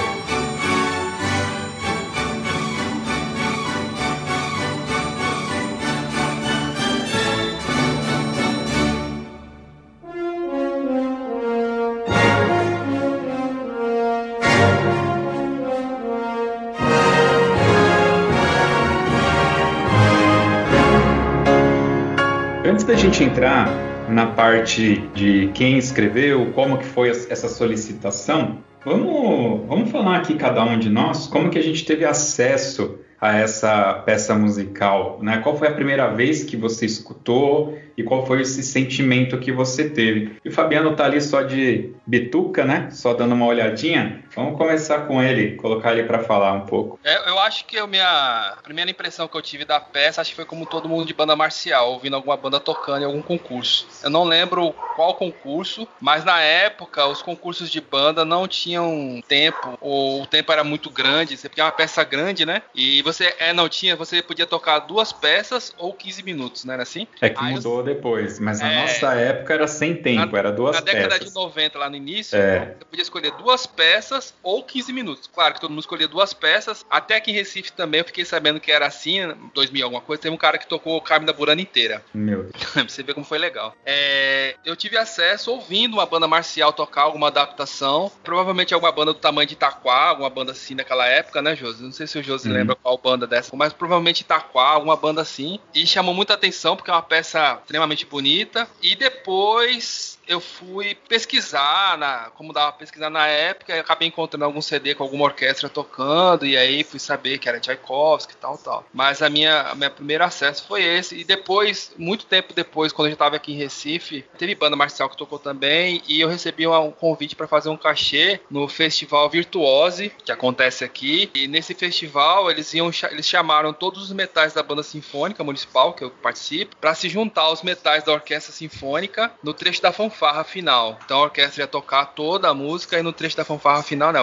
Entrar 23.43 23.67
na 24.08 24.27
parte 24.27 25.03
de 25.13 25.49
quem 25.53 25.77
escreveu, 25.77 26.51
como 26.53 26.77
que 26.77 26.86
foi 26.86 27.10
essa 27.10 27.49
solicitação, 27.49 28.60
vamos, 28.86 29.67
vamos 29.67 29.91
falar 29.91 30.15
aqui 30.17 30.36
cada 30.36 30.63
um 30.63 30.79
de 30.79 30.89
nós 30.89 31.27
como 31.27 31.49
que 31.49 31.60
a 31.60 31.62
gente 31.62 31.84
teve 31.84 32.06
acesso 32.06 32.99
a 33.24 33.38
essa 33.38 33.94
peça 34.06 34.36
musical, 34.36 35.18
né? 35.22 35.38
Qual 35.38 35.58
foi 35.58 35.70
a 35.70 35.74
primeira 35.74 36.10
vez 36.10 36.44
que 36.44 36.58
você 36.58 36.86
escutou 36.86 37.80
e 37.96 38.04
qual 38.04 38.26
foi 38.26 38.42
esse 38.42 38.62
sentimento 38.62 39.38
que 39.38 39.50
você 39.50 39.90
teve? 39.90 40.36
E 40.44 40.50
o 40.50 40.52
Fabiano 40.52 40.94
tá 40.94 41.06
ali 41.06 41.22
só 41.22 41.42
de 41.42 41.94
bituca, 42.06 42.66
né? 42.66 42.90
Só 42.92 43.14
dando 43.14 43.34
uma 43.34 43.46
olhadinha. 43.46 44.26
Vamos 44.36 44.58
começar 44.58 45.08
com 45.08 45.24
ele, 45.24 45.56
colocar 45.56 45.94
ele 45.94 46.04
para 46.04 46.20
falar 46.20 46.52
um 46.52 46.66
pouco. 46.66 47.00
É, 47.02 47.30
eu 47.30 47.40
acho 47.40 47.66
que 47.66 47.78
a 47.78 47.88
minha 47.88 48.58
primeira 48.62 48.92
impressão 48.92 49.26
que 49.26 49.38
eu 49.38 49.42
tive 49.42 49.64
da 49.64 49.80
peça, 49.80 50.20
acho 50.20 50.32
que 50.32 50.36
foi 50.36 50.46
como 50.46 50.66
todo 50.66 50.90
mundo 50.90 51.06
de 51.06 51.14
banda 51.14 51.34
marcial, 51.34 51.94
ouvindo 51.94 52.18
alguma 52.18 52.36
banda 52.36 52.60
tocando 52.60 53.04
em 53.04 53.06
algum 53.06 53.22
concurso. 53.22 53.88
Eu 54.04 54.10
não 54.10 54.26
lembro 54.26 54.76
qual 54.98 55.14
concurso, 55.14 55.88
mas 56.02 56.26
na 56.26 56.42
época 56.42 57.08
os 57.08 57.22
concursos 57.22 57.70
de 57.70 57.80
banda 57.80 58.26
não 58.26 58.50
tinham 58.50 59.24
tempo, 59.28 59.78
ou 59.80 60.24
o 60.24 60.28
tempo 60.28 60.52
era 60.52 60.64
muito 60.64 60.90
grande, 60.90 61.38
você 61.38 61.48
pedia 61.48 61.64
uma 61.64 61.72
peça 61.72 62.04
grande, 62.04 62.46
né? 62.46 62.64
E 62.76 63.02
você 63.02 63.12
você 63.13 63.34
é, 63.39 63.54
não 63.54 63.69
tinha, 63.69 63.95
você 63.95 64.21
podia 64.21 64.45
tocar 64.45 64.80
duas 64.80 65.13
peças 65.13 65.73
ou 65.78 65.93
15 65.93 66.23
minutos, 66.23 66.65
não 66.65 66.73
era 66.73 66.84
assim? 66.84 67.08
É 67.21 67.30
que 67.30 67.43
Aí 67.43 67.54
mudou 67.54 67.84
depois, 67.84 68.39
mas 68.39 68.60
na 68.60 68.71
é, 68.71 68.82
nossa 68.82 69.13
época 69.13 69.54
era 69.54 69.67
sem 69.67 69.95
tempo, 69.95 70.32
na, 70.34 70.39
era 70.39 70.52
duas 70.52 70.76
peças. 70.76 70.86
Na 70.86 70.91
década 70.93 71.15
peças. 71.19 71.34
de 71.34 71.36
90, 71.36 71.80
lá 71.80 71.89
no 71.89 71.95
início, 71.95 72.38
é. 72.38 72.76
você 72.78 72.86
podia 72.86 73.04
escolher 73.04 73.32
duas 73.34 73.65
peças 73.65 74.34
ou 74.41 74.63
15 74.63 74.93
minutos. 74.93 75.30
Claro 75.34 75.54
que 75.54 75.62
todo 75.62 75.69
mundo 75.69 75.80
escolhia 75.80 76.08
duas 76.08 76.34
peças, 76.34 76.86
até 76.89 77.15
aqui 77.15 77.32
em 77.32 77.34
Recife 77.34 77.71
também 77.71 77.99
eu 77.99 78.06
fiquei 78.06 78.26
sabendo 78.26 78.60
que 78.60 78.71
era 78.71 78.88
assim, 78.88 79.19
2000 79.54 79.86
alguma 79.86 80.02
coisa, 80.02 80.21
teve 80.21 80.34
um 80.34 80.38
cara 80.38 80.58
que 80.58 80.67
tocou 80.67 80.97
o 80.97 81.02
Carmen 81.02 81.26
da 81.26 81.34
Burana 81.34 81.62
inteira. 81.62 82.04
Meu 82.13 82.43
Deus. 82.52 82.71
pra 82.73 82.84
você 82.84 83.04
ver 83.04 83.13
como 83.13 83.26
foi 83.26 83.38
legal. 83.38 83.76
É, 83.86 84.56
eu 84.65 84.76
tive 84.76 84.97
acesso 84.97 85.52
ouvindo 85.52 85.93
uma 85.93 86.06
banda 86.06 86.28
marcial 86.28 86.73
tocar 86.73 87.04
alguma 87.04 87.28
adaptação, 87.28 88.12
provavelmente 88.23 88.73
alguma 88.73 88.91
banda 88.91 89.13
do 89.13 89.19
tamanho 89.19 89.47
de 89.47 89.54
Itaquá, 89.54 90.10
alguma 90.10 90.30
banda 90.30 90.52
assim 90.52 90.76
naquela 90.76 91.06
época, 91.06 91.41
né, 91.41 91.56
Josi? 91.56 91.84
Não 91.84 91.91
sei 91.91 92.08
se 92.08 92.17
o 92.17 92.23
Josi 92.23 92.47
uhum. 92.47 92.54
lembra 92.54 92.76
qual 92.76 92.92
banda 92.97 93.27
dessa, 93.27 93.56
mas 93.56 93.73
provavelmente 93.73 94.21
Itaquá, 94.21 94.69
alguma 94.69 94.95
banda 94.95 95.21
assim. 95.21 95.60
E 95.73 95.86
chamou 95.86 96.13
muita 96.13 96.34
atenção 96.34 96.75
porque 96.75 96.91
é 96.91 96.93
uma 96.93 97.01
peça 97.01 97.60
extremamente 97.62 98.06
bonita. 98.06 98.67
E 98.82 98.95
depois 98.95 100.12
eu 100.28 100.40
fui 100.40 100.96
pesquisar, 101.08 101.98
na, 101.98 102.32
como 102.36 102.54
dava 102.54 102.72
pesquisar 102.74 103.10
na 103.10 103.28
época, 103.28 103.76
e 103.76 103.80
acabei 103.80 104.08
encontrando 104.08 104.46
algum 104.46 104.62
CD 104.62 104.96
com 104.96 105.04
alguma 105.04 105.26
orquestra 105.26 105.70
tocando, 105.70 106.46
e 106.46 106.58
aí 106.58 106.84
fui 106.84 107.00
saber 107.00 107.38
que 107.38 107.50
era 107.50 107.60
Tchaikovsky 107.60 108.34
e 108.34 108.38
tal, 108.38 108.58
tal. 108.58 108.86
Mas 108.94 109.22
a 109.22 109.30
minha, 109.30 109.62
a 109.62 109.76
minha 109.76 109.90
primeiro 109.90 110.24
acesso 110.24 110.66
foi 110.68 110.84
esse, 110.84 111.18
e 111.18 111.24
depois, 111.24 111.92
muito 111.98 112.26
tempo 112.26 112.54
depois, 112.54 112.92
quando 112.92 113.08
eu 113.08 113.12
já 113.12 113.16
estava 113.16 113.36
aqui 113.36 113.54
em 113.54 113.58
Recife, 113.58 114.26
teve 114.38 114.56
banda 114.56 114.76
marcial 114.76 115.10
que 115.10 115.18
tocou 115.18 115.40
também, 115.40 116.02
e 116.08 116.22
eu 116.22 116.30
recebi 116.30 116.68
um 116.68 116.92
convite 116.92 117.36
para 117.36 117.48
fazer 117.48 117.70
um 117.70 117.78
cachê 117.78 118.40
no 118.50 118.68
festival 118.68 119.30
Virtuose, 119.30 120.12
que 120.24 120.32
acontece 120.32 120.84
aqui, 120.84 121.30
e 121.34 121.48
nesse 121.48 121.74
festival 121.74 122.50
eles 122.50 122.74
iam 122.74 122.92
eles 123.12 123.28
chamaram 123.28 123.74
todos 123.74 124.04
os 124.04 124.12
metais 124.12 124.54
da 124.54 124.64
banda 124.64 124.84
sinfônica 124.84 125.44
municipal, 125.44 125.94
que 125.94 126.04
eu 126.04 126.10
participo, 126.10 126.76
para 126.78 126.96
se 126.96 127.10
juntar 127.10 127.44
aos 127.44 127.62
metais 127.62 128.04
da 128.04 128.14
orquestra 128.14 128.54
sinfônica 128.54 129.32
no 129.44 129.54
trecho 129.54 129.82
da 129.82 129.92
fanfare 129.92 130.12
fanfarra 130.13 130.43
final. 130.43 130.97
Então 131.04 131.19
a 131.19 131.23
orquestra 131.23 131.63
ia 131.63 131.67
tocar 131.67 132.06
toda 132.06 132.47
a 132.47 132.54
música 132.54 132.97
e 132.97 133.02
no 133.02 133.12
trecho 133.12 133.36
da 133.36 133.43
fanfarra 133.43 133.84
final, 133.84 134.13
né? 134.13 134.19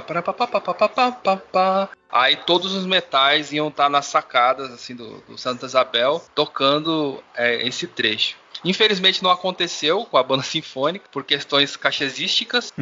Aí 2.11 2.37
todos 2.37 2.75
os 2.75 2.87
metais 2.87 3.53
iam 3.53 3.69
estar 3.69 3.89
nas 3.89 4.07
sacadas 4.07 4.73
assim 4.73 4.95
do, 4.95 5.21
do 5.29 5.37
Santa 5.37 5.67
Isabel 5.67 6.23
tocando 6.35 7.23
é, 7.35 7.67
esse 7.67 7.87
trecho. 7.87 8.37
Infelizmente 8.65 9.23
não 9.23 9.31
aconteceu 9.31 10.05
com 10.05 10.17
a 10.17 10.23
banda 10.23 10.43
sinfônica 10.45 11.07
por 11.11 11.25
questões 11.25 11.77
cachezísticas. 11.77 12.73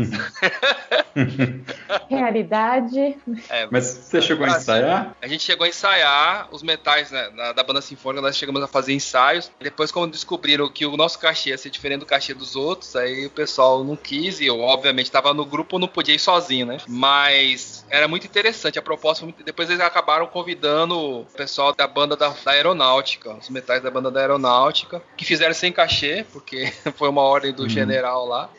Realidade. 2.09 3.17
É, 3.49 3.67
Mas 3.71 3.87
você 3.87 4.21
chegou 4.21 4.47
a 4.47 4.51
ensaiar? 4.51 5.17
A 5.21 5.27
gente 5.27 5.43
chegou 5.43 5.65
a 5.65 5.69
ensaiar 5.69 6.49
os 6.51 6.63
metais 6.63 7.11
né, 7.11 7.31
da, 7.31 7.53
da 7.53 7.63
banda 7.63 7.81
sinfônica, 7.81 8.23
nós 8.23 8.37
chegamos 8.37 8.63
a 8.63 8.69
fazer 8.69 8.93
ensaios. 8.93 9.51
Depois, 9.61 9.91
quando 9.91 10.13
descobriram 10.13 10.69
que 10.69 10.87
o 10.87 10.97
nosso 10.97 11.19
cachê 11.19 11.51
ia 11.51 11.59
ser 11.59 11.71
diferente 11.71 12.01
do 12.01 12.07
cachê 12.07 12.35
dos 12.35 12.57
outros, 12.57 12.95
aí 12.97 13.27
o 13.27 13.31
pessoal 13.31 13.83
não 13.85 13.97
quis 13.97 14.41
e 14.41 14.47
eu, 14.47 14.61
obviamente, 14.61 15.07
estava 15.07 15.35
no 15.35 15.45
grupo, 15.45 15.79
não 15.79 15.89
podia 15.89 16.15
ir 16.15 16.19
sozinho, 16.19 16.67
né? 16.67 16.79
Mas 16.87 17.85
era 17.91 18.07
muito 18.07 18.27
interessante 18.27 18.79
a 18.79 18.83
proposta. 18.83 19.27
Depois 19.45 19.69
eles 19.69 19.81
acabaram 19.81 20.27
convidando 20.27 20.99
o 20.99 21.25
pessoal 21.25 21.75
da 21.75 21.87
banda 21.87 22.17
da, 22.17 22.29
da 22.29 22.53
aeronáutica, 22.53 23.35
os 23.35 23.49
metais 23.49 23.83
da 23.83 23.91
banda 23.91 24.11
da 24.11 24.21
aeronáutica, 24.21 25.03
que 25.17 25.25
fizeram 25.25 25.55
sem 25.69 25.73
cachê, 25.73 26.25
porque 26.33 26.73
foi 26.97 27.09
uma 27.09 27.23
ordem 27.23 27.53
do 27.53 27.65
uhum. 27.65 27.69
general 27.69 28.27
lá. 28.27 28.51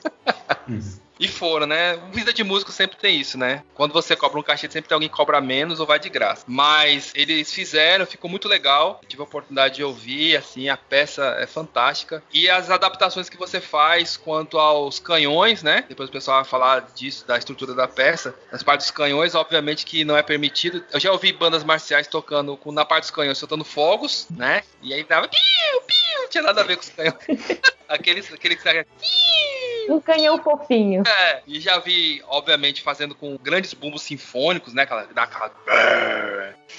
Uhum. 0.67 0.98
E 1.19 1.27
foram, 1.27 1.67
né? 1.67 1.99
Vida 2.12 2.32
de 2.32 2.43
músico 2.43 2.71
sempre 2.71 2.97
tem 2.97 3.19
isso, 3.19 3.38
né? 3.38 3.63
Quando 3.73 3.91
você 3.91 4.15
cobra 4.15 4.39
um 4.39 4.43
cachê, 4.43 4.69
sempre 4.69 4.88
tem 4.88 4.95
alguém 4.95 5.10
que 5.10 5.15
cobra 5.15 5.41
menos 5.41 5.79
ou 5.79 5.86
vai 5.86 5.99
de 5.99 6.08
graça. 6.08 6.45
Mas 6.47 7.12
eles 7.13 7.53
fizeram, 7.53 8.05
ficou 8.05 8.29
muito 8.29 8.47
legal. 8.47 9.01
Tive 9.08 9.21
a 9.21 9.25
oportunidade 9.25 9.75
de 9.75 9.84
ouvir, 9.84 10.38
assim, 10.38 10.69
a 10.69 10.77
peça 10.77 11.36
é 11.39 11.45
fantástica. 11.45 12.23
E 12.34 12.49
as 12.49 12.69
adaptações 12.69 13.29
que 13.29 13.38
você 13.38 13.60
faz 13.60 14.15
quanto 14.15 14.58
aos 14.58 14.99
canhões, 14.99 15.62
né? 15.62 15.84
Depois 15.89 16.10
o 16.10 16.12
pessoal 16.12 16.41
vai 16.41 16.49
falar 16.49 16.88
disso, 16.95 17.27
da 17.27 17.38
estrutura 17.38 17.73
da 17.73 17.88
peça. 17.88 18.34
Nas 18.51 18.63
partes 18.63 18.88
dos 18.88 18.95
canhões, 18.95 19.36
obviamente 19.36 19.86
que 19.86 20.05
não 20.05 20.15
é 20.15 20.23
permitido. 20.23 20.84
Eu 20.93 20.99
já 20.99 21.12
ouvi 21.12 21.34
bandas 21.34 21.65
marciais 21.65 22.08
tocando 22.08 22.55
com, 22.55 22.71
na 22.71 22.86
parte 22.86 23.03
dos 23.03 23.12
canhões, 23.12 23.38
soltando 23.38 23.65
fogos, 23.65 24.27
né? 24.29 24.63
E 24.82 24.93
aí 24.93 25.03
tava. 25.03 25.27
Piu, 25.27 25.82
piu, 25.86 26.21
não 26.21 26.29
tinha 26.29 26.43
nada 26.43 26.62
a 26.62 26.63
ver 26.63 26.77
com 26.77 26.84
os 26.84 26.89
canhões. 26.89 27.60
aqueles, 27.89 28.32
aquele 28.32 28.55
que 28.55 28.62
sai. 28.62 28.86
Um 29.89 29.99
canhão 29.99 30.38
fofinho. 30.41 31.03
É, 31.10 31.41
e 31.48 31.60
já 31.60 31.80
vi, 31.80 32.22
obviamente, 32.28 32.84
fazendo 32.84 33.15
com 33.15 33.36
grandes 33.38 33.74
bumbos 33.74 34.04
sinfônicos, 34.04 34.74
né? 34.74 34.84
Aquela, 34.84 35.08
dá 35.13 35.24
aquela. 35.24 35.52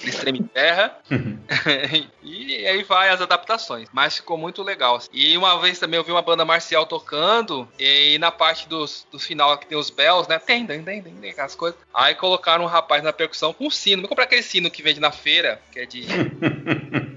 Eles 0.01 0.15
tremem 0.15 0.43
terra. 0.43 0.97
e 2.23 2.65
aí 2.65 2.83
vai 2.83 3.09
as 3.09 3.21
adaptações. 3.21 3.89
Mas 3.91 4.15
ficou 4.15 4.37
muito 4.37 4.63
legal. 4.63 4.99
E 5.11 5.37
uma 5.37 5.59
vez 5.59 5.79
também 5.79 5.97
eu 5.97 6.03
vi 6.03 6.11
uma 6.11 6.21
banda 6.21 6.45
marcial 6.45 6.85
tocando. 6.85 7.67
E 7.77 8.17
na 8.19 8.31
parte 8.31 8.69
dos, 8.69 9.05
do 9.11 9.19
final 9.19 9.57
que 9.57 9.67
tem 9.67 9.77
os 9.77 9.89
bells, 9.89 10.29
né? 10.29 10.39
Tem, 10.39 10.65
tem, 10.65 10.81
tem, 10.81 11.01
tem, 11.01 11.13
tem 11.13 11.31
aquelas 11.31 11.55
coisas. 11.55 11.77
Aí 11.93 12.15
colocaram 12.15 12.63
um 12.63 12.67
rapaz 12.67 13.03
na 13.03 13.11
percussão 13.11 13.53
com 13.53 13.67
um 13.67 13.71
sino. 13.71 14.01
Vou 14.01 14.09
comprar 14.09 14.23
aquele 14.23 14.43
sino 14.43 14.71
que 14.71 14.81
vende 14.81 14.99
na 14.99 15.11
feira, 15.11 15.61
que 15.71 15.79
é 15.79 15.85
de. 15.85 16.05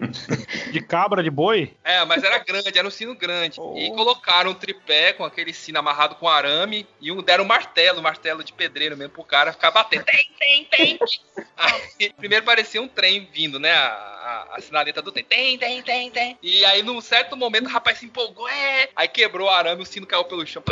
de 0.70 0.80
cabra, 0.80 1.22
de 1.22 1.30
boi? 1.30 1.72
É, 1.84 2.04
mas 2.04 2.22
era 2.22 2.38
grande, 2.38 2.78
era 2.78 2.86
um 2.86 2.90
sino 2.90 3.14
grande. 3.14 3.60
Oh. 3.60 3.76
E 3.76 3.90
colocaram 3.90 4.50
um 4.50 4.54
tripé 4.54 5.12
com 5.12 5.24
aquele 5.24 5.52
sino 5.52 5.78
amarrado 5.78 6.16
com 6.16 6.28
arame 6.28 6.86
e 7.00 7.10
um, 7.12 7.22
deram 7.22 7.44
um 7.44 7.46
martelo, 7.46 8.00
um 8.00 8.02
martelo 8.02 8.42
de 8.42 8.52
pedreiro 8.52 8.96
mesmo 8.96 9.12
pro 9.12 9.24
cara 9.24 9.52
ficar 9.52 9.70
batendo. 9.70 10.04
Tem, 10.04 10.28
tem, 10.38 10.64
tem. 10.64 10.98
Aí, 11.56 12.12
primeiro 12.16 12.44
parecia 12.44 12.82
um 12.82 12.88
trem 12.88 13.28
vindo, 13.32 13.58
né? 13.58 13.72
A, 13.72 14.14
a, 14.24 14.56
a 14.56 14.60
sinaleta 14.60 15.02
do 15.02 15.12
trem. 15.12 15.24
Tem, 15.24 15.58
tem, 15.58 15.82
tem, 15.82 16.10
tem. 16.10 16.38
E 16.42 16.64
aí, 16.64 16.82
num 16.82 17.00
certo 17.00 17.36
momento, 17.36 17.66
o 17.66 17.70
rapaz 17.70 17.98
se 17.98 18.06
empolgou. 18.06 18.48
É. 18.48 18.88
Aí 18.96 19.06
quebrou 19.06 19.46
o 19.46 19.50
arame, 19.50 19.82
o 19.82 19.86
sino 19.86 20.06
caiu 20.06 20.24
pelo 20.24 20.46
chão. 20.46 20.62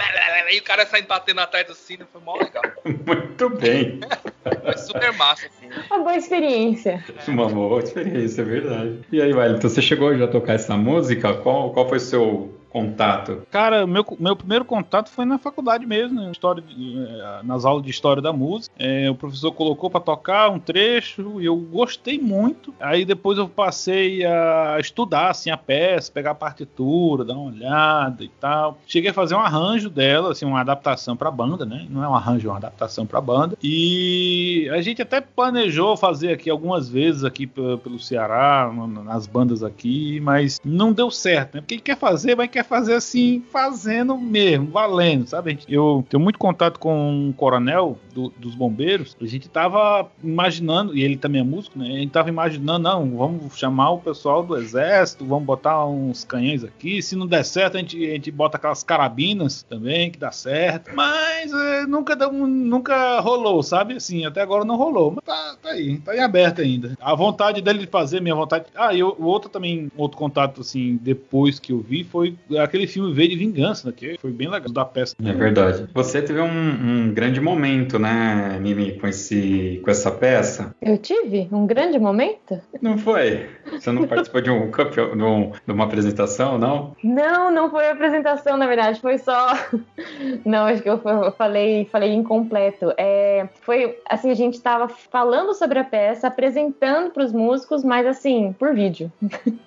E 0.50 0.58
o 0.58 0.62
cara 0.62 0.86
saindo 0.86 1.06
batendo 1.06 1.40
atrás 1.40 1.66
do 1.66 1.74
sino. 1.74 2.06
Foi 2.12 2.20
mó 2.20 2.34
legal. 2.36 2.62
Muito 2.84 3.48
bem. 3.50 4.00
Foi 4.62 4.78
super 4.78 5.12
massa, 5.12 5.46
assim. 5.46 5.68
Uma 5.90 5.98
boa 5.98 6.16
experiência. 6.16 7.04
Uma 7.28 7.48
boa 7.48 7.82
experiência, 7.82 8.42
é 8.42 8.44
verdade. 8.44 9.00
E 9.12 9.20
aí, 9.20 9.31
Vale, 9.32 9.56
então 9.56 9.68
você 9.68 9.82
chegou 9.82 10.16
já 10.16 10.24
a 10.24 10.28
tocar 10.28 10.54
essa 10.54 10.76
música? 10.76 11.34
Qual, 11.34 11.72
qual 11.72 11.88
foi 11.88 11.98
o 11.98 12.00
seu 12.00 12.61
contato? 12.72 13.42
Cara, 13.50 13.86
meu, 13.86 14.04
meu 14.18 14.34
primeiro 14.34 14.64
contato 14.64 15.10
foi 15.10 15.24
na 15.24 15.38
faculdade 15.38 15.84
mesmo, 15.86 16.20
né? 16.20 16.30
história 16.32 16.62
de, 16.62 16.98
eh, 16.98 17.40
nas 17.44 17.64
aulas 17.64 17.84
de 17.84 17.90
história 17.90 18.22
da 18.22 18.32
música. 18.32 18.74
É, 18.78 19.10
o 19.10 19.14
professor 19.14 19.52
colocou 19.52 19.90
para 19.90 20.00
tocar 20.00 20.50
um 20.50 20.58
trecho 20.58 21.40
e 21.40 21.44
eu 21.46 21.56
gostei 21.56 22.18
muito. 22.18 22.72
Aí 22.80 23.04
depois 23.04 23.36
eu 23.36 23.48
passei 23.48 24.24
a 24.24 24.78
estudar 24.80 25.30
assim 25.30 25.50
a 25.50 25.56
peça, 25.56 26.10
pegar 26.10 26.30
a 26.30 26.34
partitura, 26.34 27.24
dar 27.24 27.34
uma 27.34 27.52
olhada 27.52 28.24
e 28.24 28.28
tal. 28.28 28.78
Cheguei 28.86 29.10
a 29.10 29.14
fazer 29.14 29.34
um 29.34 29.40
arranjo 29.40 29.90
dela, 29.90 30.32
assim, 30.32 30.46
uma 30.46 30.60
adaptação 30.60 31.16
para 31.16 31.30
banda, 31.30 31.66
né? 31.66 31.86
Não 31.90 32.02
é 32.02 32.08
um 32.08 32.14
arranjo, 32.14 32.48
é 32.48 32.50
uma 32.50 32.58
adaptação 32.58 33.04
para 33.04 33.20
banda. 33.20 33.56
E 33.62 34.68
a 34.72 34.80
gente 34.80 35.02
até 35.02 35.20
planejou 35.20 35.96
fazer 35.96 36.32
aqui 36.32 36.48
algumas 36.48 36.88
vezes 36.88 37.24
aqui 37.24 37.46
pelo 37.46 37.98
Ceará, 37.98 38.72
nas 39.04 39.26
bandas 39.26 39.62
aqui, 39.62 40.20
mas 40.20 40.60
não 40.64 40.92
deu 40.92 41.10
certo, 41.10 41.56
né? 41.56 41.60
Porque 41.60 41.78
quer 41.78 41.96
fazer, 41.96 42.34
vai 42.34 42.48
quer 42.48 42.61
quer 42.62 42.64
fazer 42.64 42.94
assim, 42.94 43.42
fazendo 43.50 44.16
mesmo, 44.16 44.70
valendo, 44.70 45.26
sabe? 45.26 45.58
Eu 45.68 46.04
tenho 46.08 46.22
muito 46.22 46.38
contato 46.38 46.78
com 46.78 47.10
um 47.10 47.32
coronel 47.32 47.98
do, 48.14 48.32
dos 48.38 48.54
bombeiros. 48.54 49.16
A 49.20 49.26
gente 49.26 49.48
tava 49.48 50.08
imaginando, 50.22 50.96
e 50.96 51.02
ele 51.02 51.16
também 51.16 51.40
é 51.40 51.44
músico, 51.44 51.78
né? 51.78 51.86
A 51.86 51.98
gente 51.98 52.10
tava 52.10 52.28
imaginando, 52.28 52.78
não, 52.78 53.16
vamos 53.16 53.58
chamar 53.58 53.90
o 53.90 53.98
pessoal 53.98 54.42
do 54.42 54.56
exército, 54.56 55.24
vamos 55.24 55.44
botar 55.44 55.84
uns 55.86 56.24
canhões 56.24 56.64
aqui. 56.64 57.02
Se 57.02 57.16
não 57.16 57.26
der 57.26 57.44
certo, 57.44 57.76
a 57.76 57.80
gente, 57.80 58.04
a 58.04 58.14
gente 58.14 58.30
bota 58.30 58.56
aquelas 58.56 58.82
carabinas 58.82 59.62
também, 59.62 60.10
que 60.10 60.18
dá 60.18 60.30
certo. 60.30 60.94
Mas 60.94 61.52
é, 61.52 61.86
nunca, 61.86 62.14
nunca 62.30 63.20
rolou, 63.20 63.62
sabe? 63.62 63.94
Assim, 63.94 64.24
até 64.24 64.40
agora 64.40 64.64
não 64.64 64.76
rolou. 64.76 65.12
Mas 65.12 65.24
tá, 65.24 65.56
tá 65.60 65.70
aí, 65.70 65.98
tá 65.98 66.16
em 66.16 66.20
aberto 66.20 66.60
ainda. 66.60 66.96
A 67.00 67.14
vontade 67.14 67.60
dele 67.60 67.80
de 67.80 67.86
fazer, 67.86 68.20
minha 68.20 68.34
vontade. 68.34 68.66
Ah, 68.74 68.94
e 68.94 69.02
o 69.02 69.24
outro 69.24 69.50
também, 69.50 69.90
outro 69.96 70.16
contato, 70.16 70.60
assim, 70.60 70.98
depois 71.02 71.58
que 71.58 71.72
eu 71.72 71.80
vi, 71.80 72.04
foi 72.04 72.36
aquele 72.58 72.86
filme 72.86 73.12
V 73.12 73.28
de 73.28 73.36
Vingança, 73.36 73.88
né, 73.88 73.94
que 73.96 74.18
foi 74.18 74.30
bem 74.30 74.48
legal 74.48 74.72
da 74.72 74.84
peça. 74.84 75.14
É 75.24 75.32
verdade. 75.32 75.88
Você 75.94 76.22
teve 76.22 76.40
um, 76.40 76.46
um, 76.46 77.14
grande 77.14 77.40
momento, 77.40 77.98
né, 77.98 78.58
Mimi, 78.60 78.98
com, 78.98 79.06
esse, 79.06 79.80
com 79.84 79.90
essa 79.90 80.10
peça? 80.10 80.74
Eu 80.80 80.98
tive 80.98 81.48
um 81.52 81.66
grande 81.66 81.98
momento? 81.98 82.60
Não 82.80 82.98
foi? 82.98 83.48
Você 83.70 83.90
não 83.90 84.06
participou 84.06 84.40
de, 84.40 84.50
um 84.50 84.70
campeão, 84.70 85.16
de, 85.16 85.22
um, 85.22 85.52
de 85.66 85.72
uma 85.72 85.84
apresentação, 85.84 86.58
não? 86.58 86.96
Não, 87.02 87.50
não 87.50 87.70
foi 87.70 87.88
apresentação, 87.88 88.56
na 88.56 88.66
verdade, 88.66 89.00
foi 89.00 89.18
só. 89.18 89.48
não, 90.44 90.66
acho 90.66 90.82
que 90.82 90.90
eu 90.90 91.00
falei, 91.36 91.86
falei 91.90 92.12
incompleto. 92.12 92.92
É, 92.96 93.48
foi 93.62 93.98
assim, 94.08 94.30
a 94.30 94.34
gente 94.34 94.54
estava 94.54 94.88
falando 94.88 95.54
sobre 95.54 95.78
a 95.78 95.84
peça, 95.84 96.28
apresentando 96.28 97.10
para 97.10 97.24
os 97.24 97.32
músicos, 97.32 97.84
mas 97.84 98.06
assim, 98.06 98.54
por 98.58 98.74
vídeo. 98.74 99.10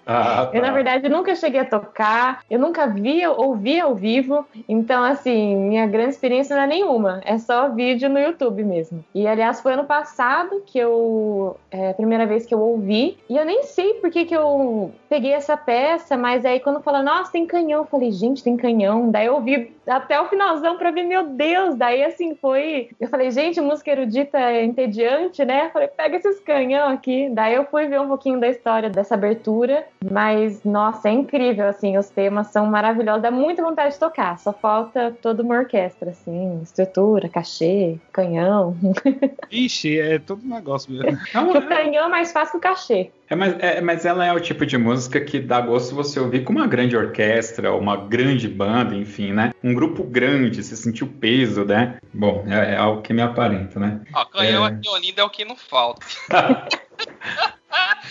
Ah, 0.06 0.46
tá. 0.46 0.52
Eu, 0.54 0.62
na 0.62 0.72
verdade, 0.72 1.10
nunca 1.10 1.36
cheguei 1.36 1.62
a 1.62 1.66
tocar, 1.66 2.42
eu 2.50 2.60
nunca 2.60 2.75
nunca 2.76 2.88
vi, 2.88 3.26
ouvi 3.26 3.80
ao 3.80 3.96
vivo, 3.96 4.46
então 4.68 5.02
assim, 5.04 5.56
minha 5.56 5.88
grande 5.88 6.10
experiência 6.10 6.56
não 6.56 6.64
é 6.64 6.68
nenhuma, 6.68 7.22
é 7.24 7.38
só 7.38 7.70
vídeo 7.70 8.10
no 8.10 8.20
YouTube 8.20 8.64
mesmo. 8.64 9.04
E 9.14 9.26
aliás, 9.26 9.62
foi 9.62 9.74
ano 9.74 9.86
passado 9.86 10.62
que 10.66 10.78
eu, 10.78 11.56
é 11.72 11.92
a 11.92 11.94
primeira 11.94 12.26
vez 12.26 12.46
que 12.46 12.54
eu 12.54 12.60
ouvi, 12.60 13.18
e 13.30 13.38
eu 13.38 13.46
nem 13.46 13.64
sei 13.64 13.96
por 13.96 14.12
que 14.12 14.26
que 14.26 14.36
eu 14.36 14.92
peguei 15.08 15.32
essa 15.32 15.56
peça, 15.56 16.18
mas 16.18 16.46
aí 16.46 16.60
quando 16.60 16.82
fala, 16.82 17.02
nossa, 17.02 17.32
tem 17.32 17.46
canhão, 17.46 17.82
eu 17.82 17.86
falei, 17.86 18.12
gente, 18.12 18.44
tem 18.44 18.58
canhão, 18.58 19.10
daí 19.10 19.28
eu 19.28 19.36
ouvi 19.36 19.74
até 19.88 20.20
o 20.20 20.26
finalzão 20.26 20.78
pra 20.78 20.92
ver, 20.92 21.04
meu 21.04 21.28
Deus, 21.28 21.76
daí 21.76 22.04
assim 22.04 22.36
foi, 22.36 22.90
eu 23.00 23.08
falei, 23.08 23.32
gente, 23.32 23.62
música 23.62 23.92
erudita 23.92 24.38
é 24.38 24.66
entediante, 24.66 25.46
né? 25.46 25.68
Eu 25.68 25.70
falei, 25.70 25.88
pega 25.88 26.18
esses 26.18 26.40
canhão 26.40 26.90
aqui, 26.90 27.30
daí 27.32 27.54
eu 27.54 27.66
fui 27.66 27.88
ver 27.88 28.02
um 28.02 28.08
pouquinho 28.08 28.40
da 28.40 28.50
história 28.50 28.90
dessa 28.90 29.14
abertura, 29.14 29.86
mas 30.12 30.64
nossa, 30.64 31.08
é 31.08 31.12
incrível, 31.12 31.68
assim, 31.68 31.98
os 31.98 32.10
temas 32.10 32.48
são 32.48 32.65
maravilhosos, 32.70 33.22
dá 33.22 33.32
muita 33.32 33.64
vontade 33.64 33.94
de 33.94 34.00
tocar, 34.00 34.38
só 34.40 34.54
falta 34.54 35.16
toda 35.22 35.44
uma 35.44 35.56
orquestra, 35.56 36.12
assim, 36.12 36.62
estrutura, 36.62 37.30
cachê, 37.30 37.98
canhão. 38.12 38.76
Ixi, 39.52 40.00
é 40.00 40.20
todo 40.20 40.44
um 40.46 40.56
negócio 40.56 40.92
mesmo. 40.92 41.12
o 41.12 41.62
canhão 41.68 42.06
é 42.06 42.10
mais 42.10 42.32
fácil 42.32 42.52
que 42.52 42.58
o 42.58 42.62
cachê. 42.62 43.12
É 43.28 43.36
mas, 43.36 43.56
é, 43.60 43.82
mas 43.82 44.06
ela 44.06 44.26
é 44.26 44.32
o 44.32 44.40
tipo 44.40 44.66
de 44.66 44.78
música 44.78 45.20
que 45.20 45.40
dá 45.40 45.60
gosto 45.60 45.96
você 45.96 46.20
ouvir 46.20 46.44
com 46.44 46.54
uma 46.54 46.68
grande 46.68 46.96
orquestra, 46.96 47.74
uma 47.74 47.98
grande 47.98 48.48
banda, 48.48 48.96
enfim, 48.96 49.32
né? 49.34 49.52
Um 49.64 49.74
grupo 49.74 50.04
grande, 50.04 50.64
você 50.64 50.76
sentir 50.76 51.04
o 51.04 51.08
peso, 51.08 51.66
né? 51.66 51.98
Bom, 52.14 52.46
é, 52.48 52.74
é 52.74 52.78
algo 52.78 53.02
que 53.02 53.14
me 53.14 53.22
aparenta, 53.22 53.80
né? 53.80 54.02
Ó, 54.14 54.26
canhão 54.26 54.64
é... 54.64 54.70
aqui 54.70 54.88
unido 54.90 55.20
é 55.20 55.24
o 55.24 55.30
que 55.30 55.44
não 55.44 55.56
falta. 55.56 56.06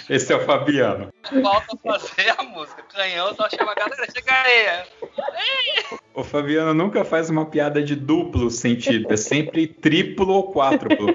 Esse 0.09 0.33
é 0.33 0.37
o 0.37 0.41
Fabiano. 0.41 1.13
Falta 1.43 1.77
fazer 1.83 2.35
a 2.37 2.43
música. 2.43 2.83
Canhão 2.83 3.35
só 3.35 3.49
chama 3.49 3.73
a 3.73 3.75
galera, 3.75 4.07
chega 4.13 4.33
aí. 4.33 5.99
O 6.13 6.23
Fabiano 6.23 6.75
nunca 6.75 7.05
faz 7.05 7.31
uma 7.31 7.47
piada 7.47 7.83
de 7.83 7.97
duplo 7.97 8.51
sentido, 8.51 9.13
é 9.13 9.17
sempre 9.17 9.67
triplo 9.67 10.33
ou 10.33 10.53
quádruplo. 10.53 11.15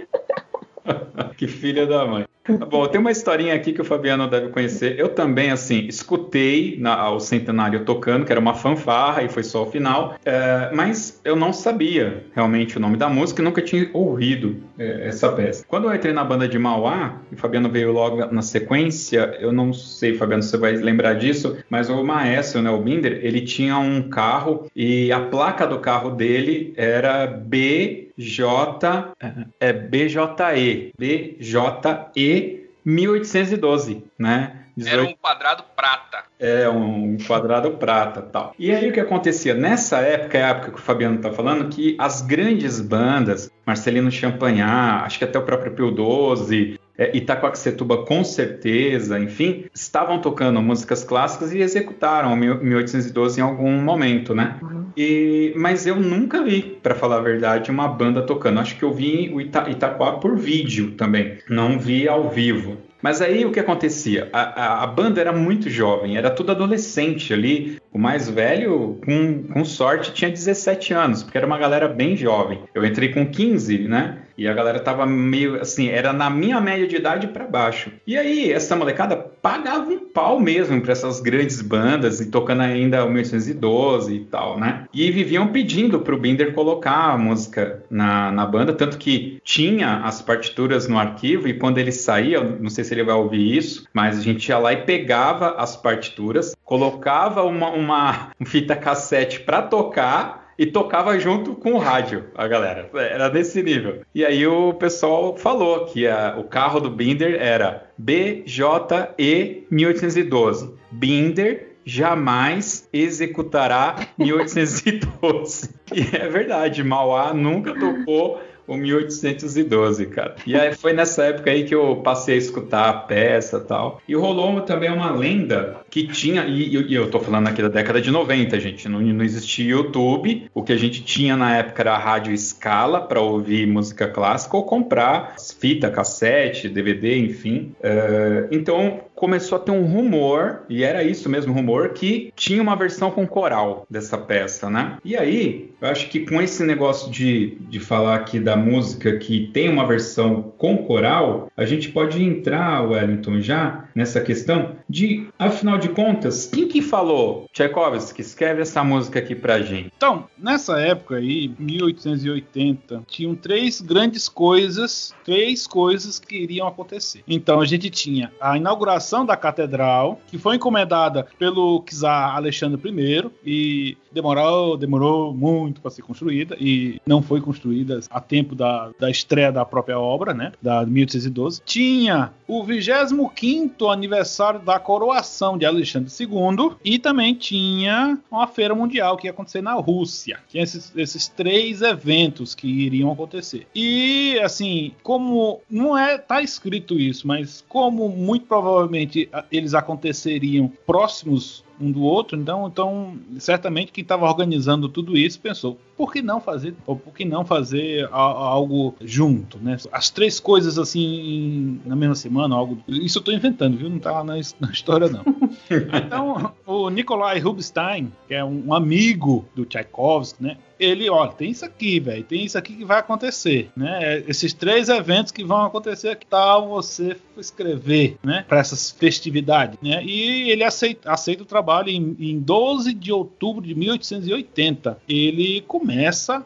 que 1.37 1.47
filha 1.47 1.85
da 1.85 2.05
mãe. 2.05 2.27
Bom, 2.69 2.87
tem 2.87 2.99
uma 2.99 3.11
historinha 3.11 3.53
aqui 3.53 3.73
que 3.73 3.81
o 3.81 3.85
Fabiano 3.85 4.27
deve 4.27 4.49
conhecer. 4.49 4.99
Eu 4.99 5.09
também, 5.09 5.51
assim, 5.51 5.85
escutei 5.87 6.77
na, 6.79 7.11
o 7.11 7.19
Centenário 7.19 7.85
tocando, 7.85 8.25
que 8.25 8.31
era 8.31 8.39
uma 8.39 8.53
fanfarra 8.53 9.23
e 9.23 9.29
foi 9.29 9.43
só 9.43 9.63
o 9.63 9.65
final, 9.65 10.15
é, 10.25 10.69
mas 10.73 11.19
eu 11.23 11.35
não 11.35 11.53
sabia 11.53 12.23
realmente 12.33 12.77
o 12.77 12.79
nome 12.79 12.97
da 12.97 13.09
música 13.09 13.41
e 13.41 13.45
nunca 13.45 13.61
tinha 13.61 13.89
ouvido 13.93 14.57
é, 14.77 15.07
essa 15.07 15.31
peça. 15.31 15.63
Quando 15.67 15.85
eu 15.85 15.95
entrei 15.95 16.13
na 16.13 16.23
banda 16.23 16.47
de 16.47 16.57
Mauá, 16.57 17.19
e 17.31 17.35
o 17.35 17.37
Fabiano 17.37 17.69
veio 17.69 17.91
logo 17.91 18.25
na 18.31 18.41
sequência, 18.41 19.37
eu 19.39 19.51
não 19.51 19.73
sei, 19.73 20.15
Fabiano, 20.15 20.43
se 20.43 20.49
você 20.49 20.57
vai 20.57 20.73
lembrar 20.73 21.13
disso, 21.13 21.57
mas 21.69 21.89
o 21.89 22.03
maestro, 22.03 22.61
né, 22.61 22.69
o 22.69 22.79
Binder, 22.79 23.19
ele 23.23 23.41
tinha 23.41 23.77
um 23.77 24.09
carro 24.09 24.67
e 24.75 25.11
a 25.11 25.19
placa 25.19 25.65
do 25.65 25.79
carro 25.79 26.11
dele 26.11 26.73
era 26.75 27.27
B 27.27 28.09
J 28.19 29.13
é 29.61 29.71
BJE, 29.71 30.93
BJE 30.97 32.38
1812, 32.85 34.03
né? 34.17 34.65
18... 34.75 34.93
Era 34.93 35.03
um 35.03 35.13
quadrado 35.15 35.63
prata. 35.75 36.23
É, 36.39 36.69
um 36.69 37.17
quadrado 37.17 37.71
prata 37.71 38.21
tal. 38.21 38.53
E 38.57 38.71
aí 38.71 38.89
o 38.89 38.93
que 38.93 38.99
acontecia? 38.99 39.53
Nessa 39.53 39.97
época, 39.99 40.37
é 40.37 40.43
a 40.43 40.49
época 40.49 40.71
que 40.71 40.77
o 40.77 40.81
Fabiano 40.81 41.17
está 41.17 41.31
falando, 41.31 41.69
que 41.69 41.97
as 41.99 42.21
grandes 42.21 42.79
bandas, 42.79 43.51
Marcelino 43.65 44.09
Champagnat, 44.09 45.05
acho 45.05 45.17
que 45.17 45.25
até 45.25 45.37
o 45.37 45.43
próprio 45.43 45.73
Pio 45.73 45.91
12, 45.91 46.78
é, 46.99 47.15
Itacoaxetuba 47.15 48.05
com 48.05 48.25
certeza, 48.25 49.17
enfim, 49.17 49.63
estavam 49.73 50.19
tocando 50.19 50.61
músicas 50.61 51.01
clássicas 51.01 51.53
e 51.53 51.59
executaram 51.59 52.35
1812 52.35 53.39
em 53.39 53.43
algum 53.43 53.71
momento, 53.81 54.35
né? 54.35 54.57
Uhum. 54.61 54.85
E, 54.97 55.53
mas 55.55 55.87
eu 55.87 55.95
nunca 55.95 56.43
vi, 56.43 56.61
para 56.61 56.93
falar 56.93 57.17
a 57.17 57.21
verdade, 57.21 57.71
uma 57.71 57.87
banda 57.87 58.21
tocando. 58.21 58.59
Acho 58.59 58.75
que 58.75 58.83
eu 58.83 58.93
vi 58.93 59.31
o 59.33 59.39
Ita 59.39 59.69
Itaquá 59.69 60.11
por 60.13 60.37
vídeo 60.37 60.91
também, 60.91 61.37
não 61.49 61.79
vi 61.79 62.05
ao 62.05 62.29
vivo. 62.29 62.77
Mas 63.01 63.21
aí 63.21 63.45
o 63.45 63.51
que 63.51 63.61
acontecia? 63.61 64.29
A, 64.33 64.41
a, 64.41 64.83
a, 64.83 64.87
banda 64.87 65.21
era 65.21 65.31
muito 65.31 65.69
jovem, 65.69 66.17
era 66.17 66.29
tudo 66.29 66.51
adolescente 66.51 67.33
ali. 67.33 67.79
O 67.93 67.97
mais 67.97 68.29
velho, 68.29 68.99
com, 69.05 69.43
com 69.43 69.63
sorte, 69.63 70.13
tinha 70.13 70.29
17 70.29 70.93
anos, 70.93 71.23
porque 71.23 71.37
era 71.37 71.47
uma 71.47 71.57
galera 71.57 71.87
bem 71.87 72.17
jovem. 72.17 72.59
Eu 72.75 72.85
entrei 72.85 73.13
com 73.13 73.25
15, 73.25 73.87
né? 73.87 74.17
E 74.39 74.47
a 74.47 74.53
galera 74.53 74.79
tava 74.79 75.05
meio 75.05 75.59
assim, 75.59 75.89
era 75.89 76.13
na 76.13 76.29
minha 76.29 76.61
média 76.61 76.87
de 76.87 76.95
idade 76.95 77.27
para 77.27 77.45
baixo. 77.45 77.91
E 78.07 78.17
aí, 78.17 78.51
essa 78.51 78.75
molecada 78.75 79.17
pagava 79.17 79.89
um 79.89 79.99
pau 79.99 80.39
mesmo 80.39 80.81
para 80.81 80.93
essas 80.93 81.19
grandes 81.19 81.61
bandas 81.61 82.21
e 82.21 82.31
tocando 82.31 82.61
ainda 82.61 83.03
o 83.03 83.09
1812 83.09 84.15
e 84.15 84.19
tal, 84.21 84.57
né? 84.57 84.85
E 84.93 85.11
viviam 85.11 85.47
pedindo 85.47 85.99
pro 85.99 86.17
Binder 86.17 86.53
colocar 86.53 87.11
a 87.11 87.17
música 87.17 87.83
na, 87.89 88.31
na 88.31 88.45
banda, 88.45 88.71
tanto 88.73 88.97
que 88.97 89.39
tinha 89.43 89.97
as 90.03 90.21
partituras 90.21 90.87
no 90.87 90.97
arquivo 90.97 91.47
e 91.47 91.53
quando 91.53 91.77
ele 91.77 91.91
saía, 91.91 92.41
não 92.41 92.69
sei 92.69 92.83
se 92.83 92.93
ele 92.93 93.03
vai 93.03 93.15
ouvir 93.15 93.57
isso, 93.57 93.85
mas 93.93 94.17
a 94.17 94.21
gente 94.21 94.47
ia 94.47 94.57
lá 94.57 94.71
e 94.71 94.83
pegava 94.83 95.55
as 95.57 95.75
partituras, 95.75 96.55
colocava 96.63 97.43
uma, 97.43 97.69
uma 97.69 98.29
fita 98.45 98.75
cassete 98.75 99.41
para 99.41 99.61
tocar 99.61 100.38
e 100.59 100.65
tocava 100.65 101.17
junto 101.17 101.55
com 101.55 101.71
o 101.71 101.77
rádio, 101.77 102.25
a 102.35 102.45
galera. 102.45 102.89
Era 102.93 103.29
desse 103.29 103.63
nível. 103.63 104.01
E 104.13 104.25
aí 104.25 104.45
o 104.45 104.73
pessoal 104.73 105.37
falou 105.37 105.85
que 105.85 106.05
a, 106.05 106.35
o 106.37 106.43
carro 106.43 106.81
do 106.81 106.89
Binder 106.89 107.41
era 107.41 107.89
BJE 107.97 109.65
1812. 109.71 110.73
Binder 110.91 111.77
jamais 111.85 112.89
executará 112.91 114.07
1812. 114.17 115.69
e 115.95 116.01
é 116.13 116.27
verdade, 116.27 116.83
Mauá 116.83 117.33
nunca 117.33 117.73
tocou 117.73 118.41
o 118.69 118.77
1812, 118.77 120.05
cara. 120.05 120.35
E 120.45 120.55
aí 120.55 120.73
foi 120.75 120.93
nessa 120.93 121.23
época 121.25 121.49
aí 121.49 121.63
que 121.63 121.73
eu 121.73 121.97
passei 121.97 122.35
a 122.35 122.37
escutar 122.37 122.89
a 122.89 122.93
peça 122.93 123.59
tal. 123.59 123.99
E 124.07 124.15
rolou 124.15 124.61
também 124.61 124.91
uma 124.91 125.11
lenda 125.11 125.77
que 125.89 126.07
tinha, 126.07 126.45
e, 126.45 126.75
e, 126.75 126.93
eu 126.93 127.09
tô 127.09 127.19
falando 127.19 127.47
aqui 127.47 127.61
da 127.61 127.67
década 127.67 127.99
de 127.99 128.11
90, 128.11 128.59
gente, 128.59 128.87
não, 128.87 129.01
não 129.01 129.25
existia 129.25 129.71
YouTube. 129.71 130.49
O 130.53 130.61
que 130.61 130.71
a 130.71 130.77
gente 130.77 131.03
tinha 131.03 131.35
na 131.35 131.57
época 131.57 131.81
era 131.81 131.93
a 131.93 131.97
rádio 131.97 132.31
escala 132.31 133.01
para 133.01 133.19
ouvir 133.19 133.65
música 133.65 134.07
clássica 134.07 134.55
ou 134.55 134.63
comprar 134.63 135.35
fita, 135.59 135.89
cassete, 135.89 136.69
DVD, 136.69 137.17
enfim. 137.17 137.73
Uh, 137.79 138.47
então 138.51 139.01
começou 139.19 139.57
a 139.57 139.61
ter 139.61 139.71
um 139.71 139.83
rumor, 139.83 140.61
e 140.69 140.81
era 140.81 141.03
isso 141.03 141.29
mesmo, 141.29 141.53
rumor, 141.53 141.89
que 141.89 142.31
tinha 142.35 142.61
uma 142.61 142.75
versão 142.75 143.11
com 143.11 143.27
coral 143.27 143.85
dessa 143.89 144.17
peça, 144.17 144.69
né? 144.69 144.97
E 145.03 145.17
aí, 145.17 145.71
eu 145.81 145.89
acho 145.89 146.09
que 146.09 146.21
com 146.21 146.41
esse 146.41 146.63
negócio 146.63 147.11
de, 147.11 147.57
de 147.69 147.79
falar 147.79 148.15
aqui 148.15 148.39
da 148.39 148.55
música 148.55 149.17
que 149.17 149.47
tem 149.53 149.67
uma 149.69 149.85
versão 149.85 150.53
com 150.57 150.77
coral, 150.77 151.51
a 151.57 151.65
gente 151.65 151.89
pode 151.89 152.23
entrar, 152.23 152.81
Wellington, 152.81 153.41
já 153.41 153.88
nessa 153.99 154.21
questão 154.21 154.77
de, 154.89 155.27
afinal 155.37 155.77
de 155.77 155.89
contas, 155.89 156.45
quem 156.47 156.69
que 156.69 156.81
falou, 156.81 157.47
Tchaikovsky, 157.51 158.21
escreve 158.21 158.61
essa 158.61 158.81
música 158.81 159.19
aqui 159.19 159.35
pra 159.35 159.61
gente? 159.61 159.91
Então, 159.97 160.25
nessa 160.37 160.79
época 160.79 161.17
aí, 161.17 161.53
1880, 161.59 163.03
tinham 163.05 163.35
três 163.35 163.81
grandes 163.81 164.29
coisas, 164.29 165.13
três 165.25 165.67
coisas 165.67 166.17
que 166.17 166.37
iriam 166.37 166.65
acontecer. 166.65 167.23
Então, 167.27 167.59
a 167.59 167.65
gente 167.65 167.89
tinha 167.89 168.31
a 168.39 168.55
inauguração 168.55 169.25
da 169.25 169.35
catedral, 169.35 170.21
que 170.27 170.37
foi 170.37 170.55
encomendada 170.55 171.27
pelo 171.37 171.83
czar 171.83 172.37
Alexandre 172.37 172.79
I 172.89 173.29
e 173.45 173.97
demorou, 174.11 174.77
demorou 174.77 175.33
muito 175.33 175.81
para 175.81 175.91
ser 175.91 176.01
construída 176.01 176.55
e 176.59 177.01
não 177.05 177.21
foi 177.21 177.41
construída 177.41 177.99
a 178.09 178.19
tempo 178.19 178.55
da, 178.55 178.91
da 178.99 179.09
estreia 179.09 179.51
da 179.51 179.65
própria 179.65 179.99
obra, 179.99 180.33
né, 180.33 180.51
da 180.61 180.85
1812. 180.85 181.61
Tinha 181.65 182.31
o 182.47 182.63
25º 182.63 183.88
aniversário 183.91 184.59
da 184.59 184.79
coroação 184.79 185.57
de 185.57 185.65
Alexandre 185.65 186.11
II 186.19 186.75
e 186.83 186.99
também 186.99 187.33
tinha 187.33 188.17
uma 188.31 188.47
feira 188.47 188.75
mundial 188.75 189.17
que 189.17 189.27
ia 189.27 189.31
acontecer 189.31 189.61
na 189.61 189.73
Rússia. 189.73 190.39
Tinha 190.47 190.63
esses, 190.63 190.91
esses 190.95 191.27
três 191.27 191.81
eventos 191.81 192.55
que 192.55 192.67
iriam 192.67 193.11
acontecer. 193.11 193.67
E 193.73 194.39
assim, 194.43 194.93
como 195.03 195.61
não 195.69 195.97
é 195.97 196.17
tá 196.17 196.41
escrito 196.41 196.99
isso, 196.99 197.27
mas 197.27 197.63
como 197.67 198.09
muito 198.09 198.45
provavelmente 198.45 199.29
eles 199.51 199.73
aconteceriam 199.73 200.71
próximos 200.85 201.63
um 201.79 201.91
do 201.91 202.03
outro. 202.03 202.37
Então, 202.37 202.67
então 202.67 203.17
certamente 203.39 203.91
quem 203.91 204.01
estava 204.01 204.25
organizando 204.25 204.89
tudo 204.89 205.17
isso 205.17 205.39
pensou: 205.39 205.79
por 205.99 206.13
que 206.13 206.21
não 206.21 206.39
fazer, 206.39 206.73
ou 206.87 206.95
por 206.95 207.13
que 207.13 207.25
não 207.25 207.43
fazer 207.43 208.07
algo 208.09 208.95
junto, 209.01 209.59
né? 209.59 209.75
As 209.91 210.09
três 210.09 210.39
coisas 210.39 210.79
assim 210.79 211.81
na 211.85 211.93
mesma 211.93 212.15
semana, 212.15 212.55
algo. 212.55 212.81
Isso 212.87 213.17
eu 213.17 213.19
estou 213.19 213.33
inventando, 213.33 213.75
viu? 213.75 213.89
Não 213.89 213.97
está 213.97 214.23
na, 214.23 214.35
na, 214.61 214.71
história 214.71 215.09
não. 215.09 215.25
então, 215.69 216.53
o 216.65 216.89
Nikolai 216.89 217.39
Rubinstein, 217.39 218.13
que 218.29 218.33
é 218.33 218.45
um 218.45 218.73
amigo 218.73 219.43
do 219.53 219.65
Tchaikovsky, 219.65 220.41
né? 220.41 220.57
ele, 220.79 221.09
olha, 221.09 221.31
tem 221.31 221.51
isso 221.51 221.65
aqui, 221.65 221.99
velho, 221.99 222.23
tem 222.23 222.45
isso 222.45 222.57
aqui 222.57 222.73
que 222.73 222.85
vai 222.85 222.99
acontecer, 222.99 223.69
né? 223.75 224.23
Esses 224.27 224.53
três 224.53 224.87
eventos 224.87 225.31
que 225.31 225.43
vão 225.43 225.65
acontecer, 225.65 226.15
que 226.15 226.25
tal 226.25 226.69
você 226.69 227.17
escrever, 227.37 228.17
né? 228.23 228.45
Para 228.47 228.59
essas 228.59 228.89
festividades, 228.89 229.77
né? 229.81 230.01
E 230.03 230.49
ele 230.49 230.63
aceita, 230.63 231.11
aceita 231.11 231.43
o 231.43 231.45
trabalho 231.45 231.89
em, 231.89 232.15
em 232.17 232.39
12 232.39 232.93
de 232.93 233.11
outubro 233.11 233.65
de 233.65 233.75
1880. 233.75 234.99
Ele 235.07 235.61
começa 235.67 235.88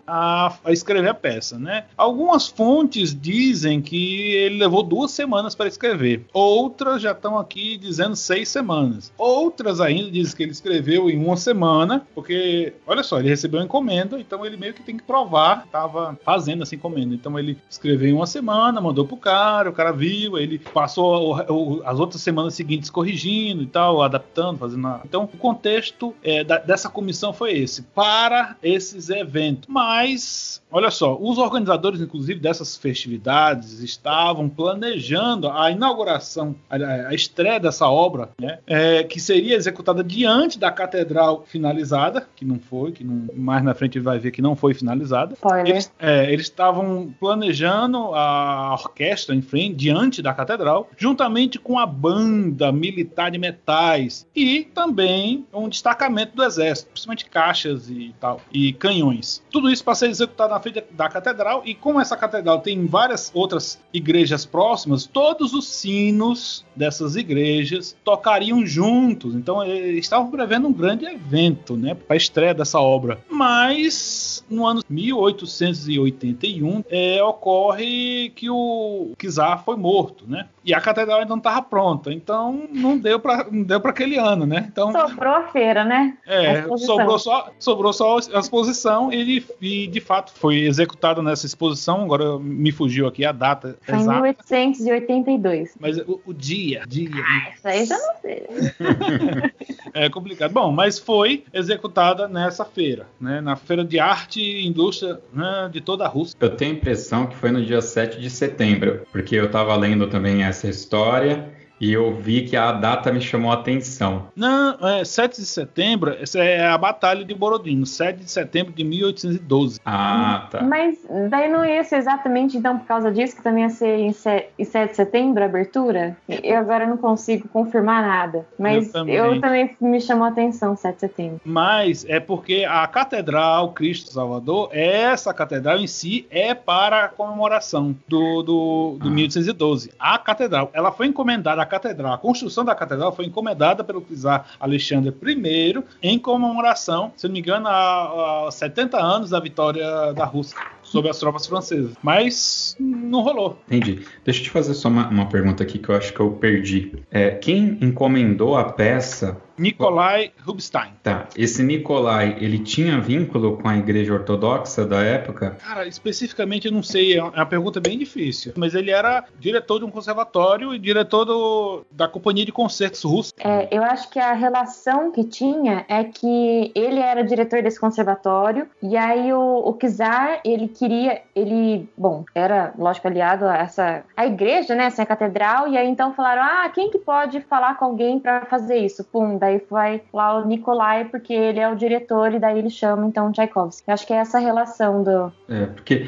a, 0.07 0.57
a 0.63 0.71
escrever 0.71 1.09
a 1.09 1.13
peça, 1.13 1.57
né? 1.59 1.85
Algumas 1.97 2.47
fontes 2.47 3.15
dizem 3.19 3.81
que 3.81 4.33
ele 4.33 4.57
levou 4.57 4.83
duas 4.83 5.11
semanas 5.11 5.55
para 5.55 5.67
escrever. 5.67 6.25
Outras 6.33 7.01
já 7.01 7.11
estão 7.11 7.37
aqui 7.37 7.77
dizendo 7.77 8.15
seis 8.15 8.49
semanas. 8.49 9.11
Outras 9.17 9.79
ainda 9.79 10.09
dizem 10.11 10.35
que 10.35 10.43
ele 10.43 10.51
escreveu 10.51 11.09
em 11.09 11.23
uma 11.23 11.37
semana, 11.37 12.05
porque, 12.15 12.73
olha 12.87 13.03
só, 13.03 13.19
ele 13.19 13.29
recebeu 13.29 13.59
uma 13.59 13.65
encomenda 13.65 14.13
então 14.19 14.45
ele 14.45 14.57
meio 14.57 14.73
que 14.73 14.83
tem 14.83 14.97
que 14.97 15.03
provar, 15.03 15.67
tava 15.71 16.17
fazendo 16.23 16.63
essa 16.63 16.75
encomenda. 16.75 17.13
Então 17.13 17.37
ele 17.37 17.57
escreveu 17.69 18.09
em 18.09 18.13
uma 18.13 18.27
semana, 18.27 18.81
mandou 18.81 19.05
pro 19.05 19.17
cara, 19.17 19.69
o 19.69 19.73
cara 19.73 19.91
viu, 19.91 20.37
ele 20.37 20.59
passou 20.59 21.35
o, 21.35 21.77
o, 21.77 21.81
as 21.85 21.99
outras 21.99 22.21
semanas 22.21 22.53
seguintes 22.53 22.89
corrigindo 22.89 23.63
e 23.63 23.67
tal, 23.67 24.01
adaptando, 24.01 24.57
fazendo. 24.57 24.87
A... 24.87 25.01
Então 25.05 25.23
o 25.25 25.37
contexto 25.37 26.13
é, 26.23 26.43
da, 26.43 26.57
dessa 26.57 26.89
comissão 26.89 27.33
foi 27.33 27.53
esse, 27.53 27.83
para 27.83 28.55
esses 28.63 29.09
eventos. 29.09 29.32
Mas 29.67 30.61
Olha 30.73 30.89
só, 30.89 31.15
os 31.21 31.37
organizadores, 31.37 32.01
inclusive, 32.01 32.39
dessas 32.39 32.75
festividades 32.75 33.79
estavam 33.81 34.49
planejando 34.49 35.47
a 35.47 35.69
inauguração, 35.69 36.55
a, 36.67 36.75
a 37.09 37.13
estreia 37.13 37.59
dessa 37.59 37.87
obra, 37.87 38.29
né, 38.41 38.57
é, 38.65 39.03
que 39.03 39.19
seria 39.19 39.55
executada 39.55 40.03
diante 40.03 40.57
da 40.57 40.71
catedral 40.71 41.43
finalizada, 41.45 42.27
que 42.35 42.43
não 42.43 42.57
foi, 42.57 42.91
que 42.91 43.03
não, 43.03 43.27
mais 43.35 43.63
na 43.63 43.75
frente 43.75 43.99
vai 43.99 44.17
ver 44.17 44.31
que 44.31 44.41
não 44.41 44.55
foi 44.55 44.73
finalizada. 44.73 45.35
Eles, 45.69 45.93
é, 45.99 46.33
eles 46.33 46.47
estavam 46.47 47.13
planejando 47.19 48.15
a 48.15 48.73
orquestra 48.73 49.35
em 49.35 49.43
frente, 49.43 49.75
diante 49.75 50.23
da 50.23 50.33
catedral, 50.33 50.89
juntamente 50.97 51.59
com 51.59 51.77
a 51.77 51.85
banda 51.85 52.71
militar 52.71 53.29
de 53.29 53.37
metais 53.37 54.25
e 54.35 54.63
também 54.73 55.45
um 55.53 55.69
destacamento 55.69 56.35
do 56.35 56.43
exército, 56.43 56.89
principalmente 56.89 57.25
caixas 57.25 57.91
e 57.91 58.15
tal, 58.19 58.41
e 58.51 58.73
canhões. 58.73 59.22
Tudo 59.51 59.69
isso 59.69 59.83
para 59.83 59.95
ser 59.95 60.09
executado 60.09 60.53
na 60.53 60.59
frente 60.59 60.83
da 60.91 61.09
catedral, 61.09 61.61
e 61.65 61.75
como 61.75 61.99
essa 61.99 62.17
catedral 62.17 62.59
tem 62.59 62.85
várias 62.85 63.31
outras 63.33 63.79
igrejas 63.93 64.45
próximas, 64.45 65.05
todos 65.05 65.53
os 65.53 65.67
sinos 65.67 66.65
dessas 66.75 67.15
igrejas 67.15 67.95
tocariam 68.03 68.65
juntos. 68.65 69.35
Então 69.35 69.63
eles 69.63 70.05
estavam 70.05 70.29
prevendo 70.29 70.67
um 70.67 70.73
grande 70.73 71.05
evento, 71.05 71.75
né, 71.75 71.93
para 71.93 72.15
a 72.15 72.17
estreia 72.17 72.53
dessa 72.53 72.79
obra. 72.79 73.19
Mas 73.29 74.32
no 74.49 74.65
ano 74.65 74.81
1881 74.89 76.83
é, 76.89 77.23
ocorre 77.23 78.31
que 78.35 78.49
o 78.49 79.13
Kizar 79.17 79.63
foi 79.63 79.75
morto, 79.75 80.25
né? 80.27 80.47
E 80.65 80.73
a 80.73 80.79
catedral 80.79 81.19
ainda 81.19 81.29
não 81.29 81.37
estava 81.37 81.61
pronta, 81.61 82.11
então 82.13 82.67
não 82.71 82.97
deu 82.97 83.19
para 83.19 83.47
não 83.51 83.63
deu 83.63 83.81
para 83.81 83.91
aquele 83.91 84.17
ano, 84.17 84.45
né? 84.45 84.65
Então 84.71 84.91
sobrou 84.91 85.33
a 85.33 85.47
feira, 85.47 85.83
né? 85.83 86.17
É, 86.25 86.63
sobrou 86.77 87.19
só 87.19 87.51
sobrou 87.59 87.91
só 87.91 88.17
a 88.17 88.39
exposição 88.39 89.11
e, 89.11 89.45
e 89.61 89.87
de 89.87 89.99
fato 89.99 90.31
foi 90.33 90.61
executado 90.61 91.21
nessa 91.21 91.45
exposição. 91.45 92.03
Agora 92.03 92.39
me 92.39 92.71
fugiu 92.71 93.07
aqui 93.07 93.25
a 93.25 93.31
data 93.31 93.77
foi 93.81 93.95
exata. 93.95 94.17
Em 94.17 94.21
1882. 94.21 95.75
Mas 95.79 95.97
o, 95.97 96.21
o 96.25 96.33
dia, 96.33 96.83
dia. 96.87 97.09
Ah, 97.13 97.49
isso 97.53 97.67
aí 97.67 97.85
já 97.85 97.97
não 97.97 98.15
sei. 98.21 98.43
É 99.93 100.09
complicado. 100.09 100.51
Bom, 100.51 100.71
mas 100.71 100.97
foi 100.97 101.43
executada 101.53 102.27
nessa 102.27 102.65
feira, 102.65 103.07
né? 103.21 103.39
Na 103.41 103.55
Feira 103.55 103.85
de 103.85 103.99
Arte 104.33 104.41
e 104.41 104.65
Indústria 104.65 105.19
né, 105.31 105.69
de 105.71 105.81
toda 105.81 106.05
a 106.05 106.07
Rússia. 106.07 106.35
Eu 106.39 106.55
tenho 106.55 106.71
a 106.71 106.75
impressão 106.75 107.27
que 107.27 107.35
foi 107.35 107.51
no 107.51 107.63
dia 107.63 107.81
7 107.81 108.19
de 108.19 108.29
setembro, 108.29 109.05
porque 109.11 109.35
eu 109.35 109.45
estava 109.45 109.75
lendo 109.75 110.07
também 110.07 110.43
essa 110.43 110.67
história 110.67 111.51
e 111.83 111.91
eu 111.91 112.13
vi 112.15 112.43
que 112.43 112.55
a 112.55 112.71
data 112.71 113.11
me 113.11 113.19
chamou 113.19 113.51
a 113.51 113.55
atenção. 113.55 114.27
Não, 114.33 114.77
é 114.87 115.03
7 115.03 115.41
de 115.41 115.45
setembro, 115.45 116.11
essa 116.11 116.39
é 116.39 116.65
a 116.65 116.77
Batalha 116.77 117.25
de 117.25 117.33
Borodino, 117.33 117.85
7 117.85 118.19
de 118.19 118.31
setembro 118.31 118.71
de 118.71 118.85
1812. 118.85 119.81
Ah, 119.85 120.47
tá. 120.49 120.61
Mas 120.61 120.97
daí 121.29 121.49
não 121.49 121.65
ia 121.65 121.83
ser 121.83 121.97
exatamente 121.97 122.55
então 122.55 122.79
por 122.79 122.87
causa 122.87 123.11
disso 123.11 123.35
que 123.35 123.43
também 123.43 123.63
ia 123.63 123.69
ser 123.69 123.99
em 123.99 124.13
7 124.13 124.53
de 124.57 124.95
setembro 124.95 125.43
a 125.43 125.45
abertura? 125.45 126.15
Eu 126.29 126.57
agora 126.57 126.87
não 126.87 126.95
consigo 126.95 127.49
confirmar 127.49 128.01
nada, 128.01 128.47
mas 128.57 128.85
eu 128.85 128.93
também, 128.93 129.15
eu 129.15 129.41
também 129.41 129.77
me 129.81 129.99
chamou 129.99 130.23
a 130.23 130.29
atenção 130.29 130.77
7 130.77 130.93
de 130.93 130.99
setembro. 131.01 131.41
Mas 131.43 132.05
é 132.07 132.21
porque 132.21 132.65
a 132.65 132.87
Catedral 132.87 133.73
Cristo 133.73 134.09
Salvador, 134.09 134.69
essa 134.71 135.33
catedral 135.33 135.79
em 135.79 135.87
si 135.87 136.25
é 136.29 136.53
para 136.53 137.03
a 137.03 137.07
comemoração 137.09 137.93
do, 138.07 138.41
do, 138.41 138.97
do 139.01 139.09
ah. 139.09 139.11
1812. 139.11 139.91
A 139.99 140.17
catedral, 140.17 140.69
ela 140.71 140.89
foi 140.89 141.07
encomendada 141.07 141.72
catedral. 141.73 142.13
A 142.13 142.17
construção 142.17 142.63
da 142.63 142.75
catedral 142.75 143.15
foi 143.15 143.25
encomendada 143.25 143.83
pelo 143.83 144.01
czar 144.01 144.45
Alexandre 144.59 145.13
I 145.23 145.83
em 146.01 146.19
comemoração, 146.19 147.11
se 147.15 147.27
não 147.27 147.33
me 147.33 147.39
engano, 147.39 147.67
a, 147.67 148.47
a 148.47 148.51
70 148.51 148.97
anos 148.97 149.29
da 149.31 149.39
vitória 149.39 150.13
da 150.13 150.25
Rússia 150.25 150.57
sobre 150.83 151.09
as 151.09 151.17
tropas 151.17 151.47
francesas. 151.47 151.93
Mas 152.03 152.75
não 152.79 153.21
rolou. 153.21 153.57
Entendi. 153.67 154.05
Deixa 154.23 154.41
eu 154.41 154.43
te 154.43 154.49
fazer 154.51 154.73
só 154.75 154.89
uma, 154.89 155.07
uma 155.09 155.25
pergunta 155.27 155.63
aqui 155.63 155.79
que 155.79 155.89
eu 155.89 155.95
acho 155.95 156.13
que 156.13 156.19
eu 156.19 156.31
perdi. 156.31 156.91
É, 157.09 157.31
quem 157.31 157.79
encomendou 157.81 158.55
a 158.55 158.65
peça 158.65 159.41
Nikolai 159.57 160.31
Rubinstein. 160.45 160.91
Tá. 161.01 161.27
Esse 161.37 161.63
Nikolai, 161.63 162.37
ele 162.39 162.59
tinha 162.59 162.99
vínculo 162.99 163.57
com 163.57 163.67
a 163.67 163.77
igreja 163.77 164.13
ortodoxa 164.13 164.85
da 164.85 165.01
época? 165.01 165.57
Cara, 165.65 165.87
especificamente 165.87 166.67
eu 166.67 166.71
não 166.71 166.83
sei, 166.83 167.17
é 167.17 167.23
uma 167.23 167.45
pergunta 167.45 167.79
bem 167.79 167.97
difícil. 167.97 168.53
Mas 168.55 168.73
ele 168.73 168.91
era 168.91 169.23
diretor 169.39 169.79
de 169.79 169.85
um 169.85 169.91
conservatório 169.91 170.73
e 170.73 170.79
diretor 170.79 171.25
do, 171.25 171.85
da 171.91 172.07
companhia 172.07 172.45
de 172.45 172.51
concertos 172.51 173.03
russa. 173.03 173.33
É, 173.39 173.67
eu 173.71 173.83
acho 173.83 174.09
que 174.09 174.19
a 174.19 174.33
relação 174.33 175.11
que 175.11 175.23
tinha 175.23 175.85
é 175.87 176.03
que 176.03 176.71
ele 176.75 176.99
era 176.99 177.23
diretor 177.23 177.61
desse 177.61 177.79
conservatório 177.79 178.67
e 178.81 178.97
aí 178.97 179.31
o, 179.33 179.57
o 179.65 179.73
Kizar, 179.73 180.39
ele 180.43 180.67
queria, 180.67 181.21
ele, 181.35 181.87
bom, 181.97 182.23
era, 182.33 182.73
lógico, 182.77 183.07
aliado 183.07 183.45
a 183.45 183.57
essa, 183.57 184.03
a 184.15 184.25
igreja, 184.25 184.75
né, 184.75 184.85
essa 184.85 185.05
catedral, 185.05 185.67
e 185.67 185.77
aí 185.77 185.87
então 185.87 186.13
falaram, 186.13 186.41
ah, 186.41 186.69
quem 186.69 186.89
que 186.89 186.97
pode 186.97 187.41
falar 187.41 187.75
com 187.77 187.85
alguém 187.85 188.19
para 188.19 188.45
fazer 188.45 188.77
isso? 188.77 189.03
Pum, 189.03 189.37
daí 189.43 189.61
vai 189.69 190.01
lá 190.13 190.39
o 190.39 190.47
Nikolai, 190.47 191.05
porque 191.05 191.33
ele 191.33 191.59
é 191.59 191.69
o 191.69 191.75
diretor, 191.75 192.33
e 192.33 192.39
daí 192.39 192.57
ele 192.57 192.69
chama 192.69 193.05
então 193.05 193.31
Tchaikovsky. 193.31 193.83
Eu 193.87 193.93
acho 193.93 194.07
que 194.07 194.13
é 194.13 194.17
essa 194.17 194.39
relação 194.39 195.03
do. 195.03 195.31
É, 195.49 195.65
porque 195.65 196.07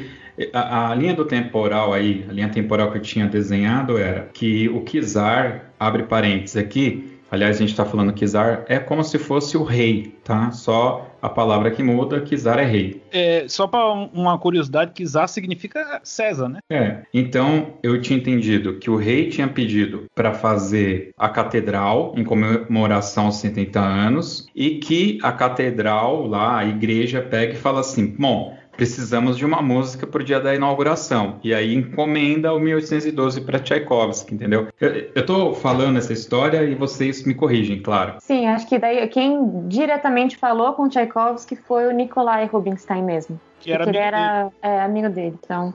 a, 0.52 0.90
a, 0.90 0.94
linha 0.94 1.14
do 1.14 1.24
temporal 1.24 1.92
aí, 1.92 2.24
a 2.28 2.32
linha 2.32 2.48
temporal 2.48 2.90
que 2.90 2.98
eu 2.98 3.02
tinha 3.02 3.26
desenhado 3.26 3.98
era 3.98 4.28
que 4.32 4.68
o 4.68 4.80
Kizar, 4.82 5.66
abre 5.78 6.04
parênteses 6.04 6.56
aqui, 6.56 7.15
aliás, 7.30 7.56
a 7.56 7.60
gente 7.60 7.70
está 7.70 7.84
falando 7.84 8.12
Kizar, 8.12 8.64
é 8.68 8.78
como 8.78 9.02
se 9.02 9.18
fosse 9.18 9.56
o 9.56 9.62
rei, 9.62 10.14
tá? 10.24 10.50
Só 10.50 11.10
a 11.20 11.28
palavra 11.28 11.70
que 11.70 11.82
muda, 11.82 12.20
Kizar 12.20 12.58
é 12.58 12.64
rei. 12.64 13.02
É, 13.10 13.46
só 13.48 13.66
para 13.66 13.92
uma 14.12 14.38
curiosidade, 14.38 14.92
Kizar 14.92 15.28
significa 15.28 16.00
César, 16.04 16.48
né? 16.48 16.60
É. 16.70 17.02
Então, 17.12 17.74
eu 17.82 18.00
tinha 18.00 18.18
entendido 18.18 18.78
que 18.78 18.90
o 18.90 18.96
rei 18.96 19.28
tinha 19.28 19.48
pedido 19.48 20.04
para 20.14 20.32
fazer 20.32 21.10
a 21.16 21.28
catedral 21.28 22.14
em 22.16 22.24
comemoração 22.24 23.26
aos 23.26 23.36
70 23.36 23.80
anos 23.80 24.46
e 24.54 24.78
que 24.78 25.18
a 25.22 25.32
catedral 25.32 26.26
lá, 26.26 26.58
a 26.58 26.64
igreja 26.66 27.20
pega 27.20 27.54
e 27.54 27.56
fala 27.56 27.80
assim: 27.80 28.06
"Bom, 28.18 28.56
precisamos 28.76 29.36
de 29.36 29.44
uma 29.44 29.62
música 29.62 30.06
para 30.06 30.20
o 30.20 30.24
dia 30.24 30.38
da 30.38 30.54
inauguração. 30.54 31.38
E 31.42 31.54
aí 31.54 31.74
encomenda 31.74 32.52
o 32.52 32.60
1812 32.60 33.40
para 33.40 33.58
Tchaikovsky, 33.58 34.34
entendeu? 34.34 34.68
Eu, 34.80 35.10
estou 35.14 35.54
falando 35.54 35.96
essa 35.98 36.12
história 36.12 36.62
e 36.64 36.74
vocês 36.74 37.24
me 37.24 37.34
corrigem, 37.34 37.80
claro. 37.80 38.14
Sim, 38.20 38.46
acho 38.46 38.68
que 38.68 38.78
daí 38.78 39.06
quem 39.08 39.66
diretamente 39.68 40.36
falou 40.36 40.72
com 40.74 40.88
Tchaikovsky 40.88 41.56
foi 41.56 41.86
o 41.86 41.90
Nikolai 41.90 42.46
Rubinstein 42.46 43.02
mesmo. 43.02 43.40
Que 43.60 43.72
era 43.72 43.84
amigo 43.84 43.96
ele 43.96 44.04
era 44.04 44.42
dele. 44.42 44.54
É, 44.62 44.80
amigo 44.82 45.08
dele, 45.08 45.38
então. 45.42 45.74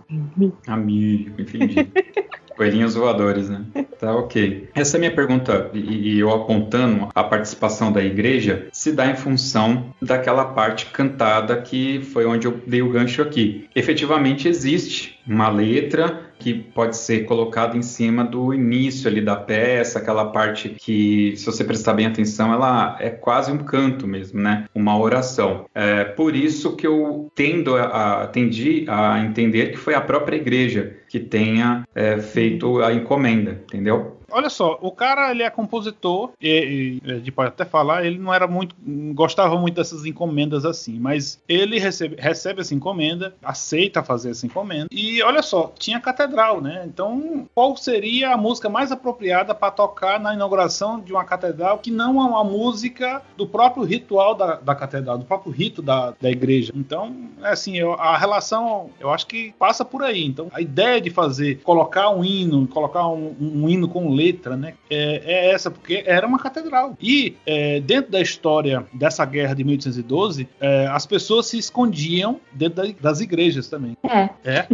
Amigo, 0.67 1.41
entendi. 1.41 1.87
Coelhinhos 2.55 2.95
voadores, 2.95 3.49
né? 3.49 3.65
Tá 4.01 4.15
ok. 4.15 4.67
Essa 4.73 4.97
é 4.97 4.99
minha 4.99 5.13
pergunta, 5.13 5.69
e, 5.75 6.15
e, 6.15 6.19
eu 6.19 6.31
apontando 6.31 7.09
a 7.13 7.23
participação 7.23 7.91
da 7.91 8.03
igreja, 8.03 8.67
se 8.71 8.91
dá 8.91 9.05
em 9.05 9.15
função 9.15 9.93
daquela 10.01 10.43
parte 10.43 10.87
cantada 10.87 11.61
que 11.61 12.01
foi 12.11 12.25
onde 12.25 12.47
eu 12.47 12.59
dei 12.65 12.81
o 12.81 12.89
gancho 12.89 13.21
aqui. 13.21 13.69
Efetivamente 13.75 14.47
existe 14.47 15.19
uma 15.27 15.49
letra 15.49 16.31
que 16.39 16.53
pode 16.53 16.97
ser 16.97 17.25
colocada 17.25 17.77
em 17.77 17.81
cima 17.83 18.23
do 18.23 18.53
início 18.53 19.07
ali 19.07 19.21
da 19.21 19.35
peça, 19.35 19.99
aquela 19.99 20.25
parte 20.25 20.69
que, 20.69 21.35
se 21.37 21.45
você 21.45 21.63
prestar 21.63 21.93
bem 21.93 22.07
atenção, 22.07 22.51
ela 22.51 22.97
é 22.99 23.09
quase 23.09 23.51
um 23.51 23.59
canto 23.59 24.07
mesmo, 24.07 24.41
né? 24.41 24.65
Uma 24.73 24.97
oração. 24.97 25.65
É 25.75 26.03
por 26.03 26.35
isso 26.35 26.75
que 26.75 26.87
eu 26.87 27.31
tendo 27.35 27.75
a, 27.75 28.27
tendi 28.27 28.85
a 28.89 29.19
entender 29.19 29.71
que 29.71 29.77
foi 29.77 29.93
a 29.93 30.01
própria 30.01 30.35
igreja 30.35 30.97
que 31.07 31.19
tenha 31.19 31.87
é, 31.93 32.17
feito 32.17 32.81
a 32.81 32.91
encomenda, 32.91 33.61
entendeu? 33.63 34.20
Olha 34.31 34.49
só, 34.49 34.77
o 34.81 34.91
cara 34.91 35.31
ele 35.31 35.43
é 35.43 35.49
compositor 35.49 36.31
e, 36.41 36.99
e 37.03 37.11
a 37.11 37.15
gente 37.15 37.31
pode 37.31 37.49
até 37.49 37.65
falar, 37.65 38.05
ele 38.05 38.17
não 38.17 38.33
era 38.33 38.47
muito, 38.47 38.75
gostava 39.13 39.57
muito 39.57 39.75
dessas 39.75 40.05
encomendas 40.05 40.65
assim, 40.65 40.99
mas 40.99 41.41
ele 41.47 41.79
recebe, 41.79 42.15
recebe 42.19 42.61
essa 42.61 42.73
encomenda, 42.73 43.35
aceita 43.43 44.03
fazer 44.03 44.31
essa 44.31 44.45
encomenda 44.45 44.87
e 44.91 45.21
olha 45.23 45.41
só, 45.41 45.71
tinha 45.77 45.99
catedral, 45.99 46.61
né? 46.61 46.83
Então, 46.85 47.47
qual 47.53 47.75
seria 47.75 48.33
a 48.33 48.37
música 48.37 48.69
mais 48.69 48.91
apropriada 48.91 49.53
para 49.53 49.71
tocar 49.71 50.19
na 50.19 50.33
inauguração 50.33 50.99
de 50.99 51.11
uma 51.11 51.23
catedral 51.23 51.77
que 51.79 51.91
não 51.91 52.21
é 52.21 52.25
uma 52.25 52.43
música 52.43 53.21
do 53.37 53.47
próprio 53.47 53.83
ritual 53.83 54.35
da, 54.35 54.55
da 54.55 54.75
catedral, 54.75 55.17
do 55.17 55.25
próprio 55.25 55.51
rito 55.51 55.81
da, 55.81 56.13
da 56.19 56.29
igreja? 56.29 56.71
Então, 56.75 57.15
é 57.41 57.49
assim, 57.49 57.77
eu, 57.77 57.93
a 57.93 58.17
relação, 58.17 58.89
eu 58.99 59.09
acho 59.09 59.27
que 59.27 59.53
passa 59.57 59.83
por 59.83 60.03
aí. 60.03 60.25
Então, 60.25 60.49
a 60.53 60.61
ideia 60.61 60.99
de 61.01 61.09
fazer, 61.09 61.61
colocar 61.63 62.09
um 62.09 62.23
hino, 62.23 62.67
colocar 62.67 63.07
um, 63.07 63.35
um 63.39 63.69
hino 63.69 63.87
com 63.87 64.13
letra, 64.13 64.20
né? 64.57 64.73
É, 64.89 65.21
é, 65.25 65.51
essa, 65.51 65.71
porque 65.71 66.03
era 66.05 66.25
uma 66.25 66.39
catedral. 66.39 66.97
E 67.01 67.35
é, 67.45 67.79
dentro 67.79 68.11
da 68.11 68.21
história 68.21 68.85
dessa 68.93 69.25
guerra 69.25 69.53
de 69.53 69.63
1812, 69.63 70.47
é, 70.59 70.87
as 70.87 71.05
pessoas 71.05 71.47
se 71.47 71.57
escondiam 71.57 72.39
dentro 72.53 72.83
da, 72.83 72.93
das 72.99 73.21
igrejas 73.21 73.67
também. 73.67 73.97
É. 74.03 74.29
É? 74.43 74.67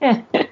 é. 0.00 0.46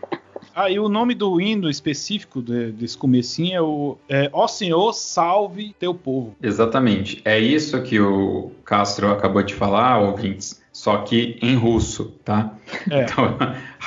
Ah, 0.54 0.70
e 0.70 0.78
o 0.78 0.88
nome 0.88 1.14
do 1.14 1.40
hino 1.40 1.68
específico 1.68 2.40
de, 2.40 2.70
desse 2.70 2.96
comecinho 2.96 3.56
é 3.56 3.60
o 3.60 3.98
é, 4.08 4.30
Ó 4.32 4.46
Senhor, 4.46 4.92
salve 4.92 5.74
teu 5.80 5.92
povo. 5.92 6.36
Exatamente. 6.40 7.20
É 7.24 7.38
isso 7.38 7.82
que 7.82 7.98
o 7.98 8.52
Castro 8.64 9.10
acabou 9.10 9.42
de 9.42 9.52
falar, 9.52 9.98
ouvintes 9.98 10.62
só 10.74 10.98
que 10.98 11.38
em 11.40 11.54
russo, 11.54 12.12
tá? 12.24 12.52
É. 12.90 13.04
Então, 13.04 13.38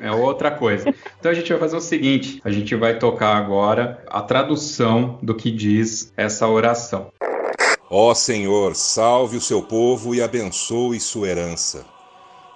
é 0.00 0.10
outra 0.10 0.50
coisa. 0.50 0.92
Então 1.18 1.30
a 1.30 1.34
gente 1.34 1.50
vai 1.50 1.58
fazer 1.58 1.76
o 1.76 1.80
seguinte: 1.80 2.40
a 2.44 2.50
gente 2.50 2.74
vai 2.74 2.98
tocar 2.98 3.36
agora 3.36 4.02
a 4.08 4.22
tradução 4.22 5.18
do 5.22 5.34
que 5.34 5.50
diz 5.50 6.12
essa 6.16 6.48
oração. 6.48 7.12
Ó 7.90 8.14
Senhor, 8.14 8.74
salve 8.74 9.36
o 9.36 9.40
seu 9.40 9.62
povo 9.62 10.14
e 10.14 10.22
abençoe 10.22 10.98
sua 10.98 11.28
herança. 11.28 11.84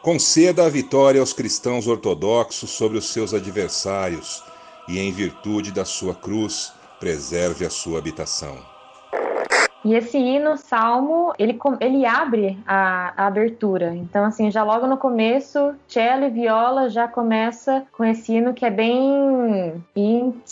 Conceda 0.03 0.65
a 0.65 0.69
vitória 0.69 1.21
aos 1.21 1.33
cristãos 1.33 1.87
ortodoxos 1.87 2.71
sobre 2.71 2.99
os 2.99 3.13
seus 3.13 3.35
adversários 3.35 4.43
e, 4.89 4.99
em 4.99 5.13
virtude 5.13 5.71
da 5.71 5.85
sua 5.85 6.15
cruz, 6.15 6.73
preserve 6.99 7.65
a 7.67 7.71
sua 7.71 7.99
habitação. 7.99 8.78
E 9.89 9.95
esse 9.95 10.19
hino, 10.19 10.59
salmo, 10.59 11.33
ele, 11.39 11.59
ele 11.81 12.05
abre 12.05 12.59
a, 12.67 13.15
a, 13.17 13.27
abertura. 13.27 13.95
Então, 13.95 14.23
assim, 14.23 14.51
já 14.51 14.63
logo 14.63 14.87
no 14.87 14.99
começo, 14.99 15.75
cello 15.89 16.27
e 16.27 16.29
viola 16.31 16.91
já 16.91 17.09
começa 17.09 17.87
com 17.91 18.05
esse 18.05 18.35
hino 18.35 18.53
que 18.53 18.67
é 18.67 18.71
bem... 18.71 19.83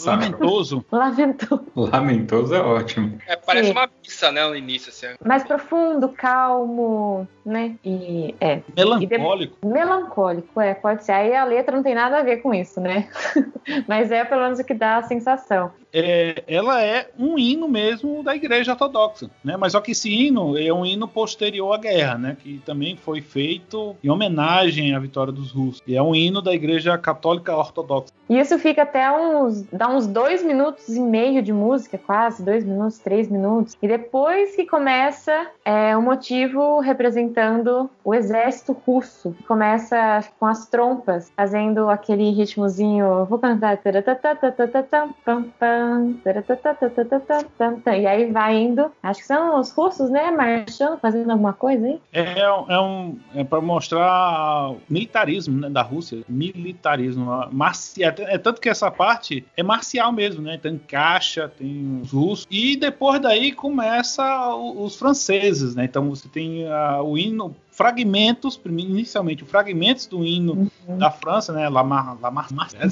Lamentoso. 0.06 0.82
Lamentoso. 0.90 1.66
Lamentoso 1.76 2.54
é 2.54 2.60
ótimo. 2.60 3.18
É, 3.26 3.36
parece 3.36 3.66
Sim. 3.66 3.72
uma 3.72 3.90
missa, 4.02 4.32
né, 4.32 4.48
no 4.48 4.56
início. 4.56 4.88
Assim. 4.88 5.08
Mais 5.22 5.44
profundo, 5.44 6.08
calmo, 6.08 7.28
né? 7.44 7.76
E, 7.84 8.34
é. 8.40 8.62
Melancólico. 8.74 9.58
E 9.60 9.66
de... 9.66 9.70
Melancólico, 9.70 10.60
é, 10.62 10.72
pode 10.72 11.04
ser. 11.04 11.12
Aí 11.12 11.36
a 11.36 11.44
letra 11.44 11.76
não 11.76 11.82
tem 11.82 11.94
nada 11.94 12.20
a 12.20 12.22
ver 12.22 12.38
com 12.38 12.54
isso, 12.54 12.80
né? 12.80 13.06
Mas 13.86 14.10
é 14.10 14.24
pelo 14.24 14.40
menos 14.40 14.58
o 14.58 14.64
que 14.64 14.72
dá 14.72 14.96
a 14.96 15.02
sensação 15.02 15.72
é, 15.98 16.44
ela 16.46 16.82
é 16.82 17.08
um 17.18 17.38
hino 17.38 17.66
mesmo 17.66 18.22
da 18.22 18.36
igreja 18.36 18.72
ortodoxa. 18.72 19.30
né? 19.42 19.56
Mas 19.56 19.72
só 19.72 19.80
que 19.80 19.92
esse 19.92 20.12
hino 20.12 20.58
é 20.58 20.70
um 20.70 20.84
hino 20.84 21.08
posterior 21.08 21.72
à 21.72 21.78
guerra, 21.78 22.18
né? 22.18 22.36
Que 22.38 22.60
também 22.66 22.96
foi 22.96 23.22
feito 23.22 23.96
em 24.04 24.10
homenagem 24.10 24.94
à 24.94 24.98
vitória 24.98 25.32
dos 25.32 25.50
russos. 25.50 25.82
E 25.86 25.96
é 25.96 26.02
um 26.02 26.14
hino 26.14 26.42
da 26.42 26.52
Igreja 26.52 26.98
Católica 26.98 27.56
Ortodoxa. 27.56 28.12
E 28.28 28.38
isso 28.38 28.58
fica 28.58 28.82
até 28.82 29.10
uns. 29.10 29.62
dá 29.72 29.88
uns 29.88 30.06
dois 30.06 30.44
minutos 30.44 30.88
e 30.88 31.00
meio 31.00 31.42
de 31.42 31.52
música, 31.52 31.96
quase, 31.96 32.44
dois 32.44 32.64
minutos, 32.64 32.98
três 32.98 33.30
minutos. 33.30 33.76
E 33.80 33.88
depois 33.88 34.54
que 34.54 34.66
começa 34.66 35.46
é, 35.64 35.96
o 35.96 36.02
motivo 36.02 36.80
representando 36.80 37.88
o 38.04 38.12
exército 38.14 38.76
russo. 38.86 39.34
Começa 39.48 40.24
com 40.38 40.46
as 40.46 40.66
trompas, 40.66 41.32
fazendo 41.34 41.88
aquele 41.88 42.30
ritmozinho. 42.30 43.24
Vou 43.24 43.38
cantar. 43.38 43.78
E 47.98 48.06
aí 48.06 48.30
vai 48.30 48.56
indo. 48.56 48.90
Acho 49.02 49.20
que 49.20 49.26
são 49.26 49.58
os 49.58 49.70
russos, 49.72 50.10
né? 50.10 50.30
Marchando, 50.30 50.98
fazendo 50.98 51.30
alguma 51.30 51.52
coisa 51.52 51.86
aí. 51.86 52.00
É, 52.12 52.40
é 52.40 52.80
um. 52.80 53.18
É 53.34 53.44
para 53.44 53.60
mostrar 53.60 54.70
o 54.70 54.78
militarismo 54.88 55.60
né, 55.60 55.70
da 55.70 55.82
Rússia. 55.82 56.22
Militarismo. 56.28 57.26
Marcial. 57.52 58.12
É, 58.18 58.34
é 58.34 58.38
tanto 58.38 58.60
que 58.60 58.68
essa 58.68 58.90
parte 58.90 59.44
é 59.56 59.62
marcial 59.62 60.12
mesmo, 60.12 60.42
né? 60.42 60.58
Tem 60.58 60.78
caixa, 60.78 61.48
tem 61.48 62.00
os 62.02 62.12
russos. 62.12 62.46
E 62.50 62.76
depois 62.76 63.20
daí 63.20 63.52
começa 63.52 64.54
os 64.54 64.96
franceses, 64.96 65.74
né? 65.74 65.84
Então 65.84 66.08
você 66.08 66.28
tem 66.28 66.64
uh, 66.64 67.02
o 67.02 67.16
hino 67.16 67.54
fragmentos, 67.76 68.58
inicialmente 68.64 69.44
fragmentos 69.44 70.06
do 70.06 70.24
hino 70.24 70.70
uhum. 70.88 70.96
da 70.96 71.10
França, 71.10 71.52
né, 71.52 71.68
La 71.68 71.84
Mar, 71.84 72.16
La 72.22 72.30
Mar, 72.30 72.48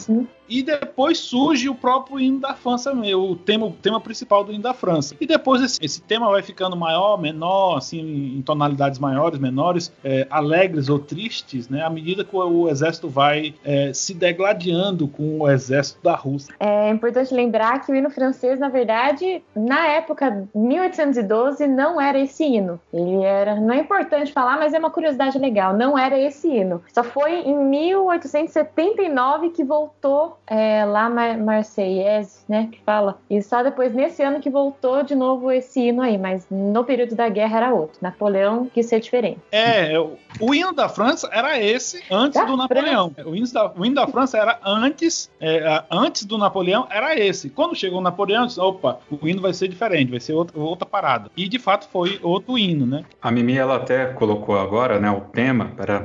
uhum. 0.09 0.27
E 0.49 0.63
depois 0.63 1.19
surge 1.19 1.69
o 1.69 1.75
próprio 1.75 2.21
hino 2.21 2.41
da 2.41 2.55
França, 2.55 2.93
o 2.93 3.37
tema, 3.37 3.67
o 3.67 3.73
tema 3.73 4.01
principal 4.01 4.45
do 4.45 4.53
hino 4.53 4.63
da 4.63 4.75
França. 4.75 5.15
E 5.21 5.27
depois 5.27 5.63
esse, 5.63 5.85
esse 5.85 6.01
tema 6.03 6.31
vai 6.31 6.43
ficando 6.43 6.77
maior, 6.77 7.21
menor, 7.21 7.79
assim, 7.79 8.01
em 8.37 8.43
tonalidades 8.43 8.99
maiores, 8.99 9.39
menores, 9.39 9.93
é, 10.03 10.27
alegres 10.31 10.89
ou 10.89 10.99
tristes, 10.99 11.69
né, 11.69 11.83
à 11.83 11.91
medida 11.91 12.25
que 12.25 12.35
o, 12.35 12.39
o 12.39 12.69
exército 12.69 13.09
vai 13.09 13.55
é, 13.65 13.93
se 13.93 14.15
degladiando 14.15 15.09
com 15.09 15.41
o 15.41 15.51
exército 15.51 16.03
da 16.03 16.15
Rússia. 16.15 16.55
É 16.59 16.91
importante 16.91 17.35
lembrar 17.35 17.85
que 17.85 17.93
o 17.93 17.95
hino 17.95 18.11
francês, 18.11 18.59
na 18.59 18.69
verdade, 18.69 19.43
na 19.55 19.87
época 19.89 20.47
1812, 20.55 21.67
não 21.67 22.01
era 22.01 22.19
esse 22.19 22.45
hino. 22.45 22.81
Ele 22.93 23.23
era, 23.23 23.57
não 23.57 23.73
é 23.73 23.79
importante 23.79 24.33
falar, 24.33 24.59
mas 24.59 24.75
é 24.75 24.79
uma 24.79 24.91
curiosidade 24.91 25.39
legal, 25.39 25.75
não 25.75 25.99
era 25.99 26.19
esse 26.19 26.49
hino. 26.49 26.83
Só 26.93 27.03
foi 27.03 27.41
em 27.41 27.57
1879 27.57 29.51
que 29.51 29.65
voltou 29.65 30.34
é, 30.47 30.85
lá 30.85 31.09
Mar 31.09 31.39
Marseillaise, 31.39 32.41
né, 32.49 32.69
que 32.71 32.81
fala. 32.83 33.19
E 33.29 33.41
só 33.43 33.63
depois, 33.63 33.95
nesse 33.95 34.23
ano, 34.23 34.41
que 34.41 34.51
voltou 34.51 35.03
de 35.03 35.15
novo 35.15 35.51
esse 35.51 35.81
hino 35.81 36.03
aí, 36.03 36.19
mas 36.19 36.47
no 36.51 36.85
período 36.85 37.15
da 37.15 37.29
guerra 37.29 37.57
era 37.59 37.75
outro. 37.75 37.99
Napoleão 38.01 38.67
quis 38.73 38.87
ser 38.87 39.01
diferente. 39.01 39.41
É, 39.51 39.93
o 40.41 40.55
hino 40.55 40.73
da 40.73 40.89
França 40.89 41.29
era 41.33 41.61
esse 41.61 42.03
antes 42.11 42.41
da 42.41 42.47
do 42.47 42.57
Napoleão. 42.57 43.13
O 43.25 43.35
hino, 43.35 43.53
da, 43.53 43.73
o 43.77 43.85
hino 43.85 43.95
da 43.95 44.07
França 44.07 44.39
era 44.39 44.59
antes, 44.65 45.31
é, 45.41 45.83
antes 45.91 46.25
do 46.25 46.37
Napoleão, 46.37 46.87
era 46.91 47.19
esse. 47.19 47.51
Quando 47.51 47.75
chegou 47.75 47.99
o 47.99 48.03
Napoleão, 48.03 48.47
disse, 48.47 48.61
opa, 48.61 48.99
o 49.11 49.27
hino 49.27 49.41
vai 49.41 49.53
ser 49.53 49.69
diferente, 49.69 50.11
vai 50.11 50.21
ser 50.21 50.33
outra, 50.33 50.59
outra 50.59 50.87
parada. 50.87 51.31
E 51.37 51.49
de 51.49 51.59
fato 51.59 51.89
foi 51.89 52.19
outro 52.23 52.59
hino, 52.59 52.87
né? 52.87 53.05
A 53.21 53.31
Mimi, 53.31 53.57
ela 53.57 53.77
até 53.77 54.07
colocou 54.07 54.59
agora, 54.59 54.99
né, 54.99 55.11
o 55.11 55.21
tema, 55.21 55.73
para 55.77 56.05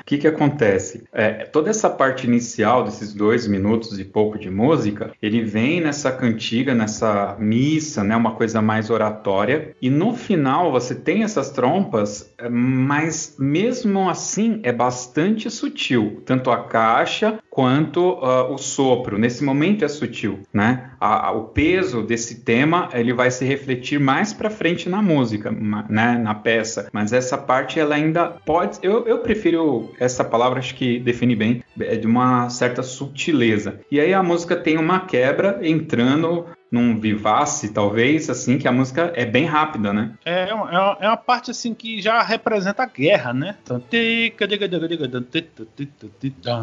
o 0.00 0.04
que 0.04 0.18
que 0.18 0.26
acontece? 0.26 1.04
É, 1.12 1.44
toda 1.44 1.70
essa 1.70 1.88
parte 1.88 2.26
inicial 2.26 2.71
desses 2.80 3.12
dois 3.12 3.46
minutos 3.46 3.98
e 3.98 4.04
pouco 4.04 4.38
de 4.38 4.48
música, 4.48 5.12
ele 5.20 5.42
vem 5.42 5.80
nessa 5.80 6.10
cantiga, 6.10 6.74
nessa 6.74 7.36
missa, 7.38 8.02
né, 8.02 8.16
uma 8.16 8.32
coisa 8.32 8.62
mais 8.62 8.88
oratória, 8.88 9.74
e 9.82 9.90
no 9.90 10.14
final 10.14 10.72
você 10.72 10.94
tem 10.94 11.24
essas 11.24 11.50
trompas, 11.50 12.32
é, 12.38 12.48
mas 12.48 13.36
mesmo 13.38 14.08
assim 14.08 14.60
é 14.62 14.72
bastante 14.72 15.50
sutil, 15.50 16.22
tanto 16.24 16.50
a 16.50 16.64
caixa 16.64 17.38
quanto 17.52 18.14
uh, 18.14 18.50
o 18.50 18.56
sopro. 18.56 19.18
Nesse 19.18 19.44
momento 19.44 19.84
é 19.84 19.88
sutil, 19.88 20.40
né? 20.54 20.92
A, 20.98 21.28
a, 21.28 21.32
o 21.32 21.48
peso 21.48 22.02
desse 22.02 22.36
tema 22.36 22.88
ele 22.94 23.12
vai 23.12 23.30
se 23.30 23.44
refletir 23.44 24.00
mais 24.00 24.32
para 24.32 24.48
frente 24.48 24.88
na 24.88 25.02
música, 25.02 25.50
né? 25.50 26.16
Na 26.16 26.34
peça. 26.34 26.88
Mas 26.90 27.12
essa 27.12 27.36
parte 27.36 27.78
ela 27.78 27.94
ainda 27.94 28.24
pode. 28.24 28.78
Eu, 28.82 29.06
eu 29.06 29.18
prefiro 29.18 29.92
essa 30.00 30.24
palavra, 30.24 30.60
acho 30.60 30.74
que 30.74 30.98
define 30.98 31.36
bem, 31.36 31.62
é 31.78 31.94
de 31.94 32.06
uma 32.06 32.48
certa 32.48 32.82
sutileza. 32.82 33.80
E 33.90 34.00
aí 34.00 34.14
a 34.14 34.22
música 34.22 34.56
tem 34.56 34.78
uma 34.78 35.00
quebra 35.00 35.60
entrando 35.62 36.46
num 36.72 36.98
vivace, 36.98 37.70
talvez, 37.70 38.30
assim, 38.30 38.56
que 38.56 38.66
a 38.66 38.72
música 38.72 39.12
é 39.14 39.26
bem 39.26 39.44
rápida, 39.44 39.92
né? 39.92 40.14
É, 40.24 40.48
é 40.48 40.54
uma, 40.54 40.96
é 40.98 41.06
uma 41.06 41.16
parte, 41.18 41.50
assim, 41.50 41.74
que 41.74 42.00
já 42.00 42.22
representa 42.22 42.82
a 42.82 42.86
guerra, 42.86 43.34
né? 43.34 43.56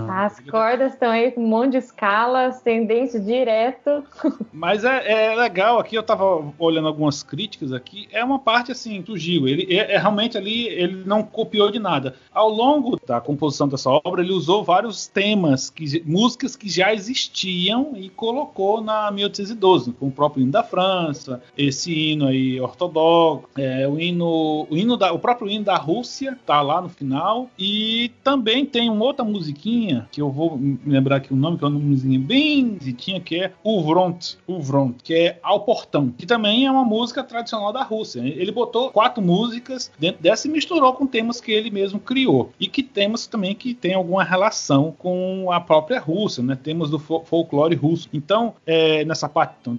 As 0.10 0.40
cordas 0.40 0.94
estão 0.94 1.12
aí 1.12 1.32
com 1.32 1.44
um 1.44 1.48
monte 1.48 1.74
de 1.74 1.78
escalas, 1.78 2.60
tendência 2.62 3.20
direto. 3.20 4.04
Mas 4.52 4.84
é, 4.84 5.32
é, 5.32 5.36
legal, 5.36 5.78
aqui 5.78 5.96
eu 5.96 6.02
tava 6.02 6.52
olhando 6.58 6.88
algumas 6.88 7.22
críticas 7.22 7.72
aqui, 7.72 8.08
é 8.12 8.24
uma 8.24 8.40
parte, 8.40 8.72
assim, 8.72 9.02
do 9.02 9.16
Gil, 9.16 9.48
ele 9.48 9.68
é, 9.70 9.94
é, 9.94 9.98
realmente 10.00 10.38
ali, 10.38 10.68
ele 10.68 11.04
não 11.06 11.22
copiou 11.22 11.70
de 11.70 11.78
nada. 11.78 12.16
Ao 12.34 12.50
longo 12.50 13.00
da 13.06 13.22
composição 13.22 13.68
dessa 13.68 13.92
obra, 13.92 14.24
ele 14.24 14.34
usou 14.34 14.64
vários 14.64 15.06
temas, 15.06 15.70
que, 15.70 16.02
músicas 16.04 16.56
que 16.56 16.68
já 16.68 16.92
existiam 16.92 17.94
e 17.96 18.10
colocou 18.10 18.82
na 18.82 19.12
1812, 19.12 19.99
com 20.00 20.08
o 20.08 20.12
próprio 20.12 20.44
hino 20.44 20.52
da 20.52 20.64
França, 20.64 21.42
esse 21.58 21.94
hino 21.94 22.28
aí 22.28 22.60
ortodoxo, 22.60 23.48
é, 23.58 23.88
o 23.88 24.00
hino, 24.00 24.68
o 24.70 24.78
hino 24.78 24.98
da, 24.98 25.12
o 25.12 25.20
próprio 25.20 25.50
hino 25.50 25.66
da 25.66 25.76
Rússia 25.76 26.38
tá 26.46 26.62
lá 26.62 26.82
no 26.82 26.90
final 26.90 27.50
e 27.58 28.12
também 28.24 28.66
tem 28.66 28.90
uma 28.90 29.06
outra 29.06 29.26
musiquinha 29.26 30.08
que 30.12 30.22
eu 30.22 30.30
vou 30.30 30.60
lembrar 30.86 31.18
aqui 31.18 31.34
o 31.34 31.36
nome 31.36 31.58
que 31.58 31.64
é 31.64 31.68
uma 31.68 31.80
musiquinha 31.80 32.20
bem 32.20 32.78
zitinha 32.82 33.20
que 33.20 33.36
é 33.44 33.52
o 33.64 33.82
Vront, 33.82 34.38
o 34.48 34.60
Vront, 34.60 34.96
que 35.04 35.14
é 35.14 35.40
ao 35.44 35.62
portão, 35.62 36.14
que 36.18 36.26
também 36.26 36.66
é 36.66 36.72
uma 36.72 36.86
música 36.86 37.24
tradicional 37.24 37.74
da 37.74 37.84
Rússia. 37.84 38.22
Ele 38.22 38.52
botou 38.52 38.92
quatro 38.92 39.22
músicas 39.22 39.92
dentro 40.00 40.22
dessa 40.22 40.48
e 40.48 40.52
misturou 40.52 40.94
com 40.94 41.06
temas 41.06 41.42
que 41.42 41.52
ele 41.52 41.70
mesmo 41.70 42.00
criou 42.00 42.52
e 42.60 42.68
que 42.68 42.84
temas 42.84 43.28
também 43.28 43.56
que 43.56 43.74
tem 43.74 43.94
alguma 43.94 44.24
relação 44.24 44.94
com 44.98 45.52
a 45.52 45.60
própria 45.60 46.00
Rússia, 46.00 46.44
né? 46.44 46.58
Temas 46.62 46.90
do 46.90 47.00
folclore 47.00 47.76
russo. 47.76 48.10
Então, 48.14 48.54
é, 48.66 49.04
nessa 49.06 49.28
parte 49.28 49.56
então, 49.62 49.76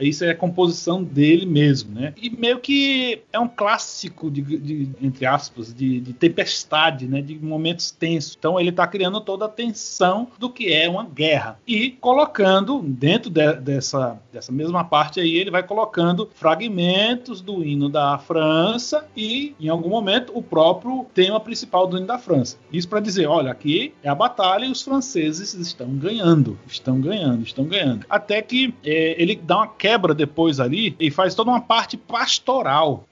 isso 0.00 0.24
é 0.24 0.30
a 0.30 0.34
composição 0.34 1.02
dele 1.02 1.46
mesmo, 1.46 1.94
né? 1.94 2.14
E 2.20 2.30
meio 2.30 2.58
que 2.58 3.22
é 3.32 3.38
um 3.38 3.48
clássico 3.48 4.30
de, 4.30 4.42
de 4.42 4.90
entre 5.00 5.26
aspas, 5.26 5.72
de, 5.72 6.00
de, 6.00 6.12
tempestade, 6.12 7.06
né? 7.06 7.20
De 7.20 7.38
momentos 7.38 7.90
tensos. 7.90 8.36
Então 8.38 8.58
ele 8.58 8.70
está 8.70 8.86
criando 8.86 9.20
toda 9.20 9.46
a 9.46 9.48
tensão 9.48 10.28
do 10.38 10.50
que 10.50 10.72
é 10.72 10.88
uma 10.88 11.04
guerra 11.04 11.58
e 11.66 11.90
colocando 11.90 12.80
dentro 12.82 13.30
de, 13.30 13.54
dessa 13.54 14.18
dessa 14.32 14.52
mesma 14.52 14.84
parte 14.84 15.20
aí 15.20 15.36
ele 15.36 15.50
vai 15.50 15.62
colocando 15.62 16.28
fragmentos 16.34 17.40
do 17.40 17.64
hino 17.64 17.88
da 17.88 18.18
França 18.18 19.06
e 19.16 19.54
em 19.60 19.68
algum 19.68 19.88
momento 19.88 20.32
o 20.34 20.42
próprio 20.42 21.06
tema 21.14 21.40
principal 21.40 21.86
do 21.86 21.96
hino 21.96 22.06
da 22.06 22.18
França. 22.18 22.56
Isso 22.72 22.88
para 22.88 23.00
dizer, 23.00 23.26
olha, 23.26 23.50
aqui 23.50 23.92
é 24.02 24.08
a 24.08 24.14
batalha 24.14 24.64
e 24.64 24.70
os 24.70 24.82
franceses 24.82 25.54
estão 25.54 25.88
ganhando, 25.96 26.58
estão 26.66 27.00
ganhando, 27.00 27.42
estão 27.42 27.64
ganhando. 27.64 27.97
Até 28.08 28.42
que 28.42 28.74
é, 28.84 29.20
ele 29.20 29.36
dá 29.36 29.58
uma 29.58 29.68
quebra 29.68 30.14
depois 30.14 30.60
ali 30.60 30.96
e 30.98 31.10
faz 31.10 31.34
toda 31.34 31.50
uma 31.50 31.60
parte 31.60 31.96
pastoral. 31.96 33.06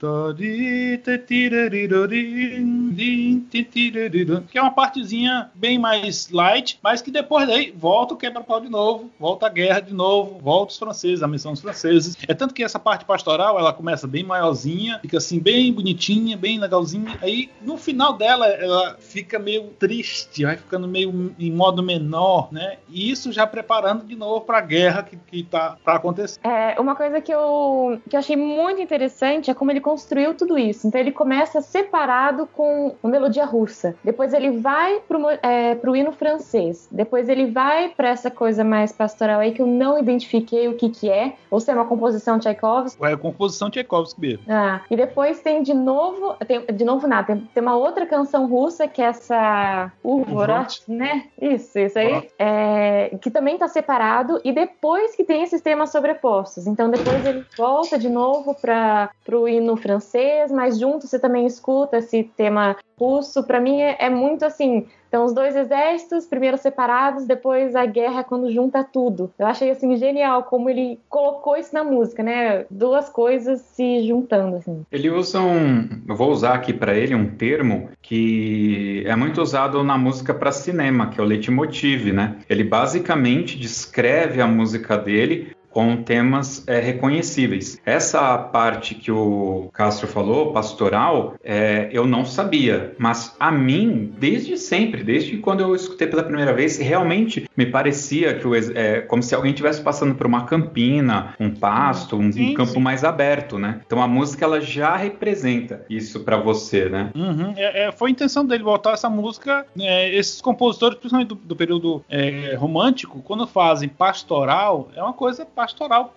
Que 4.50 4.58
é 4.58 4.62
uma 4.62 4.70
partezinha 4.70 5.50
bem 5.54 5.78
mais 5.78 6.30
light, 6.30 6.78
mas 6.82 7.02
que 7.02 7.10
depois 7.10 7.46
daí 7.46 7.72
volta 7.76 8.14
o 8.14 8.16
quebra-pau 8.16 8.60
de 8.60 8.68
novo, 8.68 9.10
volta 9.18 9.46
a 9.46 9.50
guerra 9.50 9.80
de 9.80 9.94
novo, 9.94 10.38
volta 10.40 10.72
os 10.72 10.78
franceses, 10.78 11.22
a 11.22 11.28
missão 11.28 11.52
dos 11.52 11.60
franceses. 11.60 12.16
É 12.26 12.34
tanto 12.34 12.54
que 12.54 12.62
essa 12.62 12.78
parte 12.78 13.04
pastoral 13.04 13.58
ela 13.58 13.72
começa 13.72 14.06
bem 14.06 14.22
maiorzinha, 14.22 14.98
fica 15.00 15.18
assim 15.18 15.38
bem 15.38 15.72
bonitinha, 15.72 16.36
bem 16.36 16.58
legalzinha. 16.58 17.18
Aí 17.20 17.50
no 17.62 17.76
final 17.76 18.12
dela 18.14 18.46
ela 18.46 18.96
fica 18.98 19.38
meio 19.38 19.64
triste, 19.78 20.44
vai 20.44 20.56
ficando 20.56 20.88
meio 20.88 21.34
em 21.38 21.50
modo 21.50 21.82
menor, 21.82 22.48
né? 22.52 22.78
E 22.88 23.10
isso 23.10 23.32
já 23.32 23.46
preparando 23.46 24.04
de 24.04 24.16
novo 24.16 24.42
para 24.42 24.60
guerra 24.60 24.75
que, 25.04 25.16
que 25.16 25.42
tá 25.44 25.76
para 25.84 25.94
acontecer. 25.94 26.38
É, 26.42 26.80
uma 26.80 26.94
coisa 26.94 27.20
que 27.20 27.32
eu, 27.32 28.00
que 28.08 28.16
eu 28.16 28.20
achei 28.20 28.36
muito 28.36 28.80
interessante 28.80 29.50
é 29.50 29.54
como 29.54 29.70
ele 29.70 29.80
construiu 29.80 30.34
tudo 30.34 30.58
isso. 30.58 30.86
Então 30.86 31.00
ele 31.00 31.12
começa 31.12 31.60
separado 31.60 32.46
com 32.46 32.94
uma 33.02 33.10
melodia 33.10 33.44
russa, 33.44 33.94
depois 34.02 34.32
ele 34.32 34.58
vai 34.58 35.00
pro, 35.06 35.28
é, 35.42 35.74
pro 35.74 35.96
hino 35.96 36.12
francês, 36.12 36.88
depois 36.90 37.28
ele 37.28 37.46
vai 37.46 37.88
para 37.88 38.08
essa 38.08 38.30
coisa 38.30 38.64
mais 38.64 38.92
pastoral 38.92 39.40
aí 39.40 39.52
que 39.52 39.62
eu 39.62 39.66
não 39.66 39.98
identifiquei 39.98 40.68
o 40.68 40.74
que 40.74 40.88
que 40.90 41.10
é, 41.10 41.34
ou 41.50 41.60
se 41.60 41.70
é 41.70 41.74
uma 41.74 41.84
composição 41.84 42.38
Tchaikovsky. 42.38 43.04
É 43.04 43.16
composição 43.16 43.70
Tchaikovsky 43.70 44.20
mesmo. 44.20 44.44
Ah, 44.48 44.82
e 44.90 44.96
depois 44.96 45.40
tem 45.40 45.62
de 45.62 45.74
novo, 45.74 46.34
tem, 46.46 46.64
de 46.66 46.84
novo 46.84 47.06
nada, 47.06 47.26
tem, 47.26 47.48
tem 47.54 47.62
uma 47.62 47.76
outra 47.76 48.06
canção 48.06 48.46
russa 48.46 48.86
que 48.86 49.02
é 49.02 49.06
essa 49.06 49.92
Uvorot, 50.02 50.82
né? 50.88 51.24
Isso, 51.40 51.78
isso 51.78 51.98
aí, 51.98 52.28
é, 52.38 53.16
que 53.20 53.30
também 53.30 53.58
tá 53.58 53.68
separado 53.68 54.40
e 54.44 54.52
depois 54.56 55.14
que 55.14 55.22
tem 55.22 55.42
esses 55.42 55.60
temas 55.60 55.92
sobrepostos. 55.92 56.66
Então 56.66 56.88
depois 56.88 57.26
ele 57.26 57.44
volta 57.58 57.98
de 57.98 58.08
novo 58.08 58.54
para 58.54 59.10
o 59.30 59.46
hino 59.46 59.76
francês, 59.76 60.50
mas 60.50 60.78
junto 60.78 61.06
você 61.06 61.18
também 61.18 61.44
escuta 61.44 61.98
esse 61.98 62.24
tema 62.24 62.74
russo. 62.98 63.44
Para 63.44 63.60
mim 63.60 63.82
é, 63.82 63.98
é 64.00 64.08
muito 64.08 64.46
assim 64.46 64.86
então, 65.16 65.24
os 65.24 65.32
dois 65.32 65.56
exércitos, 65.56 66.26
primeiro 66.26 66.58
separados, 66.58 67.24
depois 67.24 67.74
a 67.74 67.86
guerra 67.86 68.22
quando 68.22 68.52
junta 68.52 68.84
tudo. 68.84 69.32
Eu 69.38 69.46
achei, 69.46 69.70
assim, 69.70 69.96
genial 69.96 70.42
como 70.42 70.68
ele 70.68 71.00
colocou 71.08 71.56
isso 71.56 71.72
na 71.72 71.82
música, 71.82 72.22
né? 72.22 72.66
Duas 72.70 73.08
coisas 73.08 73.62
se 73.62 74.06
juntando, 74.06 74.56
assim. 74.56 74.84
Ele 74.92 75.08
usa 75.08 75.40
um... 75.40 75.88
Eu 76.06 76.14
vou 76.14 76.30
usar 76.30 76.52
aqui 76.52 76.70
para 76.70 76.94
ele 76.94 77.14
um 77.14 77.30
termo 77.30 77.88
que 78.02 79.04
é 79.06 79.16
muito 79.16 79.40
usado 79.40 79.82
na 79.82 79.96
música 79.96 80.34
para 80.34 80.52
cinema, 80.52 81.08
que 81.08 81.18
é 81.18 81.22
o 81.24 81.26
leitmotiv, 81.26 82.12
né? 82.12 82.36
Ele 82.46 82.62
basicamente 82.62 83.58
descreve 83.58 84.42
a 84.42 84.46
música 84.46 84.98
dele 84.98 85.55
com 85.76 85.94
temas 85.94 86.66
é, 86.66 86.80
reconhecíveis. 86.80 87.78
Essa 87.84 88.38
parte 88.38 88.94
que 88.94 89.12
o 89.12 89.68
Castro 89.74 90.08
falou, 90.08 90.50
pastoral, 90.50 91.34
é, 91.44 91.90
eu 91.92 92.06
não 92.06 92.24
sabia, 92.24 92.94
mas 92.96 93.36
a 93.38 93.52
mim, 93.52 94.10
desde 94.18 94.56
sempre, 94.56 95.04
desde 95.04 95.36
quando 95.36 95.60
eu 95.60 95.74
escutei 95.74 96.06
pela 96.06 96.22
primeira 96.22 96.54
vez, 96.54 96.78
realmente 96.78 97.46
me 97.54 97.66
parecia 97.66 98.38
que 98.38 98.48
o, 98.48 98.54
é 98.54 99.02
como 99.02 99.22
se 99.22 99.34
alguém 99.34 99.50
estivesse 99.50 99.82
passando 99.82 100.14
por 100.14 100.26
uma 100.26 100.46
campina, 100.46 101.34
um 101.38 101.50
pasto, 101.50 102.16
um, 102.16 102.32
sim, 102.32 102.54
campo 102.54 102.72
sim. 102.72 102.80
mais 102.80 103.04
aberto, 103.04 103.58
né? 103.58 103.82
Então 103.84 104.00
a 104.00 104.08
música 104.08 104.46
ela 104.46 104.62
já 104.62 104.96
representa 104.96 105.84
isso 105.90 106.20
para 106.20 106.38
você, 106.38 106.88
né? 106.88 107.10
Uhum. 107.14 107.52
É, 107.54 107.88
é, 107.88 107.92
foi 107.92 108.08
a 108.08 108.12
intenção 108.12 108.46
dele 108.46 108.64
voltar 108.64 108.92
essa 108.92 109.10
música. 109.10 109.66
É, 109.78 110.08
esses 110.16 110.40
compositores, 110.40 110.96
principalmente 110.96 111.28
do, 111.28 111.34
do 111.34 111.54
período 111.54 112.02
é, 112.08 112.54
romântico, 112.54 113.20
quando 113.20 113.46
fazem 113.46 113.90
pastoral, 113.90 114.88
é 114.96 115.02
uma 115.02 115.12
coisa 115.12 115.44
pastoral 115.44 115.65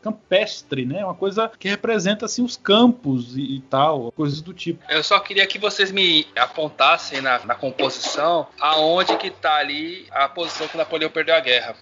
campestre, 0.02 0.86
né? 0.86 1.04
Uma 1.04 1.16
coisa 1.16 1.52
que 1.60 1.68
representa 1.68 2.26
assim 2.26 2.43
os 2.43 2.56
campos 2.58 3.36
e, 3.36 3.58
e 3.58 3.62
tal, 3.62 4.12
coisas 4.12 4.41
do 4.41 4.54
tipo. 4.54 4.84
Eu 4.89 5.04
só 5.04 5.20
queria 5.20 5.45
que 5.47 5.58
vocês 5.58 5.91
me 5.91 6.28
apontassem 6.36 7.22
na, 7.22 7.39
na 7.45 7.56
composição 7.56 8.47
aonde 8.60 9.16
que 9.18 9.30
tá 9.30 9.56
ali 9.56 10.06
a 10.12 10.28
posição 10.28 10.68
que 10.68 10.78
Napoleão 10.78 11.10
perdeu 11.10 11.36
a 11.36 11.39
guerra. 11.39 11.76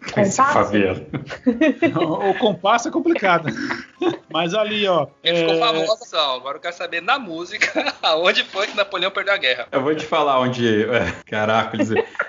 o, 1.95 2.29
o 2.29 2.33
compasso 2.35 2.87
é 2.87 2.91
complicado. 2.91 3.47
Mas 4.31 4.53
ali, 4.53 4.87
ó. 4.87 5.07
Ele 5.23 5.37
é... 5.37 5.41
ficou 5.41 5.59
famoso, 5.59 6.17
agora 6.17 6.57
eu 6.57 6.61
quero 6.61 6.75
saber 6.75 7.01
na 7.01 7.17
música 7.17 7.93
aonde 8.01 8.43
foi 8.43 8.67
que 8.67 8.75
Napoleão 8.75 9.11
perdeu 9.11 9.33
a 9.33 9.37
guerra. 9.37 9.67
Eu 9.71 9.81
vou 9.81 9.95
te 9.95 10.05
falar 10.05 10.39
onde. 10.39 10.83
É, 10.83 11.13
caraca, 11.25 11.77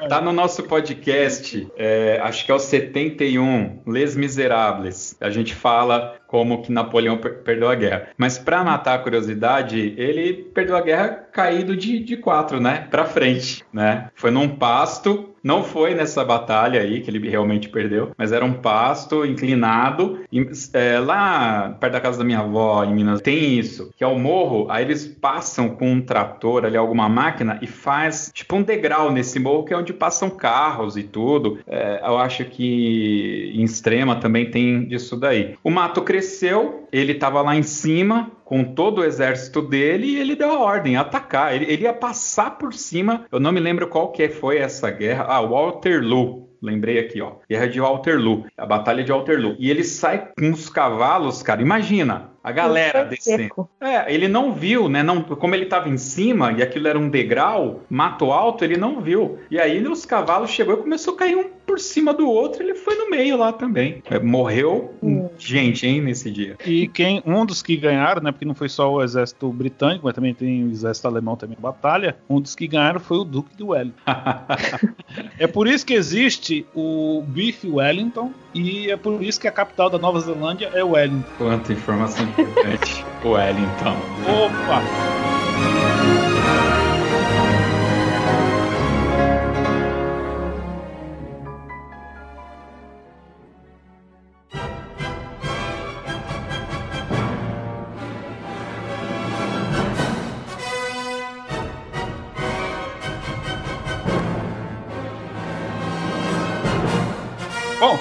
tá 0.08 0.20
no 0.20 0.32
nosso 0.32 0.62
podcast, 0.64 1.68
é, 1.76 2.20
acho 2.22 2.44
que 2.44 2.50
é 2.50 2.54
o 2.54 2.58
71, 2.58 3.82
Les 3.86 4.16
Miserables 4.16 5.16
a 5.28 5.30
gente 5.30 5.54
fala 5.54 6.16
como 6.26 6.62
que 6.62 6.72
Napoleão 6.72 7.16
per 7.18 7.38
perdeu 7.42 7.68
a 7.68 7.74
guerra. 7.74 8.08
Mas 8.16 8.38
para 8.38 8.64
matar 8.64 8.94
a 8.94 8.98
curiosidade, 8.98 9.94
ele 9.96 10.34
perdeu 10.54 10.76
a 10.76 10.80
guerra 10.80 11.08
caído 11.32 11.76
de, 11.76 12.00
de 12.00 12.16
quatro, 12.16 12.60
né? 12.60 12.86
Para 12.90 13.04
frente, 13.04 13.64
né? 13.72 14.10
Foi 14.14 14.30
num 14.30 14.48
pasto 14.48 15.27
não 15.42 15.62
foi 15.62 15.94
nessa 15.94 16.24
batalha 16.24 16.80
aí 16.80 17.00
que 17.00 17.10
ele 17.10 17.28
realmente 17.28 17.68
perdeu, 17.68 18.10
mas 18.16 18.32
era 18.32 18.44
um 18.44 18.52
pasto 18.52 19.24
inclinado. 19.24 20.20
E, 20.32 20.46
é, 20.72 20.98
lá 20.98 21.76
perto 21.80 21.92
da 21.92 22.00
casa 22.00 22.18
da 22.18 22.24
minha 22.24 22.40
avó, 22.40 22.84
em 22.84 22.94
Minas, 22.94 23.20
tem 23.20 23.58
isso, 23.58 23.90
que 23.96 24.04
é 24.04 24.06
o 24.06 24.18
morro. 24.18 24.66
Aí 24.70 24.84
eles 24.84 25.06
passam 25.06 25.70
com 25.70 25.90
um 25.90 26.00
trator 26.00 26.64
ali, 26.64 26.76
alguma 26.76 27.08
máquina, 27.08 27.58
e 27.62 27.66
faz 27.66 28.30
tipo 28.32 28.56
um 28.56 28.62
degrau 28.62 29.10
nesse 29.12 29.38
morro, 29.38 29.64
que 29.64 29.74
é 29.74 29.76
onde 29.76 29.92
passam 29.92 30.30
carros 30.30 30.96
e 30.96 31.02
tudo. 31.02 31.58
É, 31.66 32.00
eu 32.04 32.18
acho 32.18 32.44
que 32.44 33.52
em 33.54 33.62
Extrema 33.62 34.16
também 34.16 34.50
tem 34.50 34.84
disso 34.86 35.16
daí. 35.16 35.54
O 35.62 35.70
mato 35.70 36.02
cresceu, 36.02 36.86
ele 36.92 37.12
estava 37.12 37.42
lá 37.42 37.56
em 37.56 37.62
cima, 37.62 38.30
com 38.48 38.64
todo 38.64 39.02
o 39.02 39.04
exército 39.04 39.60
dele 39.60 40.06
e 40.06 40.18
ele 40.18 40.34
deu 40.34 40.50
a 40.50 40.58
ordem 40.58 40.96
atacar. 40.96 41.54
Ele, 41.54 41.66
ele, 41.70 41.82
ia 41.82 41.92
passar 41.92 42.56
por 42.56 42.72
cima. 42.72 43.26
Eu 43.30 43.38
não 43.38 43.52
me 43.52 43.60
lembro 43.60 43.88
qual 43.88 44.10
que 44.10 44.26
foi 44.30 44.56
essa 44.56 44.90
guerra. 44.90 45.26
Ah, 45.28 45.42
Waterloo. 45.42 46.48
Lembrei 46.62 46.98
aqui, 46.98 47.20
ó. 47.20 47.32
Guerra 47.48 47.68
de 47.68 47.78
Waterloo. 47.78 48.46
A 48.56 48.64
Batalha 48.64 49.04
de 49.04 49.12
Waterloo. 49.12 49.54
E 49.58 49.70
ele 49.70 49.84
sai 49.84 50.30
com 50.36 50.50
os 50.50 50.70
cavalos, 50.70 51.42
cara. 51.42 51.60
Imagina. 51.60 52.30
A 52.42 52.50
galera 52.50 53.04
descendo. 53.04 53.68
É, 53.78 54.12
ele 54.12 54.26
não 54.26 54.54
viu, 54.54 54.88
né? 54.88 55.02
Não, 55.02 55.22
como 55.22 55.54
ele 55.54 55.64
estava 55.64 55.90
em 55.90 55.98
cima 55.98 56.52
e 56.52 56.62
aquilo 56.62 56.88
era 56.88 56.98
um 56.98 57.10
degrau, 57.10 57.82
mato 57.90 58.32
alto, 58.32 58.64
ele 58.64 58.78
não 58.78 59.02
viu. 59.02 59.38
E 59.50 59.60
aí 59.60 59.86
os 59.86 60.06
cavalos 60.06 60.48
chegou 60.48 60.72
e 60.72 60.78
começou 60.78 61.12
a 61.12 61.18
cair 61.18 61.36
um 61.36 61.57
por 61.68 61.78
cima 61.78 62.14
do 62.14 62.26
outro, 62.26 62.62
ele 62.62 62.74
foi 62.74 62.94
no 62.94 63.10
meio 63.10 63.36
lá 63.36 63.52
também. 63.52 64.02
É, 64.10 64.18
morreu 64.18 64.94
hum. 65.02 65.28
gente, 65.38 65.86
hein, 65.86 66.00
nesse 66.00 66.30
dia. 66.30 66.56
E 66.64 66.88
quem 66.88 67.22
um 67.26 67.44
dos 67.44 67.60
que 67.60 67.76
ganharam, 67.76 68.22
né? 68.22 68.32
Porque 68.32 68.46
não 68.46 68.54
foi 68.54 68.70
só 68.70 68.90
o 68.90 69.02
exército 69.02 69.52
britânico, 69.52 70.06
mas 70.06 70.14
também 70.14 70.32
tem 70.32 70.64
o 70.64 70.70
exército 70.70 71.06
alemão 71.06 71.36
também 71.36 71.58
batalha. 71.60 72.16
Um 72.28 72.40
dos 72.40 72.54
que 72.54 72.66
ganharam 72.66 72.98
foi 72.98 73.18
o 73.18 73.24
Duque 73.24 73.54
de 73.54 73.62
Wellington. 73.62 74.00
é 75.38 75.46
por 75.46 75.68
isso 75.68 75.84
que 75.84 75.92
existe 75.92 76.66
o 76.74 77.22
Beef 77.28 77.64
Wellington 77.64 78.32
e 78.54 78.90
é 78.90 78.96
por 78.96 79.22
isso 79.22 79.38
que 79.38 79.46
a 79.46 79.52
capital 79.52 79.90
da 79.90 79.98
Nova 79.98 80.18
Zelândia 80.20 80.70
é 80.72 80.82
Wellington. 80.82 81.28
Quanta 81.36 81.72
informação 81.74 82.24
importante. 82.24 83.04
Wellington. 83.22 83.96
Opa! 84.24 85.97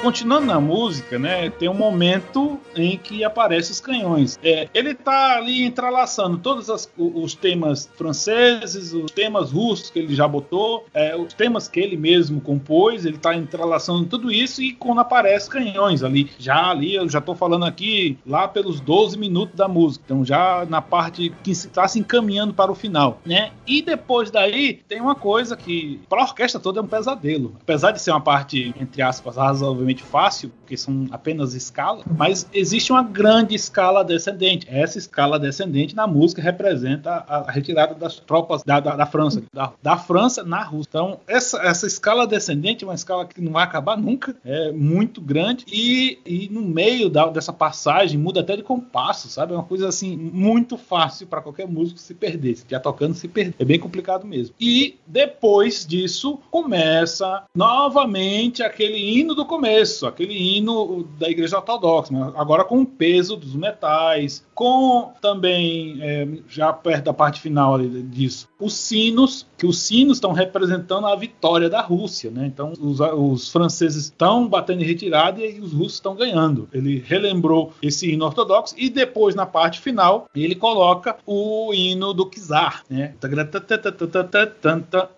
Continuando 0.07 0.45
na 0.45 0.57
música, 0.57 1.19
né, 1.19 1.49
tem 1.49 1.67
um 1.67 1.73
momento 1.73 2.57
em 2.73 2.97
que 2.97 3.25
aparecem 3.25 3.73
os 3.73 3.81
canhões. 3.81 4.39
É, 4.41 4.69
ele 4.73 4.93
tá 4.93 5.35
ali 5.35 5.65
entrelaçando 5.65 6.37
todos 6.37 6.69
as, 6.69 6.89
os 6.97 7.33
temas 7.35 7.89
franceses, 7.97 8.93
os 8.93 9.11
temas 9.11 9.51
russos 9.51 9.89
que 9.89 9.99
ele 9.99 10.15
já 10.15 10.25
botou, 10.25 10.85
é, 10.93 11.13
os 11.13 11.33
temas 11.33 11.67
que 11.67 11.81
ele 11.81 11.97
mesmo 11.97 12.39
compôs, 12.39 13.05
ele 13.05 13.17
tá 13.17 13.35
entrelaçando 13.35 14.05
tudo 14.05 14.31
isso 14.31 14.61
e 14.61 14.71
quando 14.71 15.01
aparece 15.01 15.49
canhões 15.49 16.01
ali, 16.01 16.31
já 16.39 16.69
ali, 16.69 16.95
eu 16.95 17.09
já 17.09 17.19
tô 17.19 17.35
falando 17.35 17.65
aqui 17.65 18.17
lá 18.25 18.47
pelos 18.47 18.79
12 18.79 19.17
minutos 19.17 19.57
da 19.57 19.67
música, 19.67 20.05
então 20.05 20.23
já 20.23 20.65
na 20.69 20.81
parte 20.81 21.33
que 21.43 21.51
está 21.51 21.85
se 21.85 21.99
encaminhando 21.99 22.53
para 22.53 22.71
o 22.71 22.75
final, 22.75 23.19
né? 23.25 23.51
E 23.67 23.81
depois 23.81 24.31
daí 24.31 24.79
tem 24.87 25.01
uma 25.01 25.15
coisa 25.15 25.57
que 25.57 25.99
para 26.07 26.21
a 26.21 26.23
orquestra 26.23 26.61
toda 26.61 26.79
é 26.79 26.83
um 26.83 26.87
pesadelo, 26.87 27.57
apesar 27.61 27.91
de 27.91 28.01
ser 28.01 28.11
uma 28.11 28.21
parte 28.21 28.73
entre 28.79 29.01
aspas 29.01 29.35
razoável 29.35 29.96
razoavelmente 29.97 30.03
fácil, 30.03 30.49
porque 30.49 30.77
são 30.77 31.07
apenas 31.11 31.53
escalas, 31.53 32.03
mas 32.17 32.47
existe 32.53 32.91
uma 32.91 33.03
grande 33.03 33.55
escala 33.55 34.03
descendente. 34.03 34.67
Essa 34.69 34.97
escala 34.97 35.39
descendente 35.39 35.95
na 35.95 36.05
música 36.05 36.41
representa 36.41 37.25
a, 37.27 37.51
retirada 37.51 37.95
das 37.95 38.19
tropas 38.19 38.63
da, 38.63 38.79
da, 38.79 38.95
da 38.95 39.05
França, 39.05 39.43
da, 39.53 39.73
da, 39.81 39.97
França 39.97 40.43
na 40.43 40.63
Rússia. 40.63 40.89
Então, 40.89 41.19
essa, 41.27 41.61
essa 41.63 41.87
escala 41.87 42.27
descendente 42.27 42.83
é 42.83 42.87
uma 42.87 42.95
escala 42.95 43.25
que 43.25 43.41
não 43.41 43.53
vai 43.53 43.63
acabar 43.63 43.97
nunca, 43.97 44.35
é 44.45 44.71
muito 44.71 45.21
grande, 45.21 45.65
e, 45.71 46.19
e 46.25 46.49
no 46.49 46.61
meio 46.61 47.09
da, 47.09 47.27
dessa 47.27 47.53
passagem 47.53 48.19
muda 48.19 48.41
até 48.41 48.55
de 48.55 48.63
compasso, 48.63 49.29
sabe? 49.29 49.53
É 49.53 49.55
uma 49.55 49.63
coisa 49.63 49.87
assim, 49.87 50.15
muito 50.15 50.77
fácil 50.77 51.27
para 51.27 51.41
qualquer 51.41 51.67
músico 51.67 51.99
se 51.99 52.13
perder. 52.13 52.55
Se 52.55 52.61
estiver 52.61 52.79
tocando, 52.79 53.13
se 53.13 53.27
perder. 53.27 53.55
É 53.59 53.65
bem 53.65 53.79
complicado 53.79 54.25
mesmo. 54.25 54.53
E 54.59 54.97
depois 55.05 55.85
disso, 55.85 56.39
começa 56.51 57.43
novamente 57.55 58.61
aquele 58.61 58.97
hino 58.97 59.33
do 59.33 59.45
começo, 59.45 59.76
aquele 60.05 60.33
hino 60.33 61.03
da 61.19 61.29
Igreja 61.29 61.57
Ortodoxa, 61.57 62.13
né? 62.13 62.31
agora 62.35 62.63
com 62.63 62.81
o 62.81 62.85
peso 62.85 63.35
dos 63.35 63.55
metais, 63.55 64.45
com 64.53 65.11
também, 65.21 65.97
é, 66.01 66.27
já 66.47 66.71
perto 66.73 67.05
da 67.05 67.13
parte 67.13 67.41
final 67.41 67.79
disso, 67.79 68.47
os 68.59 68.73
sinos, 68.73 69.45
que 69.57 69.65
os 69.65 69.79
sinos 69.79 70.17
estão 70.17 70.31
representando 70.31 71.07
a 71.07 71.15
vitória 71.15 71.69
da 71.69 71.81
Rússia, 71.81 72.29
né? 72.29 72.45
Então 72.45 72.73
os, 72.79 72.99
os 72.99 73.51
franceses 73.51 74.05
estão 74.05 74.47
batendo 74.47 74.81
em 74.83 74.85
retirada 74.85 75.41
e 75.41 75.59
os 75.59 75.73
russos 75.73 75.95
estão 75.95 76.15
ganhando. 76.15 76.67
Ele 76.71 77.03
relembrou 77.05 77.73
esse 77.81 78.11
hino 78.11 78.25
ortodoxo 78.25 78.75
e 78.77 78.89
depois, 78.89 79.35
na 79.35 79.45
parte 79.45 79.79
final, 79.79 80.27
ele 80.35 80.55
coloca 80.55 81.17
o 81.25 81.73
hino 81.73 82.13
do 82.13 82.29
Czar, 82.29 82.83
né? 82.89 83.13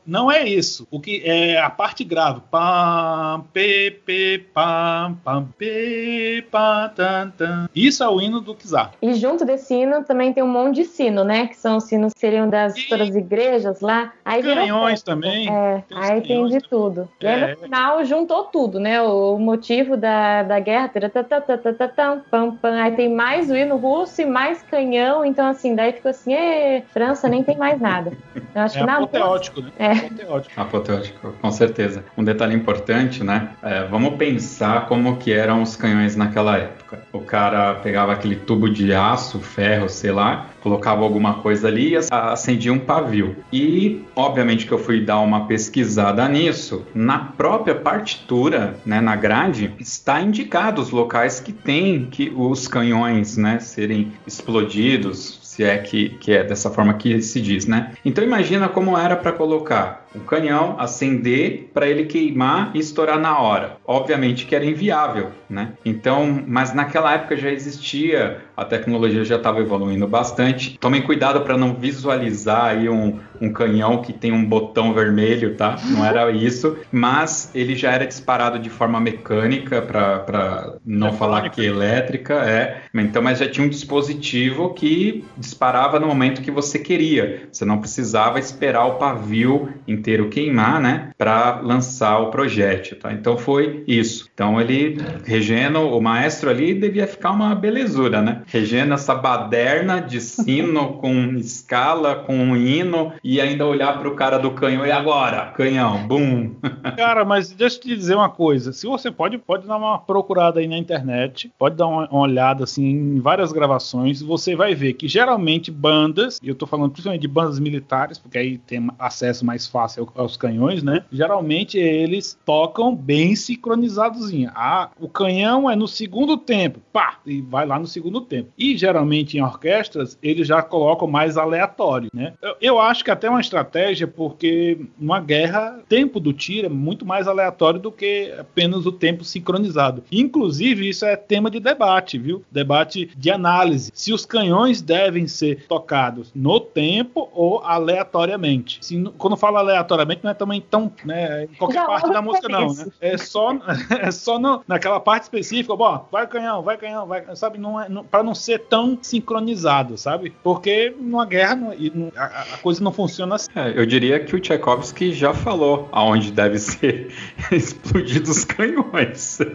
Não 0.06 0.32
é 0.32 0.48
isso. 0.48 0.88
O 0.90 1.00
que 1.00 1.22
é 1.24 1.60
a 1.60 1.70
parte 1.70 2.04
grave. 2.04 2.42
Pam, 2.50 3.46
pe, 3.54 3.92
pe, 4.06 4.40
pam, 4.54 5.18
pam, 5.24 5.48
pe, 5.58 6.46
pam, 6.50 6.90
tan, 6.96 7.32
tan. 7.38 7.70
Isso 7.76 8.04
é 8.04 8.10
o 8.10 8.22
hino 8.22 8.42
do 8.42 8.56
Kizar. 8.56 8.94
E 9.02 9.14
junto 9.14 9.46
desse 9.46 9.74
hino 9.74 10.04
também 10.04 10.34
tem 10.34 10.44
um 10.44 10.48
monte 10.48 10.76
de 10.76 10.86
sino, 10.86 11.24
né? 11.24 11.48
Que 11.48 11.58
são 11.58 11.78
os 11.78 11.84
sinos 11.86 12.14
que 12.14 12.20
seriam 12.20 12.50
das 12.50 12.78
E- 12.78 12.88
todas 12.88 13.10
as 13.10 13.16
igrejas 13.16 13.82
lá. 13.82 14.14
Aí 14.30 14.44
Canhões 14.44 15.02
também. 15.02 15.50
É, 15.50 15.84
Tem 15.88 15.98
aí 15.98 16.22
tem 16.22 16.44
de 16.46 16.52
também. 16.54 16.70
tudo. 16.70 17.10
E 17.22 17.28
aí 17.28 17.42
É. 17.44 17.48
no 17.56 17.58
final 17.62 18.06
juntou 18.06 18.44
tudo, 18.46 18.80
né? 18.80 19.02
O 19.02 19.38
motivo 19.40 19.98
da, 19.98 20.44
da 20.44 20.60
guerra, 20.60 20.88
taratatatatatatam, 20.90 22.22
pam, 22.30 22.52
pam. 22.56 22.76
aí 22.82 22.92
tem 22.92 23.14
mais 23.14 23.50
o 23.50 23.56
hino 23.56 23.76
russo 23.78 24.22
e 24.22 24.26
mais 24.26 24.62
canhão, 24.64 25.26
então 25.26 25.48
assim, 25.48 25.76
daí 25.76 25.94
ficou 25.94 26.10
assim, 26.12 26.34
"Ê, 26.34 26.84
França 26.94 27.28
nem 27.28 27.44
tem 27.44 27.58
mais 27.58 27.80
nada. 27.80 28.12
Eu 28.56 28.62
acho 28.62 28.78
É 28.78 28.82
que 28.82 28.86
na 28.86 28.98
apoteótico, 28.98 29.62
né? 29.62 29.72
É. 29.80 29.92
Apoteótico. 29.92 30.62
Apoteótico, 30.62 31.34
com 31.42 31.52
certeza. 31.52 32.04
Um 32.18 32.24
detalhe 32.24 32.56
importante, 32.56 33.24
né? 33.24 33.50
É, 33.64 33.84
vamos 33.86 34.16
pensar 34.16 34.88
como 34.88 35.18
que 35.18 35.34
eram 35.34 35.62
os 35.62 35.76
canhões 35.76 36.16
naquela 36.16 36.58
época. 36.58 37.00
O 37.12 37.20
cara 37.20 37.76
pegava 37.76 38.14
aquele 38.14 38.36
tubo 38.36 38.70
de 38.70 38.94
aço, 38.94 39.40
ferro, 39.40 39.90
sei 39.90 40.12
lá, 40.12 40.48
colocava 40.62 41.04
alguma 41.04 41.36
coisa 41.36 41.68
ali 41.68 41.90
e 41.92 41.98
ac- 41.98 42.08
acendia 42.12 42.72
um 42.74 42.80
pavio. 42.80 43.36
E, 43.52 44.04
obviamente, 44.16 44.66
que 44.66 44.72
eu 44.72 44.78
fui 44.80 45.02
dar 45.02 45.20
uma 45.20 45.46
pesquisada 45.46 46.28
nisso. 46.28 46.86
Na 46.94 47.20
própria 47.20 47.76
partitura, 47.76 48.76
né, 48.86 49.00
na 49.02 49.16
grade, 49.16 49.74
está 49.80 50.22
indicado 50.22 50.82
os 50.82 50.90
locais 50.92 51.40
que 51.40 51.52
tem 51.54 52.08
que 52.10 52.32
os 52.36 52.68
canhões, 52.68 53.38
né, 53.38 53.60
serem 53.60 54.12
explodidos, 54.26 55.40
se 55.44 55.64
é 55.64 55.78
que, 55.78 56.10
que 56.10 56.32
é 56.32 56.44
dessa 56.44 56.70
forma 56.70 56.94
que 56.94 57.22
se 57.22 57.42
diz, 57.42 57.66
né? 57.66 57.92
Então 58.06 58.24
imagina 58.24 58.70
como 58.70 58.98
era 58.98 59.16
para 59.16 59.32
colocar 59.32 60.06
um 60.16 60.20
canhão, 60.20 60.76
acender 60.80 61.70
para 61.74 61.88
ele 61.88 62.06
queimar 62.06 62.72
e 62.74 62.80
estourar 62.80 63.20
na 63.20 63.40
hora. 63.40 63.78
Obviamente 63.86 64.46
que 64.46 64.56
era 64.56 64.66
inviável, 64.66 65.32
né? 65.50 65.74
Então, 65.86 66.44
mas 66.48 66.74
naquela 66.74 67.14
época 67.14 67.38
já 67.38 67.50
existia, 67.50 68.42
a 68.56 68.66
tecnologia 68.66 69.24
já 69.24 69.36
estava 69.36 69.60
evoluindo 69.60 70.08
bastante. 70.08 70.78
Tomem 70.80 71.02
cuidado 71.02 71.42
para 71.42 71.58
não 71.58 71.74
visualizar 71.74 72.66
aí 72.66 72.90
um, 72.90 73.20
um 73.40 73.52
canhão 73.52 74.02
que 74.02 74.12
tem 74.12 74.32
um 74.32 74.44
botão 74.44 74.94
vermelho, 74.94 75.56
tá? 75.56 75.78
Não 75.86 76.06
era 76.06 76.30
isso, 76.32 76.78
mas 76.92 77.52
ele 77.54 77.76
já 77.76 77.92
era 77.92 78.06
disparado 78.06 78.60
de 78.60 78.70
forma 78.70 79.00
mecânica 79.00 79.82
para 79.82 80.78
não 80.86 81.14
falar 81.14 81.50
que 81.50 81.64
elétrica, 81.64 82.34
é. 82.34 82.82
Então, 82.94 83.22
mas 83.22 83.40
já 83.40 83.50
tinha 83.50 83.66
um 83.66 83.70
dispositivo 83.70 84.74
que 84.74 85.24
disparava 85.38 86.00
no 86.00 86.08
momento 86.08 86.42
que 86.42 86.52
você 86.52 86.80
queria. 86.80 87.48
Você 87.52 87.64
não 87.64 87.80
precisava 87.80 88.40
esperar 88.40 88.86
o 88.86 88.96
pavio 88.96 89.70
inteiro 90.00 90.30
queimar, 90.30 90.82
né, 90.82 91.12
para 91.18 91.60
lançar 91.62 92.20
o 92.20 92.32
projétil, 92.32 92.98
tá? 92.98 93.12
Então 93.14 93.38
foi 93.38 93.84
isso. 93.88 94.30
Então 94.34 94.60
ele 94.60 94.98
Regeno, 95.26 95.96
o 95.96 96.02
maestro 96.02 96.50
ali 96.50 96.74
devia 96.74 97.08
ficar 97.08 97.32
uma 97.32 97.54
belezura, 97.54 98.22
né? 98.22 98.42
Regeno 98.48 98.94
essa 98.94 99.14
baderna 99.14 100.02
de 100.02 100.22
sino 100.22 100.94
com 101.00 101.36
escala, 101.36 102.16
com 102.16 102.36
um 102.36 102.56
hino 102.56 103.14
e 103.24 103.40
ainda 103.42 103.66
olhar 103.66 103.98
para 104.00 104.08
o 104.08 104.16
cara 104.16 104.38
do 104.38 104.52
canhão 104.52 104.86
e 104.86 104.92
agora, 104.92 105.52
canhão, 105.56 106.08
bum. 106.08 106.56
Cara, 106.98 107.24
mas 107.24 107.52
deixa 107.52 107.78
eu 107.78 107.82
te 107.82 107.96
dizer 107.96 108.16
uma 108.16 108.30
coisa. 108.30 108.74
Se 108.74 108.88
você 108.88 109.12
pode, 109.12 109.38
pode 109.38 109.68
dar 109.68 109.78
uma 109.78 109.98
procurada 110.00 110.60
aí 110.60 110.68
na 110.68 110.78
internet, 110.78 111.52
pode 111.58 111.76
dar 111.76 111.88
uma, 111.88 112.08
uma 112.10 112.22
olhada 112.22 112.64
assim 112.64 112.86
em 112.86 113.20
várias 113.20 113.52
gravações, 113.52 114.22
você 114.22 114.56
vai 114.56 114.76
ver 114.76 114.94
que 114.94 115.08
geralmente 115.08 115.72
bandas, 115.72 116.40
e 116.42 116.50
eu 116.50 116.56
tô 116.56 116.66
falando 116.66 116.92
principalmente 116.92 117.22
de 117.22 117.28
bandas 117.28 117.60
militares, 117.60 118.18
porque 118.18 118.38
aí 118.38 118.58
tem 118.58 118.88
acesso 118.98 119.46
mais 119.46 119.68
fácil 119.68 119.89
ao- 119.98 120.12
aos 120.16 120.36
canhões, 120.38 120.84
né? 120.84 121.04
Geralmente 121.12 121.78
eles 121.78 122.38
tocam 122.46 122.94
bem 122.96 123.36
sincronizados. 123.36 124.30
Ah, 124.54 124.90
o 125.00 125.08
canhão 125.08 125.70
é 125.70 125.76
no 125.76 125.88
segundo 125.88 126.36
tempo, 126.38 126.80
pá, 126.92 127.20
e 127.26 127.42
vai 127.42 127.66
lá 127.66 127.80
no 127.80 127.88
segundo 127.88 128.22
tempo. 128.22 128.50
E 128.58 128.78
geralmente 128.78 129.38
em 129.38 129.42
orquestras 129.42 130.18
eles 130.22 130.48
já 130.48 130.62
colocam 130.62 131.08
mais 131.08 131.38
aleatório, 131.38 132.10
né? 132.14 132.34
Eu, 132.42 132.56
eu 132.62 132.80
acho 132.80 133.04
que 133.04 133.12
até 133.12 133.30
uma 133.30 133.40
estratégia, 133.42 134.08
porque 134.08 134.80
numa 135.00 135.20
guerra, 135.20 135.80
tempo 135.88 136.20
do 136.20 136.34
tiro 136.34 136.68
é 136.68 136.70
muito 136.70 137.06
mais 137.06 137.28
aleatório 137.28 137.80
do 137.80 137.92
que 137.92 138.34
apenas 138.38 138.86
o 138.86 138.92
tempo 138.92 139.24
sincronizado. 139.24 140.04
Inclusive, 140.12 140.90
isso 140.90 141.06
é 141.06 141.16
tema 141.16 141.50
de 141.50 141.60
debate, 141.60 142.18
viu? 142.18 142.44
Debate 142.52 143.10
de 143.18 143.32
análise. 143.32 143.92
Se 143.94 144.12
os 144.14 144.26
canhões 144.26 144.82
devem 144.82 145.28
ser 145.28 145.66
tocados 145.68 146.32
no 146.36 146.60
tempo 146.60 147.30
ou 147.34 147.60
aleatoriamente. 147.64 148.80
Se, 148.82 149.02
quando 149.18 149.38
fala 149.38 149.62
aleatoriamente, 149.80 150.22
não 150.24 150.32
é 150.32 150.34
também 150.34 150.62
tão, 150.62 150.92
né, 151.04 151.46
em 151.46 151.56
qualquer 151.56 151.80
Já 151.80 151.86
parte 151.86 152.10
da 152.12 152.22
música, 152.22 152.48
não, 152.50 152.74
né? 152.74 152.86
É 153.02 153.18
só, 153.18 153.54
é 154.02 154.12
só 154.12 154.38
no- 154.40 154.62
naquela 154.68 155.00
parte 155.00 155.24
específica, 155.24 155.76
bom, 155.76 156.08
vai 156.12 156.28
canhão, 156.28 156.62
vai 156.62 156.78
canhão, 156.78 157.08
vai, 157.08 157.24
sabe? 157.36 157.58
Não 157.58 157.80
é, 157.80 157.88
não, 157.90 158.04
para 158.04 158.22
não 158.24 158.36
ser 158.36 158.60
tão 158.60 158.98
sincronizado, 159.02 159.98
sabe? 159.98 160.34
Porque 160.44 160.94
numa 161.00 161.26
guerra 161.26 161.56
não- 161.56 161.74
e 161.74 161.92
não- 161.94 162.12
a, 162.16 162.26
a 162.54 162.58
coisa 162.58 162.84
não 162.84 162.92
funciona 162.92 163.36
assim. 163.36 163.50
É, 163.56 163.74
eu 163.80 163.86
diria 163.86 164.20
que 164.20 164.36
o 164.36 164.40
Tchaikovsky 164.40 165.14
já 165.14 165.34
falou 165.34 165.88
aonde 165.92 166.32
deve 166.32 166.58
ser 166.60 167.12
explodidos 167.52 168.30
os 168.30 168.46
canhões. 168.46 169.40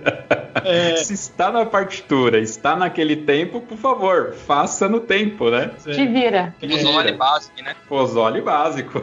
É, 0.65 0.97
Se 0.97 1.13
está 1.15 1.51
na 1.51 1.67
partitura, 1.67 2.39
está 2.39 2.77
naquele 2.77 3.17
tempo, 3.17 3.61
por 3.61 3.77
favor, 3.77 4.33
faça 4.33 4.89
no 4.89 5.01
tempo, 5.01 5.51
né? 5.51 5.73
te 5.83 6.07
vira. 6.07 6.55
Fusole 6.61 7.13
básico, 7.13 7.63
né? 7.63 7.75
Pozole 7.89 8.41
básico. 8.41 9.03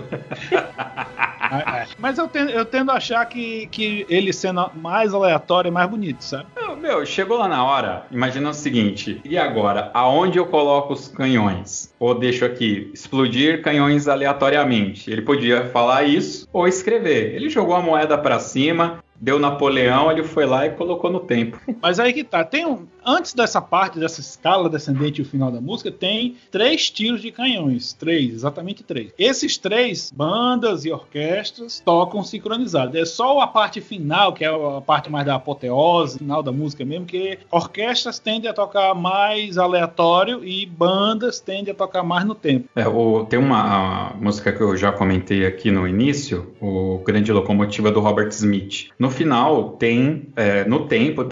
Mas 1.99 2.17
eu 2.17 2.27
tendo, 2.27 2.51
eu 2.51 2.65
tendo 2.65 2.91
a 2.91 2.95
achar 2.95 3.25
que, 3.25 3.67
que 3.67 4.05
ele 4.09 4.31
sendo 4.31 4.71
mais 4.75 5.13
aleatório 5.13 5.69
é 5.69 5.71
mais 5.71 5.89
bonito, 5.89 6.23
sabe? 6.23 6.45
Não, 6.55 6.75
Meu, 6.75 7.05
chegou 7.05 7.37
lá 7.37 7.47
na 7.47 7.63
hora, 7.63 8.05
imagina 8.11 8.49
o 8.49 8.53
seguinte, 8.53 9.21
e 9.23 9.37
agora, 9.37 9.91
aonde 9.93 10.37
eu 10.37 10.45
coloco 10.45 10.93
os 10.93 11.07
canhões? 11.07 11.93
Ou 11.99 12.15
deixo 12.15 12.45
aqui, 12.45 12.89
explodir 12.93 13.61
canhões 13.61 14.07
aleatoriamente? 14.07 15.11
Ele 15.11 15.21
podia 15.21 15.65
falar 15.65 16.03
isso 16.03 16.47
ou 16.51 16.67
escrever. 16.67 17.35
Ele 17.35 17.49
jogou 17.49 17.75
a 17.75 17.81
moeda 17.81 18.17
pra 18.17 18.39
cima, 18.39 19.00
deu 19.21 19.37
Napoleão, 19.39 20.11
ele 20.11 20.23
foi 20.23 20.45
lá 20.45 20.65
e 20.65 20.71
colocou 20.71 21.11
no 21.11 21.19
tempo. 21.19 21.59
Mas 21.81 21.99
aí 21.99 22.11
que 22.11 22.23
tá. 22.23 22.43
Tem 22.43 22.65
um, 22.65 22.87
antes 23.05 23.33
dessa 23.33 23.61
parte, 23.61 23.99
dessa 23.99 24.19
escala 24.19 24.67
descendente 24.69 25.19
e 25.19 25.21
o 25.21 25.25
final 25.25 25.51
da 25.51 25.61
música, 25.61 25.91
tem 25.91 26.35
três 26.49 26.89
tiros 26.89 27.21
de 27.21 27.31
canhões. 27.31 27.93
Três, 27.93 28.33
exatamente 28.33 28.83
três. 28.83 29.11
Esses 29.17 29.57
três, 29.57 30.11
bandas 30.13 30.83
e 30.85 30.91
orquestras, 30.91 31.81
tocam 31.85 32.23
sincronizados. 32.23 32.95
É 32.95 33.05
só 33.05 33.39
a 33.41 33.47
parte 33.47 33.79
final, 33.79 34.33
que 34.33 34.43
é 34.43 34.47
a 34.49 34.81
parte 34.81 35.09
mais 35.11 35.25
da 35.25 35.35
apoteose, 35.35 36.17
final 36.17 36.41
da 36.41 36.51
música 36.51 36.83
mesmo, 36.83 37.05
que 37.05 37.37
orquestras 37.51 38.17
tendem 38.17 38.49
a 38.49 38.53
tocar 38.53 38.95
mais 38.95 39.57
aleatório 39.57 40.43
e 40.43 40.65
bandas 40.65 41.39
tendem 41.39 41.71
a 41.71 41.75
tocar 41.75 42.01
mais 42.01 42.25
no 42.25 42.33
tempo. 42.33 42.67
É, 42.75 42.87
o- 42.87 43.25
tem 43.25 43.37
uma 43.39 44.13
música 44.19 44.51
que 44.51 44.61
eu 44.61 44.75
já 44.75 44.91
comentei 44.91 45.45
aqui 45.45 45.69
no 45.69 45.87
início, 45.87 46.53
o 46.59 46.99
Grande 47.05 47.31
Locomotiva 47.31 47.91
do 47.91 47.99
Robert 47.99 48.29
Smith. 48.29 48.87
No 48.97 49.10
final 49.11 49.71
tem, 49.71 50.29
é, 50.35 50.65
no 50.65 50.87
tempo, 50.87 51.23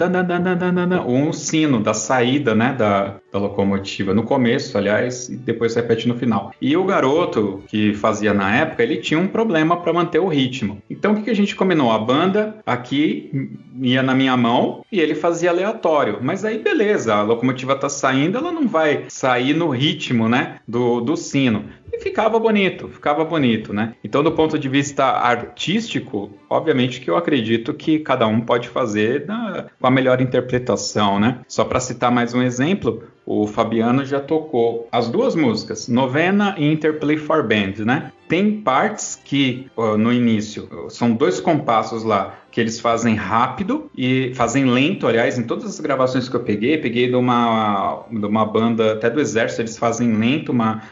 um 1.06 1.32
sino 1.32 1.80
da 1.80 1.94
saída 1.94 2.54
né, 2.54 2.74
da, 2.76 3.16
da 3.32 3.38
locomotiva. 3.38 4.14
No 4.14 4.22
começo, 4.22 4.76
aliás, 4.76 5.28
e 5.28 5.36
depois 5.36 5.74
repete 5.74 6.06
no 6.08 6.16
final. 6.16 6.52
E 6.60 6.76
o 6.76 6.84
garoto 6.84 7.62
que 7.66 7.94
fazia 7.94 8.34
na 8.34 8.54
época, 8.56 8.82
ele 8.82 8.98
tinha 8.98 9.18
um 9.18 9.26
problema 9.26 9.76
para 9.76 9.92
manter 9.92 10.18
o 10.18 10.28
ritmo. 10.28 10.82
Então 10.88 11.12
o 11.12 11.16
que, 11.16 11.22
que 11.22 11.30
a 11.30 11.36
gente 11.36 11.56
combinou? 11.56 11.90
A 11.90 11.98
banda 11.98 12.56
aqui 12.64 13.58
ia 13.80 14.02
na 14.02 14.14
minha 14.14 14.36
mão 14.36 14.84
e 14.90 15.00
ele 15.00 15.14
fazia 15.14 15.50
aleatório. 15.50 16.18
Mas 16.20 16.44
aí 16.44 16.58
beleza, 16.58 17.14
a 17.14 17.22
locomotiva 17.22 17.74
tá 17.74 17.88
saindo, 17.88 18.38
ela 18.38 18.52
não 18.52 18.68
vai 18.68 19.04
sair 19.08 19.54
no 19.54 19.70
ritmo, 19.70 20.28
né, 20.28 20.56
do, 20.66 21.00
do 21.00 21.16
sino. 21.16 21.64
E 21.92 21.98
ficava 21.98 22.38
bonito, 22.38 22.88
ficava 22.88 23.24
bonito, 23.24 23.72
né? 23.72 23.94
Então, 24.04 24.22
do 24.22 24.32
ponto 24.32 24.58
de 24.58 24.68
vista 24.68 25.04
artístico, 25.04 26.30
obviamente 26.48 27.00
que 27.00 27.10
eu 27.10 27.16
acredito 27.16 27.74
que 27.74 27.98
cada 27.98 28.26
um 28.26 28.40
pode 28.40 28.68
fazer 28.68 29.26
na- 29.26 29.66
com 29.80 29.86
a 29.86 29.90
melhor 29.90 30.20
interpretação, 30.20 31.18
né? 31.18 31.40
Só 31.48 31.64
para 31.64 31.80
citar 31.80 32.10
mais 32.10 32.32
um 32.34 32.42
exemplo, 32.42 33.04
o 33.24 33.46
Fabiano 33.46 34.04
já 34.04 34.20
tocou 34.20 34.88
as 34.90 35.08
duas 35.08 35.34
músicas, 35.34 35.88
Novena 35.88 36.54
e 36.58 36.72
Interplay 36.72 37.16
for 37.16 37.42
Band, 37.46 37.84
né? 37.84 38.12
Tem 38.28 38.60
partes 38.60 39.20
que 39.24 39.66
no 39.98 40.12
início 40.12 40.68
são 40.88 41.12
dois 41.12 41.40
compassos 41.40 42.04
lá 42.04 42.40
que 42.50 42.60
eles 42.60 42.80
fazem 42.80 43.14
rápido 43.14 43.90
e 43.96 44.32
fazem 44.34 44.64
lento, 44.64 45.06
aliás, 45.06 45.38
em 45.38 45.44
todas 45.44 45.64
as 45.66 45.80
gravações 45.80 46.28
que 46.28 46.34
eu 46.34 46.40
peguei, 46.40 46.78
peguei 46.78 47.08
de 47.08 47.14
uma, 47.14 48.04
de 48.10 48.26
uma 48.26 48.44
banda 48.44 48.94
até 48.94 49.08
do 49.08 49.20
exército, 49.20 49.62
eles 49.62 49.78
fazem 49.78 50.16
lento, 50.16 50.50
uma 50.50 50.82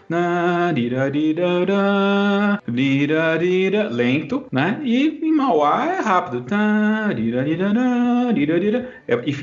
lento, 3.91 4.45
né? 4.53 4.81
E 4.85 5.21
em 5.23 5.33
Mauá 5.33 5.87
é 5.87 6.01
rápido. 6.01 6.45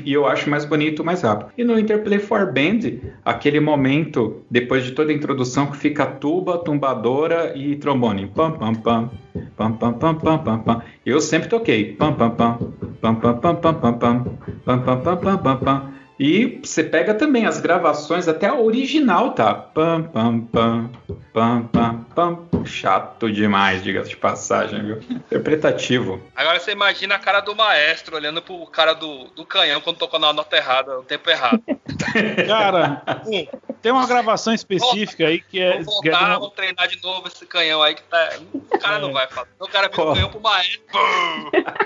E 0.04 0.12
eu 0.12 0.26
acho 0.26 0.48
mais 0.48 0.64
bonito, 0.64 1.04
mais 1.04 1.22
rápido. 1.22 1.50
E 1.56 1.64
no 1.64 1.78
Interplay 1.78 2.18
for 2.18 2.46
Band, 2.52 2.75
aquele 3.24 3.60
momento, 3.60 4.42
depois 4.50 4.84
de 4.84 4.92
toda 4.92 5.10
a 5.12 5.14
introdução, 5.14 5.66
que 5.66 5.76
fica 5.76 6.06
tuba, 6.06 6.58
tumbadora 6.58 7.56
e 7.56 7.76
trombone. 7.76 8.26
Pam, 8.26 8.52
pam, 8.52 8.74
pam. 8.74 9.10
Pam, 9.56 9.72
pam, 9.72 9.92
pam, 9.94 10.14
pam, 10.14 10.38
pam, 10.38 10.58
pam. 10.60 10.82
Eu 11.04 11.20
sempre 11.20 11.48
toquei. 11.48 11.92
Pam, 11.94 12.12
pam. 12.14 12.30
Pam, 13.00 13.14
pam, 13.14 13.38
pam, 13.38 13.56
pam, 13.56 13.74
pam, 13.74 13.98
pam. 13.98 14.24
Pam, 14.64 14.82
pam, 14.82 15.00
pam, 15.00 15.16
pam, 15.16 15.38
pam, 15.38 15.56
pam. 15.58 15.95
E 16.18 16.60
você 16.62 16.82
pega 16.82 17.12
também 17.14 17.46
as 17.46 17.60
gravações, 17.60 18.26
até 18.26 18.46
a 18.46 18.54
original, 18.54 19.32
tá? 19.32 19.52
Pam, 19.52 20.02
pam, 20.02 20.40
pam, 20.40 20.90
pam, 21.32 21.62
pam, 21.66 22.04
pam. 22.14 22.46
Chato 22.64 23.30
demais, 23.30 23.82
diga-se 23.82 24.10
de 24.10 24.16
passagem, 24.16 24.82
viu? 24.82 24.96
Interpretativo. 25.10 26.20
Agora 26.34 26.58
você 26.58 26.72
imagina 26.72 27.14
a 27.14 27.18
cara 27.18 27.40
do 27.40 27.54
maestro 27.54 28.16
olhando 28.16 28.40
pro 28.42 28.66
cara 28.66 28.94
do, 28.94 29.24
do 29.36 29.44
canhão 29.44 29.80
quando 29.80 29.98
tocou 29.98 30.18
na 30.18 30.32
nota 30.32 30.56
errada, 30.56 30.98
o 30.98 31.02
tempo 31.02 31.28
errado. 31.30 31.62
Cara, 32.46 33.02
tem 33.82 33.92
uma 33.92 34.06
gravação 34.06 34.52
específica 34.52 35.26
aí 35.26 35.40
que 35.40 35.60
é. 35.60 35.82
Vou 35.82 35.94
voltar, 35.94 36.34
é 36.34 36.38
vou 36.38 36.50
treinar 36.50 36.88
de 36.88 37.00
novo 37.02 37.28
esse 37.28 37.46
canhão 37.46 37.82
aí 37.82 37.94
que 37.94 38.02
tá. 38.02 38.30
O 38.52 38.78
cara 38.78 38.98
não 38.98 39.12
vai 39.12 39.26
fazer. 39.28 39.48
O 39.60 39.68
cara 39.68 39.88
vira 39.88 40.02
o 40.02 40.14
canhão 40.14 40.30
pro 40.30 40.40
maestro. 40.40 40.82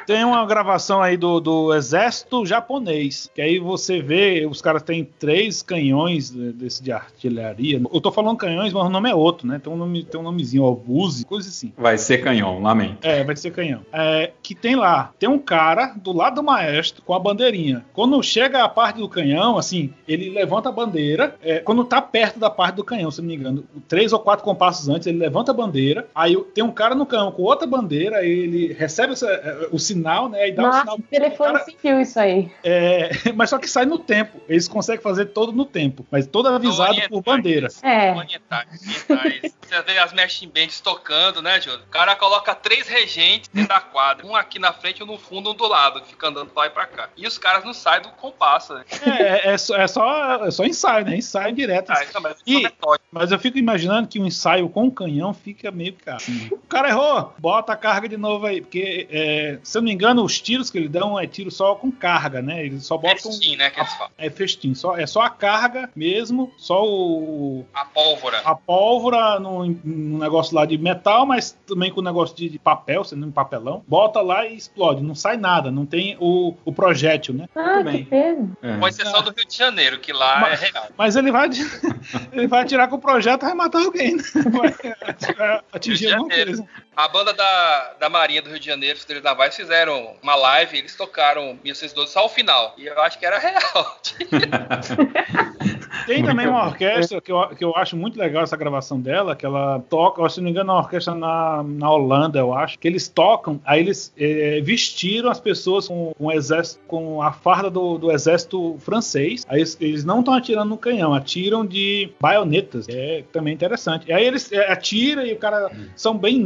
Tem 0.07 0.25
uma 0.25 0.45
gravação 0.47 1.03
aí 1.03 1.17
do, 1.17 1.41
do 1.41 1.75
exército 1.75 2.47
japonês, 2.47 3.31
que 3.35 3.43
aí 3.43 3.59
você 3.59 4.01
vê, 4.01 4.20
os 4.47 4.61
caras 4.61 4.83
têm 4.83 5.05
três 5.19 5.63
canhões 5.63 6.31
desse 6.31 6.83
de 6.83 6.93
artilharia. 6.93 7.81
Eu 7.93 8.01
tô 8.01 8.11
falando 8.11 8.37
canhões, 8.37 8.73
mas 8.73 8.85
o 8.85 8.89
nome 8.89 9.11
é 9.11 9.15
outro, 9.15 9.47
né? 9.47 9.59
Tem 9.63 9.73
um, 9.73 9.77
nome, 9.77 10.05
tem 10.05 10.21
um 10.21 10.25
nomezinho, 10.25 10.65
obuse, 10.65 11.25
coisa 11.25 11.49
assim. 11.49 11.73
Vai 11.77 11.99
ser 11.99 12.19
canhão, 12.19 12.61
lamento. 12.61 12.99
É, 13.03 13.23
vai 13.25 13.37
ser 13.37 13.51
canhão. 13.51 13.81
É, 13.93 14.33
que 14.43 14.55
tem 14.55 14.77
lá, 14.77 15.13
tem 15.19 15.29
um 15.29 15.39
cara 15.39 15.95
do 15.97 16.13
lado 16.13 16.37
do 16.37 16.43
maestro 16.43 17.03
com 17.03 17.15
a 17.15 17.19
bandeirinha. 17.19 17.85
Quando 17.93 18.23
chega 18.23 18.63
a 18.65 18.69
parte 18.69 18.99
do 18.99 19.09
canhão, 19.09 19.57
assim, 19.57 19.93
ele 20.07 20.31
levanta 20.31 20.69
a 20.69 20.73
bandeira. 20.73 21.37
É, 21.43 21.59
quando 21.59 21.85
tá 21.85 22.01
perto 22.01 22.39
da 22.39 22.51
parte 22.51 22.77
do 22.77 22.85
canhão, 22.85 23.11
se 23.11 23.21
não 23.21 23.29
me 23.29 23.35
engano, 23.35 23.65
três 23.89 24.13
ou 24.13 24.19
quatro 24.19 24.45
compassos 24.45 24.89
antes, 24.89 25.07
ele 25.07 25.19
levanta 25.19 25.51
a 25.51 25.55
bandeira. 25.55 26.07
Aí 26.15 26.37
tem 26.55 26.65
um 26.65 26.73
cara 26.73 26.95
no 26.95 27.07
canhão 27.07 27.33
com 27.33 27.43
outra 27.43 27.67
bandeira, 27.67 28.25
ele 28.25 28.73
recebe 28.73 29.13
essa, 29.13 29.29
é, 29.31 29.69
o 29.71 29.79
sinal, 29.79 30.29
né? 30.29 30.49
E 30.49 30.53
dá 30.53 30.63
Nossa, 30.63 30.79
o 30.79 30.81
sinal. 30.83 30.97
o 30.99 31.03
telefone 31.03 31.53
cara- 31.53 31.65
sentiu 31.65 32.01
isso 32.01 32.19
aí. 32.19 32.51
É, 32.65 33.11
mas 33.35 33.51
só 33.51 33.59
que 33.59 33.69
sai 33.69 33.87
no 33.87 33.99
tempo. 34.11 34.41
Eles 34.49 34.67
conseguem 34.67 35.01
fazer 35.01 35.27
todo 35.27 35.53
no 35.53 35.65
tempo, 35.65 36.05
mas 36.11 36.27
todo 36.27 36.49
avisado 36.49 37.01
por 37.09 37.23
bandeira. 37.23 37.69
É. 37.83 38.13
Orientais, 38.13 39.07
orientais. 39.09 39.55
Você 39.71 39.83
vê 39.83 39.99
as 39.99 40.13
marching 40.13 40.49
bands 40.49 40.81
tocando, 40.81 41.41
né, 41.41 41.61
Júlio? 41.61 41.85
O 41.85 41.91
cara 41.91 42.17
coloca 42.17 42.53
três 42.57 42.89
regentes 42.89 43.49
dentro 43.53 43.69
da 43.69 43.81
quadra. 43.81 44.27
Um 44.27 44.35
aqui 44.35 44.59
na 44.59 44.73
frente, 44.73 45.01
um 45.01 45.07
no 45.07 45.17
fundo, 45.17 45.53
um 45.53 45.55
do 45.55 45.69
lado. 45.69 46.03
Fica 46.05 46.27
andando 46.29 46.51
pra 46.51 46.63
lá 46.63 46.67
e 46.67 46.71
pra 46.71 46.87
cá. 46.87 47.09
E 47.17 47.25
os 47.25 47.39
caras 47.39 47.65
não 47.65 47.73
saem 47.73 48.03
do 48.03 48.09
compasso. 48.11 48.75
Né? 48.75 48.85
É, 49.07 49.53
é, 49.53 49.59
só, 49.59 49.77
é, 49.77 49.87
só, 49.87 50.45
é 50.47 50.51
só 50.51 50.65
ensaio, 50.65 51.05
né? 51.07 51.17
Ensaio 51.17 51.55
direto. 51.55 51.91
Ah, 51.91 52.05
então, 52.05 52.21
mas 52.21 52.37
E- 52.45 52.67
é. 52.67 52.73
Mas 53.13 53.31
eu 53.31 53.39
fico 53.39 53.59
imaginando 53.59 54.09
que 54.09 54.19
um 54.21 54.27
ensaio 54.27 54.69
com 54.69 54.91
canhão 54.91 55.33
fica 55.33 55.71
meio 55.71 55.95
caro. 56.05 56.23
O 56.53 56.59
cara 56.69 56.89
errou, 56.89 57.33
bota 57.39 57.73
a 57.73 57.77
carga 57.77 58.09
de 58.09 58.17
novo 58.17 58.47
aí. 58.47 58.61
Porque, 58.61 59.07
é, 59.11 59.59
se 59.63 59.79
eu 59.79 59.83
não 59.83 59.87
me 59.87 59.93
engano, 59.95 60.25
os 60.25 60.41
tiros 60.41 60.71
que 60.71 60.79
eles 60.79 60.91
dão 60.91 61.19
é 61.19 61.27
tiro 61.27 61.51
só 61.51 61.75
com 61.77 61.91
carga, 61.93 62.43
né? 62.43 62.65
Eles 62.65 62.85
só 62.87 62.97
botam. 62.97 63.31
Festim, 63.31 63.57
né, 63.57 63.71
que 63.71 63.79
eles 63.81 63.93
É 64.19 64.31
festim, 64.31 64.75
só, 64.75 64.97
é 64.97 65.07
só 65.07 65.23
a 65.23 65.31
carga 65.31 65.91
mesmo, 65.95 66.53
só 66.57 66.85
o, 66.87 67.65
A 67.75 67.85
pólvora. 67.85 68.41
a 68.45 68.55
pólvora 68.55 69.39
no, 69.41 69.67
no 69.85 70.19
negócio 70.19 70.55
lá 70.55 70.65
de 70.65 70.79
metal, 70.79 71.27
mas 71.27 71.57
também 71.67 71.91
com 71.93 72.01
o 72.01 72.05
negócio 72.05 72.37
de, 72.37 72.49
de 72.49 72.59
papel, 72.59 73.05
sendo 73.05 73.27
um 73.27 73.31
papelão. 73.31 73.83
Bota 73.87 74.21
lá 74.21 74.47
e 74.47 74.57
explode, 74.57 75.03
não 75.03 75.15
sai 75.15 75.37
nada, 75.37 75.71
não 75.71 75.85
tem 75.87 76.17
o, 76.21 76.55
o 76.65 76.73
projétil, 76.73 77.35
né? 77.35 77.47
Ah, 77.55 77.83
Muito 77.83 77.91
que 77.91 77.93
bem. 77.93 78.05
peso. 78.05 78.57
É. 78.63 78.77
Com 78.79 78.89
exceção 78.89 79.23
do 79.23 79.31
Rio 79.37 79.47
de 79.47 79.57
Janeiro, 79.57 79.99
que 79.99 80.13
lá 80.13 80.41
Mas- 80.41 80.63
é 80.63 80.67
real. 80.67 80.87
Mas 80.97 81.17
ele 81.17 81.31
vai, 81.33 81.49
ele 82.33 82.47
vai 82.47 82.63
atirar 82.63 82.89
com 82.89 82.97
o 82.97 83.01
projeto 83.01 83.43
e 83.43 83.47
vai 83.47 83.55
matar 83.55 83.83
alguém, 83.85 84.17
né? 84.17 84.23
Vai 84.51 84.75
atirar- 85.09 85.65
atingir 85.73 86.13
alguma 86.13 86.29
coisa. 86.35 86.67
A 86.97 87.09
banda 87.09 87.33
da, 87.33 87.95
da 87.99 88.09
Marinha 88.09 88.43
do 88.43 88.51
Rio 88.51 88.59
de 88.59 88.67
Janeiro, 88.67 88.99
os 88.99 89.23
Navais, 89.23 89.55
fizeram 89.55 90.15
uma 90.23 90.35
live 90.35 90.79
eles 90.79 90.97
tocaram 90.97 91.59
1612 91.63 92.13
só 92.13 92.27
o 92.27 92.29
final. 92.29 92.75
E 92.77 92.87
eu 92.87 93.01
acho 93.01 93.19
que 93.19 93.25
era 93.25 93.39
real. 93.39 94.01
Tem 96.07 96.25
também 96.25 96.47
uma 96.47 96.67
orquestra 96.67 97.21
que 97.21 97.31
eu, 97.31 97.49
que 97.49 97.65
eu 97.65 97.77
acho 97.77 97.97
muito 97.97 98.19
legal 98.19 98.43
essa 98.43 98.57
gravação 98.57 99.01
dela, 99.01 99.37
que 99.37 99.45
ela 99.45 99.81
toca, 99.89 100.27
se 100.29 100.39
não 100.39 100.45
me 100.45 100.51
engano, 100.51 100.71
é 100.71 100.75
uma 100.75 100.81
orquestra 100.81 101.15
na, 101.15 101.63
na 101.63 101.91
Holanda, 101.91 102.39
eu 102.39 102.53
acho, 102.55 102.79
que 102.79 102.89
eles 102.89 103.09
tocam, 103.09 103.61
aí 103.65 103.81
eles 103.81 104.13
eh, 104.19 104.61
vestiram 104.63 105.31
as 105.31 105.41
pessoas 105.41 105.89
com, 105.89 106.13
com 106.17 106.33
exército, 106.33 106.81
com 106.87 107.23
a 107.23 107.33
farda 107.33 107.71
do, 107.71 107.99
do 107.99 108.11
exército 108.11 108.77
francês. 108.81 109.45
Aí 109.49 109.61
eles, 109.61 109.77
eles 109.81 110.05
não 110.05 110.21
estão 110.21 110.35
atirando 110.35 110.71
no 110.71 110.79
canhão, 110.79 111.15
atiram 111.15 111.65
de 111.65 112.11
baionetas. 112.21 112.89
É 112.89 113.23
também 113.33 113.55
interessante. 113.55 114.09
E 114.09 114.13
aí 114.13 114.25
eles 114.25 114.51
eh, 114.53 114.73
atiram 114.73 115.25
e 115.25 115.33
o 115.33 115.39
cara 115.39 115.71
são 115.95 116.17
bem 116.17 116.39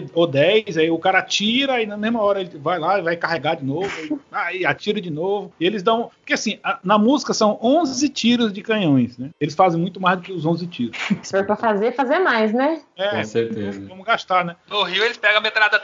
nove 0.00 0.10
ou 0.14 0.26
dez, 0.26 0.76
aí 0.76 0.90
o 0.90 0.98
cara 0.98 1.18
atira 1.18 1.82
e 1.82 1.86
na 1.86 1.96
mesma 1.96 2.20
hora 2.22 2.40
ele 2.40 2.58
vai 2.58 2.78
lá 2.78 2.98
e 2.98 3.02
vai 3.02 3.16
carregar 3.16 3.56
de 3.56 3.64
novo, 3.64 4.20
aí, 4.30 4.58
aí 4.58 4.66
atira 4.66 5.00
de 5.00 5.10
novo. 5.10 5.52
E 5.60 5.66
eles 5.66 5.82
dão. 5.82 6.10
Porque 6.20 6.32
assim, 6.34 6.58
a- 6.62 6.78
na 6.82 6.98
música 6.98 7.32
são 7.34 7.58
11 7.62 8.08
tiros 8.08 8.52
de 8.52 8.62
canhões, 8.62 9.18
né? 9.18 9.30
Eles 9.40 9.54
fazem 9.54 9.80
muito 9.80 10.00
mais 10.00 10.16
do 10.18 10.22
que 10.22 10.32
os 10.32 10.44
11 10.46 10.66
tiros. 10.66 10.96
Se 11.22 11.36
for 11.36 11.44
pra 11.46 11.56
fazer, 11.56 11.92
fazer 11.94 12.18
mais, 12.18 12.52
né? 12.52 12.80
É, 12.96 13.10
Com 13.10 13.24
certeza. 13.24 13.86
vamos 13.88 14.04
gastar, 14.04 14.44
né? 14.44 14.56
No 14.70 14.82
Rio 14.82 15.04
eles 15.04 15.16
pegam 15.16 15.38
a 15.38 15.40
metralhada. 15.40 15.80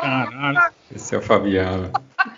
Caralho. 0.00 0.72
Esse 0.94 1.14
é 1.14 1.18
o 1.18 1.22
Fabiano. 1.22 1.90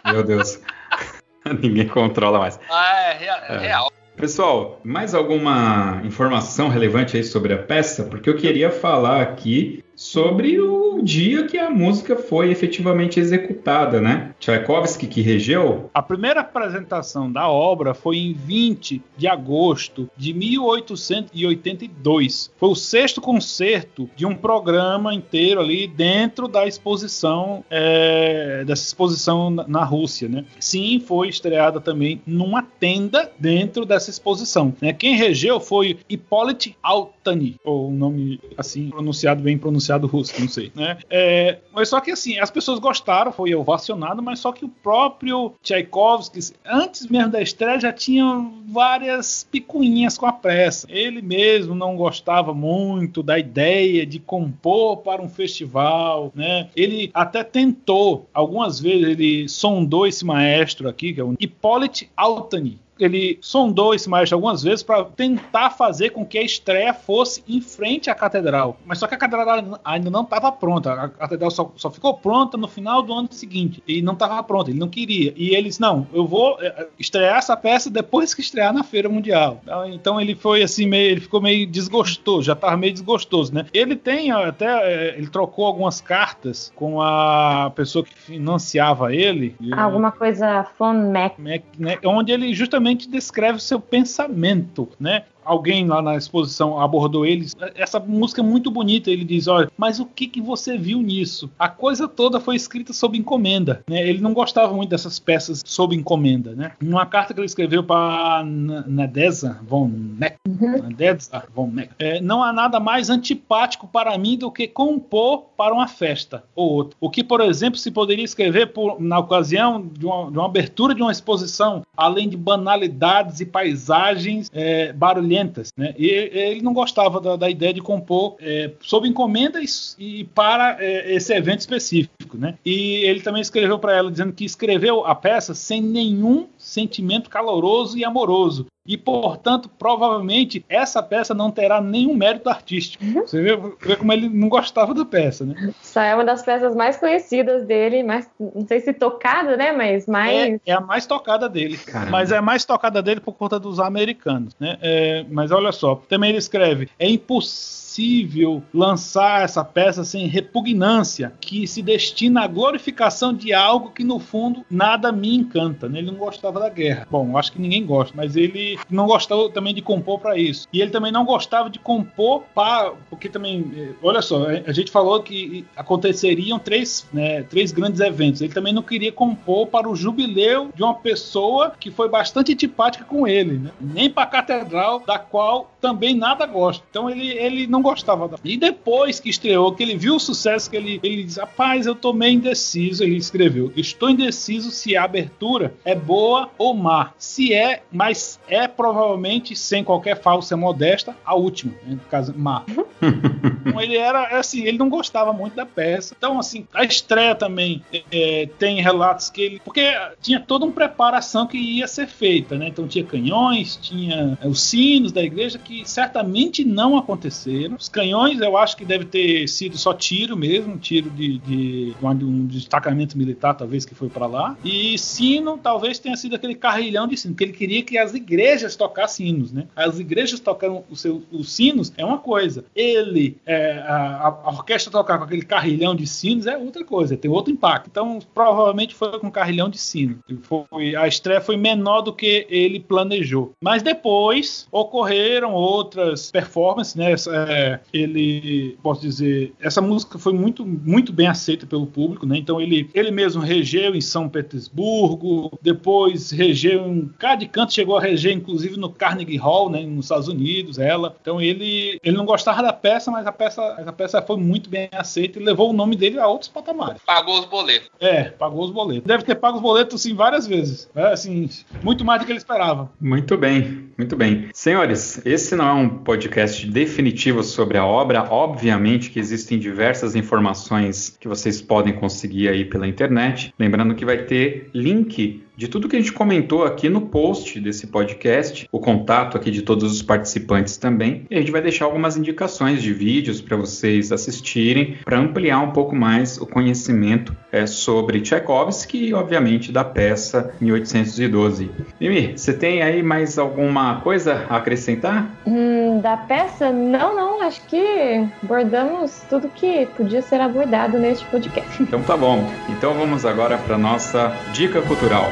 Meu 0.05 0.23
Deus. 0.23 0.61
Ninguém 1.63 1.89
controla 1.89 2.39
mais. 2.39 2.59
Ah, 2.71 3.01
é, 3.01 3.13
rea- 3.19 3.45
é 3.49 3.59
real. 3.59 3.93
Pessoal, 4.17 4.81
mais 4.83 5.15
alguma 5.15 6.01
informação 6.05 6.69
relevante 6.69 7.17
aí 7.17 7.23
sobre 7.23 7.53
a 7.53 7.59
peça? 7.59 8.03
Porque 8.05 8.29
eu 8.29 8.37
queria 8.37 8.71
falar 8.71 9.23
aqui 9.23 9.85
sobre 9.99 10.59
o 10.61 11.03
dia 11.03 11.45
que 11.45 11.59
a 11.59 11.69
música 11.69 12.15
foi 12.15 12.53
efetivamente 12.53 13.19
executada, 13.19 14.01
né? 14.01 14.33
Tchaikovsky 14.39 15.09
que 15.09 15.21
regeu? 15.21 15.91
A 15.93 16.01
primeira 16.01 16.43
apresentação 16.43 17.33
da 17.33 17.49
obra 17.49 17.95
foi 17.95 18.19
em 18.19 18.33
20 18.33 19.03
de 19.17 19.27
agosto 19.27 20.09
de 20.17 20.33
1882. 20.33 22.53
Foi 22.57 22.69
o 22.69 22.77
sexto 22.77 23.21
concerto 23.21 24.09
de 24.15 24.25
um 24.25 24.37
programa 24.37 25.13
inteiro 25.13 25.61
ali 25.61 25.89
dentro 25.89 26.47
da 26.47 26.65
exposição, 26.65 27.65
é, 27.69 28.63
dessa 28.65 28.87
exposição 28.87 29.51
na, 29.51 29.89
Rússia, 29.89 30.29
né? 30.29 30.45
Sim, 30.61 31.03
foi 31.05 31.29
estreada 31.29 31.81
também 31.81 32.23
numa 32.25 32.63
tenda 32.63 33.33
dentro 33.37 33.85
dessa 33.85 34.11
exposição. 34.11 34.73
Né? 34.81 34.93
Quem 34.93 35.17
regeu 35.17 35.59
foi 35.59 35.99
Hippolyte 36.09 36.77
Altany, 36.81 37.57
ou 37.65 37.91
um 37.91 37.95
nome 37.95 38.41
assim 38.57 38.91
pronunciado 38.91 39.43
bem 39.43 39.59
pronunciado 39.59 39.88
russo, 39.97 40.39
não 40.39 40.49
sei, 40.49 40.73
né? 40.75 40.99
É, 41.09 41.59
mas 41.73 41.89
só 41.89 42.01
que 42.01 42.11
assim, 42.11 42.39
as 42.39 42.51
pessoas 42.51 42.79
gostaram, 42.79 43.33
foi 43.33 43.55
ovacionado, 43.55 44.23
mas 44.23 44.41
só 44.41 44.53
que 44.53 44.65
o 44.65 44.69
próprio 44.69 45.53
Tchaikovsky, 45.63 46.53
antes 46.65 47.07
mesmo 47.07 47.33
da 47.33 47.41
estreia, 47.41 47.81
já 47.81 47.93
tinha 47.93 48.51
várias 48.69 49.47
picuinhas 49.51 50.19
com 50.19 50.27
a 50.27 50.33
peça. 50.33 50.87
Ele 50.91 51.23
mesmo 51.23 51.75
não 51.75 51.97
gostava 51.97 52.53
muito 52.55 53.23
da 53.23 53.39
ideia 53.39 54.05
de 54.05 54.19
compor 54.19 54.99
para 54.99 55.23
um 55.23 55.29
festival, 55.29 56.33
né? 56.35 56.69
Ele 56.77 57.11
até 57.15 57.43
tentou, 57.43 58.29
algumas 58.33 58.81
vezes 58.81 59.09
ele 59.09 59.49
sondou 59.49 60.07
esse 60.07 60.25
maestro 60.25 60.89
aqui, 60.89 61.13
que 61.13 61.21
é 61.21 61.25
o 61.25 61.35
Hippolyte 61.39 62.11
Altany, 62.17 62.79
ele 62.99 63.39
sondou 63.41 63.95
esse 63.95 64.09
maestro 64.09 64.37
algumas 64.37 64.63
vezes 64.63 64.83
para 64.83 65.05
tentar 65.05 65.71
fazer 65.71 66.11
com 66.11 66.25
que 66.25 66.39
a 66.39 66.43
estreia 66.43 66.93
fosse 66.93 67.43
em 67.49 67.61
frente 67.61 68.11
à 68.11 68.15
catedral. 68.15 68.79
Mas 68.85 68.99
só 68.99 69.07
que 69.07 69.15
a 69.15 69.19
catedral 69.19 69.81
ainda 69.85 70.11
não 70.11 70.23
estava 70.23 70.51
pronta. 70.51 70.93
A 70.93 71.09
catedral 71.09 71.51
só, 71.51 71.73
só 71.77 71.91
ficou 71.91 72.15
pronta 72.15 72.57
no 72.57 72.69
final 72.69 73.03
do 73.03 73.13
ano 73.13 73.29
seguinte. 73.31 73.83
E 73.87 74.03
não 74.03 74.15
estava 74.15 74.43
pronta, 74.43 74.71
ele 74.71 74.79
não 74.79 74.89
queria. 74.89 75.33
E 75.37 75.55
ele 75.55 75.69
disse: 75.69 75.81
Não, 75.81 76.07
eu 76.13 76.27
vou 76.27 76.59
eh, 76.61 76.89
estrear 76.99 77.39
essa 77.39 77.57
peça 77.57 77.91
depois 77.91 78.35
que 78.35 78.41
estrear 78.41 78.73
na 78.73 78.83
Feira 78.83 79.09
Mundial. 79.09 79.61
Então, 79.63 79.87
Então 79.87 80.21
ele 80.21 80.35
foi 80.35 80.63
assim, 80.63 80.87
meio, 80.87 81.11
ele 81.11 81.21
ficou 81.21 81.39
meio 81.39 81.67
desgostoso, 81.67 82.43
já 82.45 82.55
estava 82.55 82.77
meio 82.79 82.93
desgostoso, 82.95 83.55
né? 83.55 83.67
Ele 83.75 83.95
tem 83.95 84.31
até, 84.31 84.67
eh, 84.67 85.15
ele 85.19 85.29
trocou 85.29 85.67
algumas 85.67 86.01
cartas 86.01 86.73
com 86.75 87.03
a 87.03 87.71
pessoa 87.75 88.03
que 88.03 88.15
financiava 88.15 89.15
ele. 89.15 89.55
Alguma 89.77 90.11
coisa 90.11 90.65
Phone 90.79 91.13
Mac. 91.13 91.39
Mac, 91.39 91.63
né, 91.79 91.99
onde 92.05 92.33
ele 92.33 92.55
justamente 92.55 92.88
exatamente 92.89 93.09
descreve 93.09 93.59
o 93.59 93.61
seu 93.61 93.81
pensamento, 93.81 94.89
né? 94.99 95.25
Alguém 95.49 95.87
lá 95.87 96.03
na 96.03 96.17
exposição 96.17 96.79
abordou 96.79 97.25
eles. 97.25 97.57
Essa 97.75 97.99
música 97.99 98.43
é 98.43 98.45
muito 98.45 98.71
bonita. 98.71 99.11
Ele 99.11 99.25
diz: 99.25 99.49
Olha, 99.49 99.71
mas 99.77 99.99
o 99.99 100.05
que, 100.07 100.27
que 100.27 100.41
você 100.41 100.77
viu 100.77 101.01
nisso? 101.01 101.51
A 101.59 101.69
coisa 101.69 102.07
toda 102.07 102.39
foi 102.39 102.55
escrita 102.55 102.93
sob 102.93 103.17
encomenda. 103.17 103.83
Né? 103.89 104.07
Ele 104.07 104.21
não 104.21 104.35
gostava 104.35 104.73
muito 104.75 104.91
dessas 104.91 105.19
peças 105.19 105.63
sob 105.65 105.97
encomenda. 105.97 106.55
Né? 106.55 106.73
Numa 106.81 107.07
carta 107.07 107.33
que 107.33 107.41
ele 107.41 107.47
escreveu 107.47 107.83
para 107.83 108.45
Nadeza 108.45 109.59
von 109.67 109.89
Neck, 109.89 110.37
uhum. 110.47 110.83
Nadeza 110.83 111.43
von 111.55 111.69
Neck 111.69 111.93
é, 111.99 112.21
não 112.21 112.43
há 112.43 112.53
nada 112.53 112.79
mais 112.79 113.09
antipático 113.09 113.89
para 113.89 114.17
mim 114.19 114.37
do 114.37 114.51
que 114.51 114.69
compor 114.69 115.47
para 115.57 115.73
uma 115.73 115.89
festa 115.89 116.45
ou 116.55 116.71
outra. 116.71 116.97
O 117.01 117.09
que, 117.09 117.25
por 117.25 117.41
exemplo, 117.41 117.79
se 117.79 117.91
poderia 117.91 118.25
escrever 118.25 118.73
por, 118.73 119.01
na 119.01 119.19
ocasião 119.19 119.81
de 119.81 120.05
uma, 120.05 120.31
de 120.31 120.39
uma, 120.39 120.47
abertura 120.47 120.95
de 120.95 121.03
uma 121.03 121.13
exposição, 121.13 121.83
além 121.97 122.29
de 122.29 122.37
banalidades 122.37 123.41
e 123.41 123.47
paisagens 123.47 124.51
é, 124.53 124.93
barulhentas 124.93 125.38
né? 125.77 125.95
E 125.99 126.07
ele 126.07 126.63
não 126.63 126.73
gostava 126.73 127.21
da, 127.21 127.37
da 127.37 127.51
ideia 127.51 127.73
de 127.73 127.81
compor 127.81 128.37
é, 128.41 128.71
sob 128.81 129.09
encomenda 129.09 129.61
e, 129.61 129.67
e 129.99 130.25
para 130.25 130.77
é, 130.81 131.15
esse 131.15 131.33
evento 131.35 131.61
específico, 131.61 132.37
né? 132.37 132.57
E 132.65 133.05
ele 133.05 133.21
também 133.21 133.43
escreveu 133.43 133.79
para 133.79 133.97
ela 133.97 134.11
dizendo 134.11 134.33
que 134.33 134.45
escreveu 134.45 135.05
a 135.05 135.15
peça 135.15 135.55
sem 135.55 135.81
nenhum 135.81 136.49
sentimento 136.57 137.31
caloroso 137.31 137.99
e 137.99 138.05
amoroso, 138.05 138.67
e, 138.89 138.97
portanto, 138.97 139.69
provavelmente 139.79 140.65
essa 140.67 141.03
peça 141.03 141.35
não 141.35 141.51
terá 141.51 141.79
nenhum 141.79 142.15
mérito 142.15 142.49
artístico. 142.49 143.05
Uhum. 143.05 143.27
Você 143.27 143.43
vê, 143.43 143.55
vê, 143.83 143.97
como 143.97 144.11
ele 144.15 144.31
não 144.31 144.49
gostava 144.49 144.95
da 144.95 145.05
peça, 145.05 145.45
né? 145.45 145.75
Essa 145.83 146.05
é 146.05 146.15
uma 146.15 146.25
das 146.25 146.43
peças 146.43 146.75
mais 146.75 146.97
conhecidas 146.97 147.67
dele, 147.67 148.03
mais, 148.03 148.31
não 148.41 148.67
sei 148.67 148.81
se 148.81 148.95
tocada, 148.95 149.59
né? 149.59 149.73
Mas 149.73 150.07
mais. 150.07 150.55
É, 150.55 150.61
é 150.65 150.73
a 150.73 150.81
mais 150.81 151.05
tocada 151.05 151.51
dele. 151.51 151.77
Caramba. 151.77 152.11
Mas 152.11 152.33
é 152.33 152.39
a 152.39 152.43
mais 152.43 152.65
tocada 152.65 153.03
dele 153.03 153.21
por 153.21 153.35
conta 153.35 153.61
dos 153.61 153.79
americanos, 153.79 154.57
né? 154.59 154.79
É, 154.81 155.27
mas 155.29 155.51
olha 155.51 155.71
só, 155.71 155.97
também 156.09 156.31
ele 156.31 156.39
escreve: 156.39 156.89
é 156.99 157.07
impossível 157.07 157.88
possível 157.99 158.63
lançar 158.73 159.43
essa 159.43 159.65
peça 159.65 160.05
sem 160.05 160.27
repugnância, 160.29 161.33
que 161.41 161.67
se 161.67 161.83
destina 161.83 162.43
à 162.43 162.47
glorificação 162.47 163.35
de 163.35 163.53
algo 163.53 163.91
que 163.91 164.05
no 164.05 164.21
fundo 164.21 164.65
nada 164.71 165.11
me 165.11 165.35
encanta. 165.35 165.89
Né? 165.89 165.99
Ele 165.99 166.13
não 166.13 166.19
gostava 166.19 166.61
da 166.61 166.69
guerra. 166.69 167.09
Bom, 167.11 167.37
acho 167.37 167.51
que 167.51 167.61
ninguém 167.61 167.85
gosta, 167.85 168.15
mas 168.17 168.37
ele 168.37 168.79
não 168.89 169.07
gostava 169.07 169.51
também 169.51 169.75
de 169.75 169.83
compor 169.83 170.21
para 170.21 170.39
isso. 170.39 170.69
E 170.73 170.81
ele 170.81 170.93
também 170.93 171.11
não 171.11 171.25
gostava 171.25 171.69
de 171.69 171.81
compor 171.81 172.45
para. 172.55 172.93
Porque 173.11 173.29
também, 173.29 173.69
eh, 173.77 173.93
olha 174.01 174.23
só, 174.23 174.47
a 174.47 174.73
gente 174.73 174.93
falou 174.93 175.21
que 175.23 175.67
aconteceriam 175.77 176.59
três, 176.59 177.07
né, 177.13 177.43
três 177.43 177.73
grandes 177.73 178.01
eventos. 178.01 178.41
Ele 178.41 178.53
também 178.53 178.73
não 178.73 178.83
queria 178.83 179.11
compor 179.11 179.67
para 179.67 179.89
o 179.89 179.97
jubileu 179.97 180.71
de 180.75 180.83
uma 180.85 180.95
pessoa 180.95 181.73
que 181.79 181.91
foi 181.91 182.09
bastante 182.09 182.53
antipática 182.53 183.05
com 183.05 183.27
ele, 183.27 183.59
né? 183.59 183.71
nem 183.81 184.09
para 184.09 184.23
a 184.23 184.27
catedral, 184.27 185.03
da 185.05 185.19
qual 185.19 185.73
também 185.81 186.15
nada 186.15 186.47
gosta. 186.47 186.85
Então 186.89 187.11
ele, 187.11 187.29
ele 187.31 187.67
não 187.67 187.83
gostava 187.89 188.29
da. 188.29 188.39
E 188.45 188.57
depois 188.57 189.19
que 189.19 189.31
estreou, 189.31 189.75
que 189.75 189.83
ele 189.83 189.97
viu 189.97 190.17
o 190.17 190.21
sucesso, 190.21 190.71
que 190.71 190.77
ele, 190.77 191.01
ele 191.03 191.25
diz: 191.25 191.37
Rapaz, 191.37 191.87
eu 191.87 191.95
tô 191.95 192.13
meio 192.13 192.35
indeciso. 192.35 193.03
Ele 193.03 193.17
escreveu: 193.17 193.73
Estou 193.77 194.11
indeciso 194.11 194.71
se 194.71 194.97
a 194.97 195.05
abertura 195.05 195.75
é 195.85 195.95
boa 195.95 196.51
ou 196.59 196.75
má. 196.75 197.13
Se 197.19 197.53
é, 197.53 197.83
mas 197.91 198.39
é 198.49 198.69
provavelmente, 198.69 199.57
sem 199.57 199.83
qualquer 199.83 200.21
falsa 200.21 200.57
modesta, 200.57 201.17
a 201.25 201.35
última, 201.35 201.73
né, 201.85 201.95
no 201.95 202.11
caso, 202.11 202.35
má. 202.37 202.65
então 203.65 203.81
ele 203.81 203.97
era 203.97 204.39
assim, 204.39 204.65
ele 204.65 204.79
não 204.79 204.89
gostava 204.89 205.33
muito 205.33 205.55
da 205.55 205.67
peça. 205.67 206.15
Então, 206.17 206.39
assim, 206.39 206.67
a 206.75 206.85
estreia 206.85 207.35
também 207.35 207.83
é, 208.13 208.49
tem 208.59 208.83
relatos 208.83 209.31
que 209.31 209.41
ele. 209.41 209.61
Porque 209.65 209.89
tinha 210.21 210.41
toda 210.41 210.65
uma 210.65 210.73
preparação 210.73 211.47
que 211.47 211.57
ia 211.57 211.87
ser 211.87 212.07
feita, 212.07 212.57
né? 212.57 212.69
Então 212.69 212.87
tinha 212.87 213.05
canhões, 213.05 213.77
tinha 213.77 214.39
é, 214.41 214.47
os 214.47 214.61
sinos 214.61 215.13
da 215.13 215.23
igreja 215.23 215.59
que 215.59 215.89
certamente 215.89 216.65
não 216.65 216.97
aconteceram. 216.97 217.78
Os 217.79 217.89
canhões, 217.89 218.41
eu 218.41 218.57
acho 218.57 218.77
que 218.77 218.85
deve 218.85 219.05
ter 219.05 219.47
sido 219.49 219.79
só 219.79 219.95
tiro 219.95 220.37
mesmo, 220.37 220.79
tiro 220.79 221.11
de, 221.11 221.39
de, 221.39 221.95
de 221.95 222.25
um 222.25 222.47
destacamento 222.47 223.17
militar, 223.17 223.55
talvez, 223.55 223.85
que 223.85 223.95
foi 223.95 224.09
para 224.09 224.27
lá. 224.27 224.57
E 224.65 224.99
sino, 224.99 225.59
talvez 225.59 225.99
tenha 225.99 226.17
sido 226.17 226.35
aquele 226.35 226.55
carrilhão 226.55 227.07
de 227.07 227.17
sino, 227.17 227.35
que 227.35 227.45
ele 227.45 227.53
queria 227.53 227.83
que 227.83 227.97
as 227.97 228.15
igrejas 228.15 228.75
tocassem 228.75 229.29
sinos, 229.29 229.53
né? 229.53 229.67
As 229.75 229.99
igrejas 229.99 230.41
tocaram 230.41 230.85
os, 230.89 231.05
os 231.05 231.53
sinos 231.53 231.93
é 231.97 232.05
uma 232.05 232.19
coisa. 232.19 232.65
Ele, 232.75 233.37
é, 233.45 233.79
a, 233.79 234.29
a, 234.45 234.51
orquestra 234.51 234.91
tocar 234.91 235.19
com 235.19 235.25
aquele 235.25 235.43
carrilhão 235.43 235.95
de 235.95 236.07
sinos 236.07 236.47
é 236.47 236.57
outra 236.57 236.85
coisa, 236.85 237.17
tem 237.17 237.31
outro 237.31 237.53
impacto. 237.53 237.89
Então, 237.91 238.19
provavelmente 238.35 238.95
foi 238.95 239.19
com 239.19 239.31
carrilhão 239.31 239.69
de 239.69 239.79
sino. 239.79 240.19
Foi, 240.43 240.95
a 240.97 241.07
estreia 241.07 241.41
foi 241.41 241.57
menor 241.57 242.03
do 242.03 242.13
que 242.13 242.47
ele 242.49 242.81
planejou. 242.81 243.53
Mas 243.61 243.83
depois 243.83 244.67
ocorreram 244.71 245.53
outras 245.53 246.31
performances, 246.31 246.95
né? 246.95 247.13
É, 247.13 247.68
ele, 247.93 248.77
posso 248.83 249.01
dizer, 249.01 249.53
essa 249.61 249.81
música 249.81 250.19
foi 250.19 250.33
muito, 250.33 250.65
muito 250.65 251.13
bem 251.13 251.27
aceita 251.27 251.67
pelo 251.67 251.87
público, 251.87 252.27
né? 252.27 252.37
Então 252.37 252.61
ele, 252.61 252.91
ele 252.95 253.11
mesmo 253.11 253.43
regeu 253.43 253.95
em 253.95 254.01
São 254.01 254.29
Petersburgo, 254.29 255.59
depois 255.63 256.31
regeu 256.31 256.87
em 256.87 257.09
cada 257.19 257.47
canto, 257.47 257.73
chegou 257.73 257.97
a 257.97 258.01
reger 258.01 258.33
inclusive 258.33 258.77
no 258.77 258.91
Carnegie 258.91 259.37
Hall, 259.37 259.71
né? 259.71 259.83
Nos 259.83 260.07
Estados 260.07 260.29
Unidos, 260.29 260.79
ela. 260.79 261.17
Então 261.21 261.41
ele, 261.41 261.99
ele 262.03 262.17
não 262.17 262.25
gostava 262.25 262.63
da 262.63 262.73
peça, 262.73 263.11
mas 263.11 263.27
a 263.27 263.33
peça, 263.33 263.63
a 263.63 263.93
peça 263.93 264.23
foi 264.23 264.37
muito 264.37 264.69
bem 264.69 264.89
aceita 264.93 265.39
e 265.39 265.43
levou 265.43 265.71
o 265.71 265.73
nome 265.73 265.97
dele 265.97 266.19
a 266.19 266.27
outros 266.27 266.49
patamares. 266.49 267.01
Pagou 267.05 267.39
os 267.39 267.45
boletos. 267.47 267.91
É, 268.01 268.25
pagou 268.25 268.65
os 268.65 268.71
boletos. 268.71 269.05
Deve 269.07 269.25
ter 269.25 269.35
pago 269.35 269.57
os 269.57 269.63
boletos 269.63 270.03
sim 270.03 270.15
várias 270.15 270.47
vezes, 270.47 270.89
é, 270.95 271.13
assim, 271.13 271.49
muito 271.83 272.05
mais 272.05 272.21
do 272.21 272.27
que 272.27 272.33
ele 272.33 272.39
esperava. 272.39 272.91
Muito 273.01 273.37
bem, 273.37 273.91
muito 273.97 274.17
bem. 274.17 274.49
Senhores, 274.53 275.25
esse 275.25 275.55
não 275.57 275.69
é 275.69 275.73
um 275.73 275.89
podcast 275.89 276.67
definitivo 276.67 277.43
sobre 277.49 277.79
a 277.79 277.85
obra. 277.85 278.29
Obviamente 278.31 279.11
que 279.11 279.19
existem 279.19 279.59
diversas 279.59 280.15
informações 280.15 281.17
que 281.19 281.29
vocês 281.29 281.61
podem 281.61 281.95
conseguir 281.95 282.49
aí 282.49 282.65
pela 282.65 282.87
internet. 282.87 283.53
Lembrando 283.59 283.95
que 283.95 284.05
vai 284.05 284.25
ter 284.25 284.71
link 284.73 285.43
de 285.59 285.67
tudo 285.67 285.89
que 285.89 285.97
a 285.97 285.99
gente 285.99 286.13
comentou 286.13 286.63
aqui 286.63 286.89
no 286.89 287.01
post 287.01 287.59
desse 287.59 287.89
podcast, 287.89 288.69
o 288.71 288.79
contato 288.79 289.37
aqui 289.37 289.51
de 289.51 289.63
todos 289.63 289.91
os 289.91 290.01
participantes 290.01 290.77
também. 290.77 291.27
E 291.29 291.35
a 291.35 291.41
gente 291.41 291.51
vai 291.51 291.61
deixar 291.61 291.87
algumas 291.87 292.17
indicações 292.17 292.81
de 292.81 292.95
vídeos 292.95 293.41
para 293.41 293.57
vocês 293.57 294.13
assistirem, 294.13 294.99
para 295.05 295.19
ampliar 295.19 295.59
um 295.59 295.73
pouco 295.73 295.97
mais 295.97 296.41
o 296.41 296.47
conhecimento 296.47 297.37
é, 297.51 297.67
sobre 297.67 298.21
Tchaikovsky 298.21 299.09
e, 299.09 299.13
obviamente, 299.13 299.73
da 299.73 299.83
peça 299.83 300.55
1812. 300.61 301.69
Mimi, 302.01 302.39
você 302.39 302.53
tem 302.53 302.81
aí 302.81 303.03
mais 303.03 303.37
alguma 303.37 304.01
coisa 304.01 304.47
a 304.49 304.59
acrescentar? 304.59 305.29
Hum, 305.45 305.99
da 306.01 306.17
peça? 306.17 306.71
Não, 306.71 307.17
não. 307.17 307.43
Acho 307.43 307.67
que 307.67 308.29
abordamos 308.45 309.25
tudo 309.29 309.49
que 309.49 309.87
podia 309.97 310.23
ser 310.23 310.41
abordado 310.41 310.99
neste 310.99 311.25
podcast. 311.27 311.83
Então 311.83 312.01
tá 312.03 312.17
bom. 312.17 312.49
Então 312.69 312.95
vamos 312.95 313.25
agora 313.25 313.59
para 313.59 313.77
nossa 313.77 314.33
dica 314.53 314.81
cultural. 314.83 315.29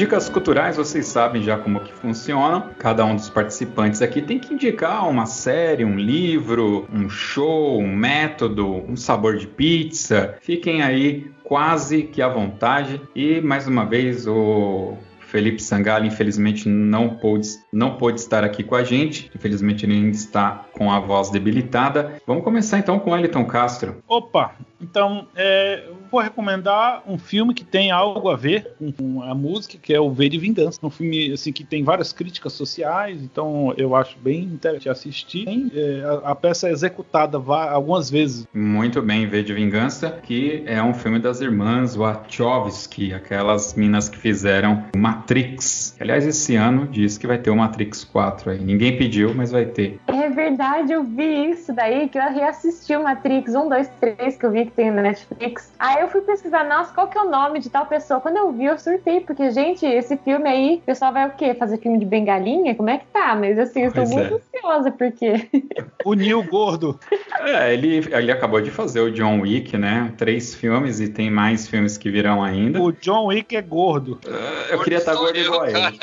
Dicas 0.00 0.30
culturais 0.30 0.78
vocês 0.78 1.04
sabem 1.08 1.42
já 1.42 1.58
como 1.58 1.78
que 1.80 1.92
funcionam. 1.92 2.70
Cada 2.78 3.04
um 3.04 3.14
dos 3.14 3.28
participantes 3.28 4.00
aqui 4.00 4.22
tem 4.22 4.38
que 4.38 4.54
indicar 4.54 5.06
uma 5.06 5.26
série, 5.26 5.84
um 5.84 5.96
livro, 5.96 6.88
um 6.90 7.06
show, 7.10 7.78
um 7.78 7.94
método, 7.94 8.66
um 8.66 8.96
sabor 8.96 9.36
de 9.36 9.46
pizza. 9.46 10.36
Fiquem 10.40 10.82
aí 10.82 11.30
quase 11.44 12.04
que 12.04 12.22
à 12.22 12.28
vontade. 12.28 12.98
E 13.14 13.42
mais 13.42 13.68
uma 13.68 13.84
vez 13.84 14.26
o 14.26 14.96
Felipe 15.20 15.62
Sangalli, 15.62 16.08
infelizmente, 16.08 16.66
não 16.66 17.16
pôde, 17.16 17.48
não 17.70 17.98
pôde 17.98 18.20
estar 18.20 18.42
aqui 18.42 18.64
com 18.64 18.76
a 18.76 18.82
gente. 18.82 19.30
Infelizmente, 19.34 19.84
ele 19.84 19.92
ainda 19.92 20.16
está 20.16 20.64
com 20.72 20.90
a 20.90 20.98
voz 20.98 21.28
debilitada. 21.28 22.14
Vamos 22.26 22.42
começar 22.42 22.78
então 22.78 22.98
com 22.98 23.14
Elton 23.14 23.44
Castro. 23.44 24.02
Opa! 24.08 24.54
Então, 24.80 25.26
é, 25.36 25.84
eu 25.88 25.96
vou 26.10 26.20
recomendar 26.20 27.02
um 27.06 27.18
filme 27.18 27.54
que 27.54 27.64
tem 27.64 27.90
algo 27.90 28.28
a 28.28 28.36
ver 28.36 28.72
com 28.96 29.22
a 29.22 29.34
música, 29.34 29.78
que 29.80 29.92
é 29.92 30.00
o 30.00 30.10
V 30.10 30.28
de 30.28 30.38
Vingança. 30.38 30.78
Um 30.82 30.90
filme 30.90 31.32
assim 31.32 31.52
que 31.52 31.64
tem 31.64 31.84
várias 31.84 32.12
críticas 32.12 32.52
sociais, 32.52 33.22
então 33.22 33.74
eu 33.76 33.94
acho 33.94 34.18
bem 34.18 34.42
interessante 34.42 34.88
assistir. 34.88 35.70
É, 35.74 36.02
a, 36.04 36.30
a, 36.30 36.34
peça 36.34 36.68
é 36.68 36.72
executada 36.72 37.36
algumas 37.36 38.10
vezes. 38.10 38.46
Muito 38.52 39.02
bem, 39.02 39.26
V 39.26 39.42
de 39.42 39.52
Vingança, 39.52 40.10
que 40.22 40.62
é 40.66 40.82
um 40.82 40.94
filme 40.94 41.18
das 41.18 41.40
irmãs 41.40 41.94
Wachowski, 41.94 43.12
aquelas 43.12 43.74
minas 43.74 44.08
que 44.08 44.16
fizeram 44.16 44.84
Matrix. 44.96 45.96
Aliás, 46.00 46.26
esse 46.26 46.56
ano 46.56 46.86
diz 46.86 47.18
que 47.18 47.26
vai 47.26 47.38
ter 47.38 47.50
o 47.50 47.56
Matrix 47.56 48.04
4 48.04 48.52
aí. 48.52 48.58
Ninguém 48.60 48.96
pediu, 48.96 49.34
mas 49.34 49.50
vai 49.50 49.66
ter. 49.66 50.00
É 50.06 50.28
verdade, 50.30 50.92
eu 50.92 51.04
vi 51.04 51.50
isso 51.50 51.72
daí, 51.72 52.08
que 52.08 52.18
eu 52.18 52.22
reassisti 52.22 52.96
o 52.96 53.02
Matrix 53.02 53.54
1, 53.54 53.68
2, 53.68 53.90
3, 54.00 54.36
que 54.36 54.46
eu 54.46 54.50
vi 54.50 54.69
que 54.70 54.76
tem 54.76 54.90
na 54.90 55.02
Netflix. 55.02 55.72
Aí 55.78 56.00
eu 56.00 56.08
fui 56.08 56.20
pesquisar, 56.22 56.64
nossa, 56.64 56.94
qual 56.94 57.08
que 57.08 57.18
é 57.18 57.22
o 57.22 57.28
nome 57.28 57.58
de 57.60 57.68
tal 57.68 57.86
pessoa? 57.86 58.20
Quando 58.20 58.36
eu 58.36 58.52
vi, 58.52 58.64
eu 58.64 58.78
surtei, 58.78 59.20
porque, 59.20 59.50
gente, 59.50 59.84
esse 59.84 60.16
filme 60.16 60.48
aí, 60.48 60.76
o 60.76 60.80
pessoal 60.86 61.12
vai 61.12 61.26
o 61.28 61.32
quê? 61.32 61.54
Fazer 61.54 61.78
filme 61.78 61.98
de 61.98 62.06
bengalinha? 62.06 62.74
Como 62.74 62.88
é 62.88 62.98
que 62.98 63.06
tá? 63.12 63.34
Mas 63.34 63.58
assim, 63.58 63.82
eu 63.82 63.92
tô 63.92 63.96
pois 63.96 64.10
muito 64.10 64.34
é. 64.34 64.58
ansiosa, 64.58 64.90
porque. 64.90 65.48
O 66.02 66.14
Neil 66.14 66.42
Gordo. 66.44 66.98
É, 67.40 67.74
ele, 67.74 67.98
ele 68.10 68.32
acabou 68.32 68.60
de 68.60 68.70
fazer 68.70 69.00
o 69.00 69.10
John 69.10 69.40
Wick, 69.40 69.76
né? 69.76 70.12
Três 70.16 70.54
filmes 70.54 70.98
e 70.98 71.08
tem 71.08 71.30
mais 71.30 71.68
filmes 71.68 71.98
que 71.98 72.10
virão 72.10 72.42
ainda. 72.42 72.80
O 72.80 72.90
John 72.90 73.26
Wick 73.26 73.54
é 73.54 73.60
gordo. 73.60 74.18
Uh, 74.24 74.72
eu 74.72 74.80
queria 74.80 74.98
estar 74.98 75.14
gordo 75.14 75.38
igual 75.38 75.62
a 75.62 75.70
ele. 75.70 76.00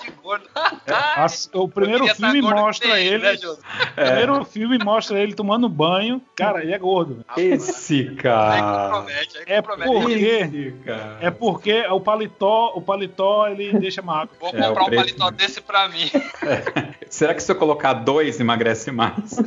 De 0.00 0.10
gordo. 0.22 0.44
É, 0.86 1.58
o 1.58 1.68
primeiro 1.68 2.06
filme 2.14 2.42
mostra 2.42 3.00
ele. 3.00 3.22
Né, 3.22 3.34
o 3.34 3.94
primeiro 3.94 4.44
filme 4.44 4.78
mostra 4.78 5.20
ele 5.20 5.34
tomando 5.34 5.68
banho. 5.68 6.20
Cara, 6.36 6.62
ele 6.62 6.72
é 6.72 6.78
gordo. 6.78 7.24
Esse 7.36 8.14
cara. 8.16 9.04
É 9.46 9.62
porque. 9.62 10.74
É 11.20 11.30
porque 11.30 11.86
o 11.88 12.00
paletó, 12.00 12.72
o 12.74 12.82
paletó 12.82 13.48
ele 13.48 13.78
deixa 13.78 14.02
magro. 14.02 14.34
Vou 14.40 14.50
é, 14.50 14.52
comprar 14.52 14.84
um 14.84 14.90
paletó 14.90 15.30
desse 15.30 15.60
pra 15.60 15.88
mim. 15.88 16.10
É. 16.42 16.92
Será 17.08 17.34
que 17.34 17.42
se 17.42 17.52
eu 17.52 17.56
colocar 17.56 17.92
dois 17.92 18.40
emagrece 18.40 18.90
mais? 18.90 19.36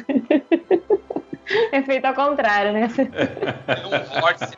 É 1.72 1.82
feito 1.84 2.06
ao 2.06 2.14
contrário, 2.14 2.74
né? 2.74 2.90
É 3.68 3.86
um 3.86 4.20
vórtice, 4.20 4.58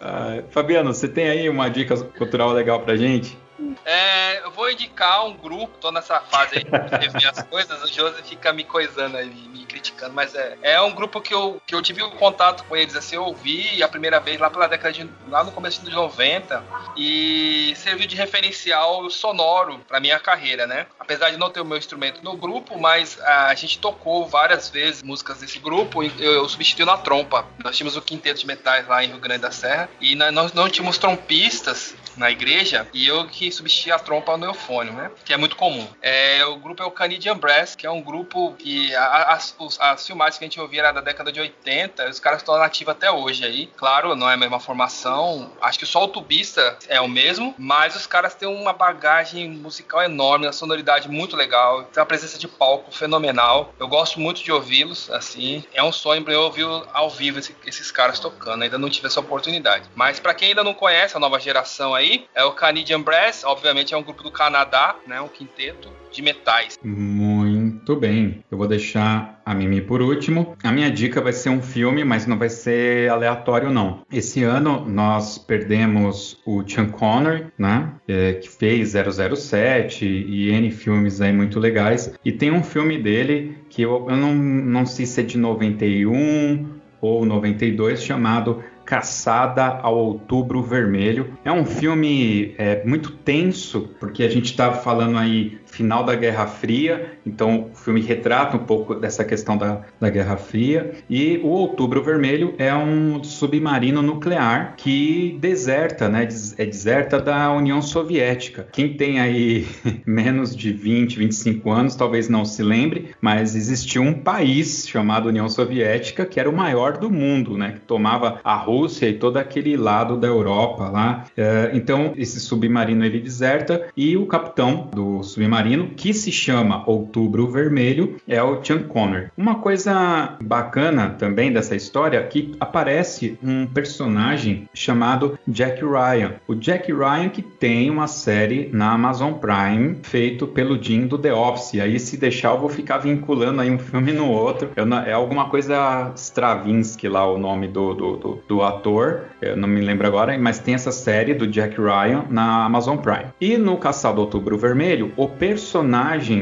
ah, 0.00 0.42
Fabiano, 0.50 0.94
você 0.94 1.06
tem 1.06 1.28
aí 1.28 1.48
uma 1.48 1.68
dica 1.68 1.96
cultural 1.96 2.52
legal 2.52 2.80
pra 2.80 2.96
gente? 2.96 3.36
É, 3.84 4.44
eu 4.44 4.50
vou 4.50 4.70
indicar 4.70 5.24
um 5.24 5.34
grupo, 5.34 5.78
tô 5.78 5.90
nessa 5.90 6.20
fase 6.20 6.58
aí 6.58 6.64
de 6.64 6.96
rever 6.96 7.28
as 7.28 7.42
coisas, 7.42 7.82
o 7.82 7.86
José 7.86 8.22
fica 8.22 8.52
me 8.52 8.64
coisando 8.64 9.16
aí, 9.16 9.28
me 9.28 9.64
criticando, 9.64 10.14
mas 10.14 10.34
é, 10.34 10.56
é 10.62 10.80
um 10.80 10.92
grupo 10.92 11.20
que 11.20 11.32
eu, 11.32 11.60
que 11.66 11.74
eu 11.74 11.82
tive 11.82 12.02
um 12.02 12.10
contato 12.10 12.64
com 12.64 12.76
eles, 12.76 12.96
assim, 12.96 13.16
eu 13.16 13.24
ouvi 13.24 13.82
a 13.82 13.88
primeira 13.88 14.20
vez 14.20 14.38
lá 14.38 14.50
pela 14.50 14.66
década 14.66 14.92
de, 14.92 15.08
lá 15.28 15.44
no 15.44 15.52
começo 15.52 15.82
dos 15.82 15.94
90 15.94 16.62
e 16.96 17.72
serviu 17.76 18.06
de 18.06 18.16
referencial 18.16 19.08
sonoro 19.10 19.78
para 19.86 20.00
minha 20.00 20.18
carreira, 20.18 20.66
né? 20.66 20.86
Apesar 20.98 21.30
de 21.30 21.36
não 21.36 21.50
ter 21.50 21.60
o 21.60 21.64
meu 21.64 21.78
instrumento 21.78 22.22
no 22.22 22.36
grupo, 22.36 22.78
mas 22.78 23.20
a 23.20 23.54
gente 23.54 23.78
tocou 23.78 24.26
várias 24.26 24.68
vezes 24.68 25.02
músicas 25.02 25.38
desse 25.38 25.58
grupo 25.58 26.02
eu, 26.02 26.10
eu 26.18 26.48
substituí 26.48 26.84
na 26.84 26.96
trompa. 26.96 27.46
Nós 27.62 27.76
tínhamos 27.76 27.96
o 27.96 28.02
quinteto 28.02 28.40
de 28.40 28.46
metais 28.46 28.86
lá 28.86 29.04
em 29.04 29.08
Rio 29.08 29.18
Grande 29.18 29.42
da 29.42 29.50
Serra 29.50 29.88
e 30.00 30.14
nós 30.14 30.52
não 30.52 30.68
tínhamos 30.68 30.98
trompistas 30.98 31.94
na 32.16 32.30
igreja 32.30 32.86
e 32.92 33.06
eu 33.06 33.26
que 33.26 33.49
substituí 33.52 33.92
a 33.92 33.98
trompa 33.98 34.36
no 34.36 34.46
eufônio, 34.46 34.92
né? 34.92 35.10
Que 35.24 35.32
é 35.32 35.36
muito 35.36 35.56
comum. 35.56 35.86
É, 36.02 36.44
o 36.44 36.56
grupo 36.56 36.82
é 36.82 36.86
o 36.86 36.90
Canadian 36.90 37.36
Brass, 37.36 37.74
que 37.74 37.86
é 37.86 37.90
um 37.90 38.02
grupo 38.02 38.54
que 38.54 38.94
as, 38.94 39.54
as 39.78 40.06
filmagens 40.06 40.38
que 40.38 40.44
a 40.44 40.48
gente 40.48 40.60
ouvia 40.60 40.80
era 40.80 40.92
da 40.92 41.00
década 41.00 41.32
de 41.32 41.40
80, 41.40 42.08
os 42.08 42.20
caras 42.20 42.40
estão 42.40 42.56
nativos 42.58 42.92
até 42.92 43.10
hoje 43.10 43.44
aí. 43.44 43.66
Claro, 43.76 44.14
não 44.14 44.28
é 44.28 44.34
a 44.34 44.36
mesma 44.36 44.60
formação, 44.60 45.52
acho 45.60 45.78
que 45.78 45.86
só 45.86 46.04
o 46.04 46.08
tubista 46.08 46.78
é 46.88 47.00
o 47.00 47.08
mesmo, 47.08 47.54
mas 47.58 47.96
os 47.96 48.06
caras 48.06 48.34
têm 48.34 48.48
uma 48.48 48.72
bagagem 48.72 49.48
musical 49.48 50.02
enorme, 50.02 50.46
uma 50.46 50.52
sonoridade 50.52 51.08
muito 51.08 51.36
legal, 51.36 51.84
tem 51.84 52.00
uma 52.00 52.06
presença 52.06 52.38
de 52.38 52.48
palco 52.48 52.92
fenomenal. 52.92 53.74
Eu 53.78 53.88
gosto 53.88 54.20
muito 54.20 54.42
de 54.42 54.52
ouvi-los, 54.52 55.10
assim. 55.10 55.64
É 55.72 55.82
um 55.82 55.92
sonho 55.92 56.22
para 56.22 56.32
eu 56.32 56.42
ouvir 56.42 56.66
ao 56.92 57.10
vivo 57.10 57.38
esse, 57.38 57.54
esses 57.66 57.90
caras 57.90 58.18
tocando, 58.18 58.62
ainda 58.62 58.78
não 58.78 58.90
tive 58.90 59.06
essa 59.06 59.20
oportunidade. 59.20 59.88
Mas 59.94 60.20
para 60.20 60.34
quem 60.34 60.48
ainda 60.48 60.64
não 60.64 60.74
conhece 60.74 61.16
a 61.16 61.20
nova 61.20 61.38
geração 61.38 61.94
aí 61.94 62.26
é 62.34 62.44
o 62.44 62.52
Canadian 62.52 63.00
Brass, 63.00 63.39
obviamente 63.44 63.94
é 63.94 63.96
um 63.96 64.02
grupo 64.02 64.22
do 64.22 64.30
Canadá, 64.30 64.96
né, 65.06 65.20
um 65.20 65.28
quinteto 65.28 65.88
de 66.10 66.22
metais. 66.22 66.78
Muito 66.82 67.94
bem. 67.96 68.44
Eu 68.50 68.58
vou 68.58 68.66
deixar 68.66 69.40
a 69.44 69.54
Mimi 69.54 69.80
por 69.80 70.02
último. 70.02 70.56
A 70.62 70.72
minha 70.72 70.90
dica 70.90 71.20
vai 71.20 71.32
ser 71.32 71.50
um 71.50 71.62
filme, 71.62 72.04
mas 72.04 72.26
não 72.26 72.38
vai 72.38 72.48
ser 72.48 73.10
aleatório 73.10 73.70
não. 73.70 74.02
Esse 74.12 74.42
ano 74.42 74.84
nós 74.86 75.38
perdemos 75.38 76.40
o 76.44 76.68
Sean 76.68 76.88
Connery, 76.88 77.46
né, 77.56 77.92
é, 78.08 78.34
que 78.34 78.48
fez 78.48 78.92
007 78.92 80.04
e 80.04 80.50
N 80.50 80.70
filmes 80.70 81.20
aí 81.20 81.32
muito 81.32 81.60
legais. 81.60 82.12
E 82.24 82.32
tem 82.32 82.50
um 82.50 82.62
filme 82.62 82.98
dele 82.98 83.58
que 83.68 83.82
eu, 83.82 84.06
eu 84.08 84.16
não, 84.16 84.34
não 84.34 84.86
sei 84.86 85.06
se 85.06 85.20
é 85.20 85.24
de 85.24 85.38
91 85.38 86.80
ou 87.00 87.24
92 87.24 88.02
chamado 88.02 88.62
Caçada 88.90 89.78
ao 89.82 89.96
Outubro 89.96 90.64
Vermelho. 90.64 91.38
É 91.44 91.52
um 91.52 91.64
filme 91.64 92.56
é, 92.58 92.84
muito 92.84 93.12
tenso, 93.12 93.94
porque 94.00 94.24
a 94.24 94.28
gente 94.28 94.46
está 94.46 94.72
falando 94.72 95.16
aí 95.16 95.59
final 95.80 96.04
da 96.04 96.14
Guerra 96.14 96.46
Fria, 96.46 97.14
então 97.24 97.70
o 97.72 97.74
filme 97.74 98.02
retrata 98.02 98.54
um 98.54 98.64
pouco 98.64 98.94
dessa 98.94 99.24
questão 99.24 99.56
da, 99.56 99.80
da 99.98 100.10
Guerra 100.10 100.36
Fria. 100.36 100.92
E 101.08 101.38
o 101.38 101.46
Outubro 101.46 102.02
Vermelho 102.02 102.54
é 102.58 102.74
um 102.74 103.24
submarino 103.24 104.02
nuclear 104.02 104.74
que 104.76 105.38
deserta, 105.40 106.06
né? 106.06 106.28
É 106.58 106.66
deserta 106.66 107.18
da 107.18 107.50
União 107.50 107.80
Soviética. 107.80 108.68
Quem 108.70 108.92
tem 108.92 109.20
aí 109.20 109.66
menos 110.04 110.54
de 110.54 110.70
20, 110.70 111.18
25 111.18 111.70
anos 111.70 111.96
talvez 111.96 112.28
não 112.28 112.44
se 112.44 112.62
lembre, 112.62 113.12
mas 113.18 113.56
existiu 113.56 114.02
um 114.02 114.12
país 114.12 114.86
chamado 114.86 115.30
União 115.30 115.48
Soviética 115.48 116.26
que 116.26 116.38
era 116.38 116.50
o 116.50 116.54
maior 116.54 116.98
do 116.98 117.10
mundo, 117.10 117.56
né? 117.56 117.72
Que 117.72 117.80
tomava 117.80 118.38
a 118.44 118.54
Rússia 118.54 119.08
e 119.08 119.14
todo 119.14 119.38
aquele 119.38 119.78
lado 119.78 120.18
da 120.18 120.28
Europa 120.28 120.90
lá. 120.90 121.24
É, 121.34 121.70
então 121.72 122.12
esse 122.18 122.38
submarino 122.38 123.02
ele 123.02 123.18
deserta 123.18 123.86
e 123.96 124.14
o 124.14 124.26
capitão 124.26 124.90
do 124.94 125.22
submarino 125.22 125.69
que 125.96 126.12
se 126.12 126.32
chama 126.32 126.82
Outubro 126.86 127.48
Vermelho 127.48 128.16
é 128.26 128.42
o 128.42 128.62
Sean 128.62 128.82
Connery. 128.82 129.28
Uma 129.36 129.56
coisa 129.56 130.36
bacana 130.42 131.10
também 131.10 131.52
dessa 131.52 131.76
história 131.76 132.18
é 132.18 132.22
que 132.22 132.54
aparece 132.58 133.38
um 133.42 133.66
personagem 133.66 134.68
chamado 134.74 135.38
Jack 135.46 135.82
Ryan. 135.84 136.34
O 136.48 136.54
Jack 136.54 136.92
Ryan 136.92 137.28
que 137.28 137.42
tem 137.42 137.90
uma 137.90 138.06
série 138.06 138.70
na 138.72 138.92
Amazon 138.92 139.34
Prime 139.34 139.98
feito 140.02 140.46
pelo 140.46 140.82
Jim 140.82 141.06
do 141.06 141.18
The 141.18 141.32
Office. 141.32 141.80
Aí 141.80 141.98
se 141.98 142.16
deixar 142.16 142.52
eu 142.52 142.60
vou 142.60 142.68
ficar 142.68 142.98
vinculando 142.98 143.60
aí 143.60 143.70
um 143.70 143.78
filme 143.78 144.12
no 144.12 144.28
outro. 144.28 144.70
Não, 144.86 144.98
é 144.98 145.12
alguma 145.12 145.48
coisa 145.48 146.12
Stravinsky 146.16 147.08
lá 147.08 147.26
o 147.26 147.38
nome 147.38 147.68
do, 147.68 147.94
do, 147.94 148.16
do, 148.16 148.42
do 148.48 148.62
ator. 148.62 149.22
Eu 149.40 149.56
não 149.56 149.68
me 149.68 149.80
lembro 149.80 150.06
agora, 150.06 150.36
mas 150.38 150.58
tem 150.58 150.74
essa 150.74 150.92
série 150.92 151.34
do 151.34 151.46
Jack 151.46 151.76
Ryan 151.80 152.24
na 152.30 152.64
Amazon 152.64 152.96
Prime. 152.96 153.26
E 153.40 153.56
no 153.56 153.76
Caçado 153.76 154.20
Outubro 154.20 154.58
Vermelho, 154.58 155.12
o 155.16 155.28
personagem 155.28 155.59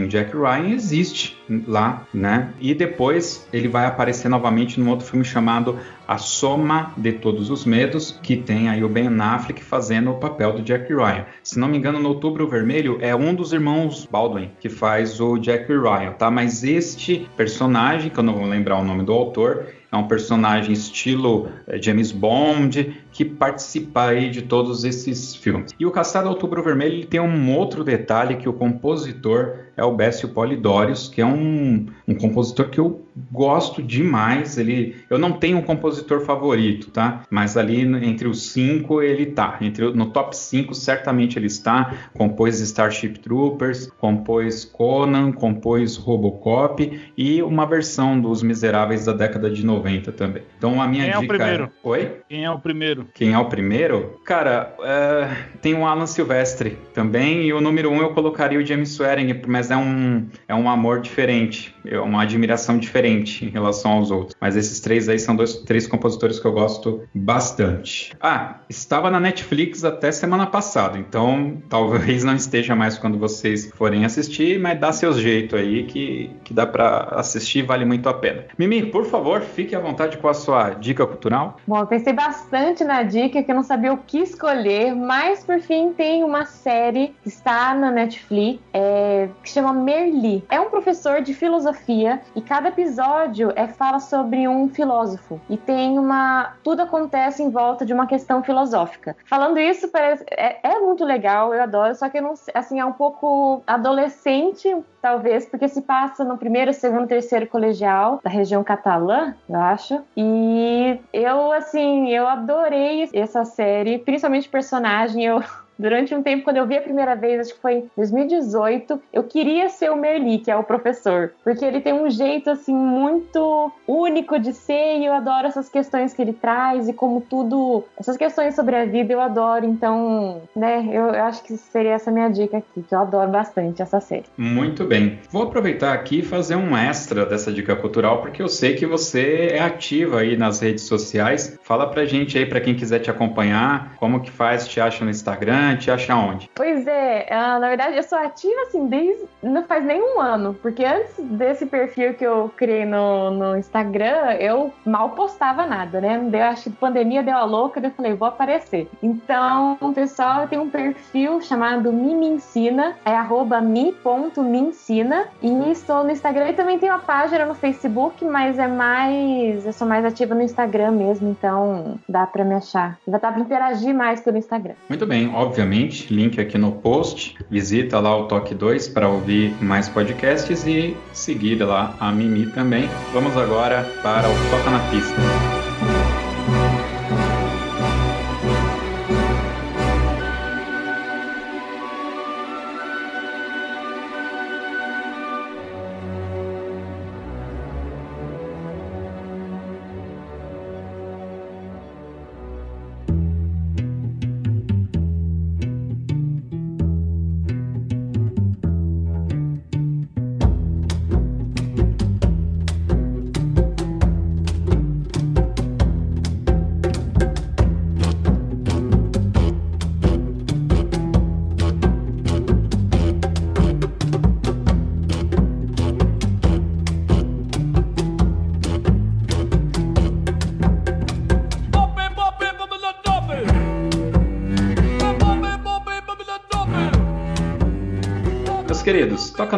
Jack 0.09 0.37
Ryan 0.37 0.71
existe 0.71 1.39
lá, 1.67 2.07
né? 2.13 2.53
E 2.61 2.75
depois 2.75 3.47
ele 3.53 3.69
vai 3.69 3.87
aparecer 3.87 4.29
novamente 4.29 4.79
num 4.79 4.91
outro 4.91 5.07
filme 5.07 5.25
chamado 5.25 5.79
A 6.07 6.19
Soma 6.19 6.93
de 6.97 7.13
Todos 7.13 7.51
os 7.51 7.65
Medos, 7.65 8.19
que 8.23 8.37
tem 8.37 8.69
aí 8.69 8.85
o 8.85 8.89
Ben 8.89 9.09
Affleck 9.21 9.63
fazendo 9.63 10.11
o 10.11 10.19
papel 10.19 10.53
do 10.53 10.63
Jack 10.63 10.93
Ryan. 10.93 11.25
Se 11.43 11.59
não 11.59 11.69
me 11.69 11.79
engano, 11.79 11.99
no 11.99 12.11
Outubro 12.11 12.49
Vermelho 12.49 12.99
é 13.01 13.15
um 13.15 13.35
dos 13.35 13.53
irmãos 13.53 14.07
Baldwin 14.11 14.51
que 14.61 14.69
faz 14.69 15.21
o 15.21 15.39
Jack 15.39 15.67
Ryan, 15.69 16.13
tá? 16.13 16.31
Mas 16.31 16.63
este 16.63 17.29
personagem, 17.37 18.11
que 18.11 18.19
eu 18.19 18.25
não 18.25 18.35
vou 18.35 18.47
lembrar 18.47 18.79
o 18.79 18.85
nome 18.85 19.05
do 19.05 19.13
autor, 19.13 19.67
é 19.91 19.97
um 19.97 20.07
personagem 20.07 20.73
estilo 20.73 21.49
eh, 21.67 21.81
James 21.81 22.13
Bond 22.13 22.95
que 23.19 23.25
participa 23.25 24.05
aí 24.05 24.31
de 24.31 24.43
todos 24.43 24.85
esses 24.85 25.35
filmes. 25.35 25.75
E 25.77 25.85
o 25.85 25.91
Caçado 25.91 26.29
Outubro 26.29 26.63
Vermelho 26.63 26.95
ele 26.95 27.05
tem 27.05 27.19
um 27.19 27.53
outro 27.53 27.83
detalhe 27.83 28.37
que 28.37 28.49
o 28.49 28.53
compositor 28.53 29.57
é 29.79 29.85
o 29.85 29.95
Bécio 29.95 30.29
Polidorius, 30.31 31.09
que 31.09 31.21
é 31.21 31.27
um, 31.27 31.87
um 32.07 32.15
compositor 32.15 32.69
que 32.69 32.81
eu 32.81 33.07
gosto 33.31 33.83
demais. 33.83 34.59
Ele, 34.59 34.97
eu 35.09 35.19
não 35.19 35.33
tenho 35.33 35.59
um 35.59 35.63
compositor 35.63 36.21
favorito, 36.21 36.91
tá? 36.91 37.23
Mas 37.31 37.57
ali 37.57 37.81
entre 37.81 38.27
os 38.27 38.51
cinco 38.51 39.01
ele 39.01 39.27
tá. 39.27 39.57
Entre, 39.61 39.91
no 39.93 40.11
top 40.11 40.37
5 40.37 40.75
certamente 40.75 41.39
ele 41.39 41.47
está. 41.47 41.95
Compôs 42.15 42.61
Starship 42.61 43.21
Troopers, 43.21 43.91
compôs 43.99 44.65
Conan, 44.65 45.31
compôs 45.31 45.97
Robocop 45.97 47.01
e 47.17 47.43
uma 47.43 47.65
versão 47.65 48.21
dos 48.21 48.43
Miseráveis 48.43 49.05
da 49.05 49.13
década 49.13 49.49
de 49.49 49.65
90 49.65 50.11
também. 50.13 50.43
Então 50.57 50.83
a 50.83 50.89
minha 50.89 51.05
Quem 51.05 51.21
dica 51.21 51.23
é 51.23 51.25
o 51.25 51.29
primeiro? 51.29 51.65
é... 51.65 51.69
Oi? 51.89 52.17
Quem 52.29 52.45
é 52.45 52.51
o 52.51 52.59
primeiro? 52.59 53.07
Quem 53.15 53.33
é 53.33 53.39
o 53.39 53.45
primeiro? 53.45 54.21
Cara, 54.25 54.75
é, 54.83 55.29
tem 55.63 55.75
o 55.75 55.87
Alan 55.87 56.07
Silvestre 56.07 56.77
também, 56.93 57.45
e 57.45 57.53
o 57.53 57.61
número 57.61 57.91
um 57.91 58.01
eu 58.01 58.11
colocaria 58.11 58.59
o 58.59 58.65
James 58.65 58.91
Swearing, 58.91 59.41
mas 59.47 59.68
é 59.71 59.77
um, 59.77 60.27
é 60.47 60.55
um 60.55 60.69
amor 60.69 61.01
diferente, 61.01 61.75
é 61.85 61.99
uma 61.99 62.23
admiração 62.23 62.79
diferente 62.79 63.45
em 63.45 63.49
relação 63.49 63.93
aos 63.93 64.11
outros. 64.11 64.37
Mas 64.41 64.57
esses 64.57 64.81
três 64.81 65.09
aí 65.09 65.19
são 65.19 65.35
dois, 65.35 65.57
três 65.59 65.87
compositores 65.87 66.39
que 66.39 66.47
eu 66.47 66.53
gosto 66.53 67.03
bastante. 67.15 68.13
Ah, 68.21 68.61
estava 68.69 69.11
na 69.11 69.21
Netflix 69.21 69.85
até 69.85 70.11
semana 70.13 70.47
passada, 70.47 70.99
então 70.99 71.63
talvez 71.69 72.25
não 72.25 72.35
esteja 72.35 72.75
mais 72.75 72.99
quando 72.99 73.19
vocês 73.19 73.71
forem 73.75 74.05
assistir, 74.05 74.59
mas 74.59 74.79
dá 74.79 74.93
seu 74.93 75.13
jeito 75.13 75.57
aí 75.57 75.85
que, 75.85 76.31
que 76.45 76.55
dá 76.55 76.67
para 76.67 77.09
assistir, 77.13 77.63
vale 77.63 77.85
muito 77.85 78.09
a 78.09 78.15
pena. 78.15 78.45
Mimi, 78.59 78.87
por 78.87 79.05
favor, 79.07 79.41
fique 79.41 79.75
à 79.75 79.81
vontade 79.81 80.19
com 80.19 80.29
a 80.29 80.35
sua 80.35 80.71
dica 80.71 81.07
cultural. 81.07 81.57
Bom, 81.67 81.79
eu 81.79 81.87
pensei 81.87 82.13
bastante 82.13 82.85
na 82.85 83.03
dica 83.03 83.43
que 83.43 83.51
eu 83.51 83.55
não 83.55 83.63
sabia 83.63 83.93
o 83.93 83.99
que 83.99 84.19
escolher, 84.19 84.95
mas 84.95 85.45
por 85.45 85.61
fim 85.61 85.93
tem 85.93 86.25
uma 86.25 86.45
série 86.45 87.15
que 87.23 87.29
está 87.29 87.75
na 87.75 87.91
Netflix 87.91 88.61
é, 88.73 89.29
que 89.43 89.51
Merli. 89.61 90.45
É 90.49 90.61
um 90.61 90.71
professor 90.71 91.21
de 91.21 91.35
filosofia 91.35 92.21
e 92.35 92.41
cada 92.41 92.69
episódio 92.69 93.53
é 93.57 93.67
fala 93.67 93.99
sobre 93.99 94.49
um 94.49 94.69
filósofo 94.69 95.41
e 95.49 95.57
tem 95.57 95.99
uma 95.99 96.55
tudo 96.63 96.83
acontece 96.83 97.43
em 97.43 97.51
volta 97.51 97.85
de 97.85 97.93
uma 97.93 98.07
questão 98.07 98.43
filosófica. 98.43 99.17
Falando 99.25 99.59
isso 99.59 99.89
parece, 99.89 100.25
é, 100.31 100.59
é 100.63 100.81
muito 100.81 101.05
legal, 101.05 101.55
eu 101.55 101.63
adoro, 101.63 101.95
só 101.95 102.09
que 102.09 102.21
não 102.21 102.35
assim 102.55 102.81
é 102.81 102.85
um 102.85 102.93
pouco 102.93 103.63
adolescente 103.67 104.75
talvez, 105.01 105.47
porque 105.47 105.69
se 105.69 105.83
passa 105.83 106.25
no 106.25 106.37
primeiro, 106.37 106.73
segundo, 106.73 107.07
terceiro 107.07 107.47
colegial 107.47 108.21
da 108.23 108.31
região 108.31 108.65
catalã, 108.65 109.35
eu 109.49 109.61
acho. 109.61 110.01
E 110.17 110.99
eu, 111.13 111.53
assim, 111.53 112.11
eu 112.11 112.27
adorei 112.27 113.09
essa 113.13 113.45
série, 113.45 113.99
principalmente 113.99 114.49
o 114.49 114.51
personagem. 114.51 115.25
Eu 115.25 115.43
Durante 115.79 116.15
um 116.15 116.23
tempo, 116.23 116.45
quando 116.45 116.57
eu 116.57 116.67
vi 116.67 116.77
a 116.77 116.83
primeira 116.83 117.15
vez, 117.15 117.41
acho 117.41 117.55
que 117.55 117.61
foi 117.61 117.75
em 117.75 117.91
2018, 117.97 119.01
eu 119.13 119.23
queria 119.23 119.69
ser 119.69 119.91
o 119.91 119.97
Merli, 119.97 120.39
que 120.39 120.51
é 120.51 120.57
o 120.57 120.65
professor, 120.65 121.33
porque 121.45 121.65
ele 121.65 121.81
tem 121.81 121.93
um 121.93 122.11
jeito 122.11 122.51
assim 122.51 122.75
muito 122.75 123.71
único 123.87 124.39
de 124.39 124.53
ser 124.53 124.99
e 124.99 125.07
eu 125.07 125.13
adoro 125.13 125.47
essas 125.47 125.69
questões 125.69 126.13
que 126.13 126.21
ele 126.21 126.33
traz 126.33 126.89
e 126.89 126.93
como 126.93 127.21
tudo, 127.21 127.85
essas 127.99 128.17
questões 128.17 128.55
sobre 128.55 128.75
a 128.75 128.85
vida 128.85 129.13
eu 129.13 129.21
adoro. 129.21 129.65
Então, 129.65 130.43
né, 130.55 130.89
eu, 130.91 131.15
eu 131.15 131.25
acho 131.25 131.43
que 131.45 131.57
seria 131.57 131.93
essa 131.93 132.11
minha 132.11 132.29
dica 132.29 132.59
aqui, 132.59 132.83
que 132.83 132.95
eu 132.95 132.99
adoro 132.99 133.31
bastante 133.31 133.81
essa 133.81 134.01
série. 134.01 134.25
Muito 134.37 134.85
bem. 134.85 135.21
Vou 135.31 135.43
aproveitar 135.43 135.93
aqui 135.93 136.21
e 136.21 136.23
fazer 136.23 136.57
um 136.57 136.77
extra 136.77 137.25
dessa 137.25 137.53
dica 137.53 137.77
cultural, 137.77 138.21
porque 138.21 138.43
eu 138.43 138.49
sei 138.49 138.75
que 138.75 138.87
você 138.87 139.51
é 139.53 139.61
ativa 139.61 140.21
aí 140.21 140.37
nas 140.37 140.61
redes 140.61 140.85
sociais. 140.85 141.59
Fala 141.63 141.87
pra 141.87 142.05
gente 142.05 142.37
aí, 142.37 142.47
pra 142.47 142.61
quem 142.61 142.75
quiser 142.75 142.99
te 142.99 143.11
acompanhar, 143.11 143.95
como 143.97 144.21
que 144.21 144.31
faz, 144.31 144.67
te 144.67 144.81
acha 144.81 145.05
no 145.05 145.11
Instagram, 145.11 145.68
te 145.77 145.91
acha 145.91 146.15
onde? 146.15 146.51
Pois 146.55 146.87
é, 146.87 147.27
uh, 147.31 147.61
na 147.61 147.69
verdade 147.69 147.97
eu 147.97 148.03
sou 148.03 148.19
ativa 148.19 148.63
assim 148.63 148.87
desde 148.87 149.27
não 149.43 149.63
faz 149.65 149.85
nem 149.85 150.01
um 150.01 150.21
ano, 150.21 150.55
porque 150.61 150.85
antes 150.85 151.15
desse 151.19 151.67
perfil 151.67 152.15
que 152.15 152.25
eu 152.25 152.51
criei 152.57 152.85
no, 152.85 153.31
no 153.31 153.57
Instagram, 153.57 154.33
eu 154.41 154.73
mal 154.85 155.11
postava 155.11 155.67
nada, 155.67 156.01
né? 156.01 156.29
Eu 156.33 156.45
acho 156.45 156.65
que 156.65 156.71
pandemia 156.71 157.23
deu 157.23 157.37
a 157.37 157.45
louca, 157.45 157.81
eu 157.81 157.91
falei, 157.91 158.15
vou 158.15 158.29
aparecer. 158.29 158.89
Então, 159.03 159.79
pessoal, 159.95 160.43
eu 160.43 160.49
tenho 160.49 160.63
um 160.63 160.71
perfil 160.71 161.41
chamado 161.41 161.93
Me 161.93 162.15
Me 162.15 162.29
Ensina, 162.29 162.97
é 163.05 163.15
arroba 163.15 163.61
mi.meensina, 163.61 165.27
e 165.43 165.71
estou 165.71 166.05
no 166.05 166.11
Instagram 166.11 166.51
e 166.51 166.53
também 166.55 166.79
tenho 166.79 166.93
uma 166.93 167.01
página 167.01 167.45
no 167.47 167.55
Facebook, 167.55 168.25
mas 168.25 168.59
é 168.59 168.67
mais. 168.67 169.65
Eu 169.65 169.73
sou 169.73 169.87
mais 169.87 170.05
ativa 170.05 170.35
no 170.35 170.43
Instagram 170.43 170.93
mesmo, 170.93 171.31
então 171.31 171.99
dá 172.09 172.27
pra 172.27 172.45
me 172.45 172.55
achar. 172.55 172.99
Dar 173.07 173.19
pra 173.19 173.39
interagir 173.39 173.95
mais 173.95 174.21
pelo 174.21 174.37
Instagram. 174.37 174.75
Muito 174.89 175.07
bem, 175.07 175.33
obviamente, 175.59 176.13
link 176.15 176.41
aqui 176.41 176.57
no 176.57 176.71
post. 176.71 177.37
Visita 177.51 177.99
lá 177.99 178.17
o 178.17 178.29
Toque 178.29 178.55
2 178.55 178.89
para 178.89 179.09
ouvir 179.09 179.53
mais 179.61 179.89
podcasts 179.89 180.65
e 180.67 180.97
seguir 181.13 181.57
lá 181.65 181.97
a 181.99 182.13
Mimi 182.13 182.47
também. 182.47 182.89
Vamos 183.13 183.37
agora 183.37 183.83
para 184.01 184.29
o 184.29 184.35
Toca 184.51 184.71
na 184.71 184.79
Pista. 184.91 185.17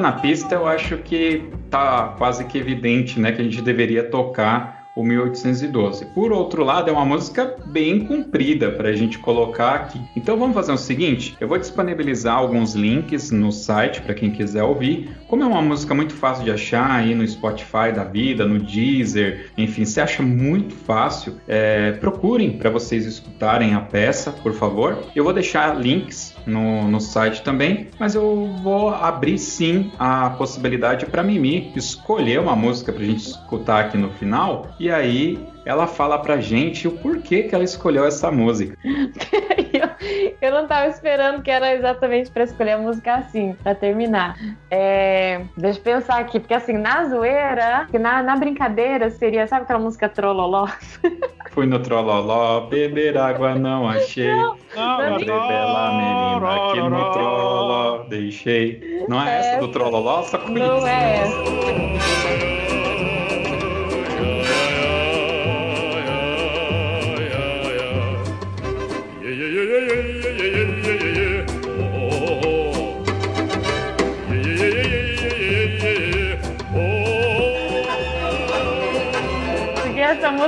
Na 0.00 0.12
pista, 0.12 0.54
eu 0.54 0.66
acho 0.66 0.96
que 0.98 1.44
tá 1.70 2.14
quase 2.18 2.44
que 2.44 2.58
evidente, 2.58 3.20
né, 3.20 3.32
que 3.32 3.40
a 3.40 3.44
gente 3.44 3.62
deveria 3.62 4.02
tocar 4.04 4.80
o 4.94 5.04
1812. 5.04 6.06
Por 6.06 6.32
outro 6.32 6.64
lado, 6.64 6.90
é 6.90 6.92
uma 6.92 7.04
música 7.04 7.56
bem 7.66 8.06
comprida 8.06 8.70
para 8.70 8.88
a 8.88 8.92
gente 8.92 9.18
colocar 9.18 9.74
aqui. 9.74 10.00
Então 10.16 10.36
vamos 10.36 10.54
fazer 10.54 10.72
o 10.72 10.76
seguinte: 10.76 11.36
eu 11.40 11.48
vou 11.48 11.58
disponibilizar 11.58 12.36
alguns 12.36 12.74
links 12.74 13.30
no 13.30 13.52
site 13.52 14.00
para 14.02 14.14
quem 14.14 14.30
quiser 14.30 14.62
ouvir. 14.62 15.10
Como 15.28 15.42
é 15.42 15.46
uma 15.46 15.62
música 15.62 15.94
muito 15.94 16.12
fácil 16.12 16.44
de 16.44 16.50
achar 16.50 16.90
aí 16.90 17.14
no 17.14 17.26
Spotify 17.26 17.92
da 17.94 18.04
vida, 18.04 18.44
no 18.44 18.58
Deezer, 18.58 19.50
enfim, 19.56 19.84
você 19.84 20.00
acha 20.00 20.22
muito 20.22 20.74
fácil, 20.74 21.36
é, 21.46 21.92
procurem 21.92 22.52
para 22.52 22.70
vocês 22.70 23.06
escutarem 23.06 23.74
a 23.74 23.80
peça, 23.80 24.32
por 24.32 24.52
favor. 24.52 24.98
Eu 25.14 25.24
vou 25.24 25.32
deixar 25.32 25.78
links 25.78 26.29
no, 26.46 26.88
no 26.88 27.00
site 27.00 27.42
também, 27.42 27.88
mas 27.98 28.14
eu 28.14 28.54
vou 28.62 28.90
abrir 28.90 29.38
sim 29.38 29.90
a 29.98 30.30
possibilidade 30.30 31.06
para 31.06 31.22
Mimi 31.22 31.72
escolher 31.76 32.40
uma 32.40 32.56
música 32.56 32.92
para 32.92 33.02
a 33.02 33.06
gente 33.06 33.28
escutar 33.28 33.84
aqui 33.84 33.98
no 33.98 34.10
final 34.10 34.74
e 34.78 34.90
aí 34.90 35.38
ela 35.64 35.86
fala 35.86 36.18
pra 36.18 36.40
gente 36.40 36.88
o 36.88 36.92
porquê 36.92 37.44
que 37.44 37.54
ela 37.54 37.64
escolheu 37.64 38.04
essa 38.04 38.30
música. 38.30 38.76
eu, 40.40 40.50
não 40.50 40.66
tava 40.66 40.88
esperando 40.88 41.42
que 41.42 41.50
era 41.50 41.74
exatamente 41.74 42.30
para 42.30 42.44
escolher 42.44 42.72
a 42.72 42.78
música 42.78 43.14
assim, 43.16 43.54
para 43.62 43.74
terminar. 43.74 44.36
É, 44.70 45.42
deixa 45.56 45.78
eu 45.78 45.82
pensar 45.82 46.18
aqui, 46.18 46.40
porque 46.40 46.54
assim, 46.54 46.74
na 46.74 47.04
zoeira, 47.04 47.86
na, 47.92 48.22
na 48.22 48.36
brincadeira 48.36 49.10
seria, 49.10 49.46
sabe 49.46 49.62
aquela 49.62 49.78
música 49.78 50.08
Trololó? 50.08 50.68
Fui 51.50 51.66
no 51.66 51.80
Trololó, 51.80 52.62
beber 52.68 53.18
água 53.18 53.54
não 53.54 53.88
achei. 53.88 54.32
Não, 54.32 54.56
não, 54.76 55.18
bela 55.18 55.92
menina 55.92 56.72
que 56.72 56.80
no 56.80 57.12
Trololó 57.12 58.04
deixei. 58.08 59.04
Não 59.08 59.20
é, 59.22 59.38
essa 59.38 59.60
do 59.60 59.68
Trololó? 59.68 60.22
Só 60.22 60.38
conheço. 60.38 60.66
Não 60.66 60.86
é 60.86 61.16
essa. 61.18 62.79